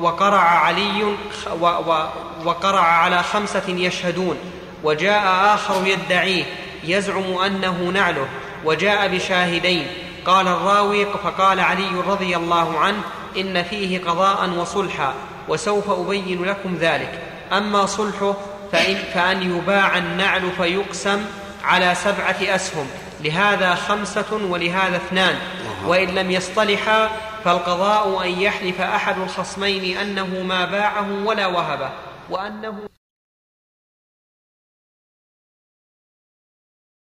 [0.00, 1.14] وقرع علي
[2.44, 4.36] وقرع على خمسة يشهدون.
[4.84, 6.44] وجاء آخر يدعيه
[6.84, 8.28] يزعم أنه نعله
[8.64, 9.86] وجاء بشاهدين.
[10.26, 13.00] قال الراوي فقال علي رضي الله عنه
[13.36, 15.14] إن فيه قضاء وصلحا
[15.48, 17.18] وسوف أبين لكم ذلك.
[17.52, 18.34] أما صلحه
[18.72, 21.24] فإن, فأن يباع النعل فيقسم
[21.64, 22.86] على سبعة أسهم.
[23.20, 25.36] لهذا خمسة ولهذا اثنان.
[25.86, 27.10] وإن لم يصطلحا
[27.44, 31.90] فالقضاء أن يحلف أحد الخصمين أنه ما باعه ولا وهبه
[32.30, 32.93] وأنه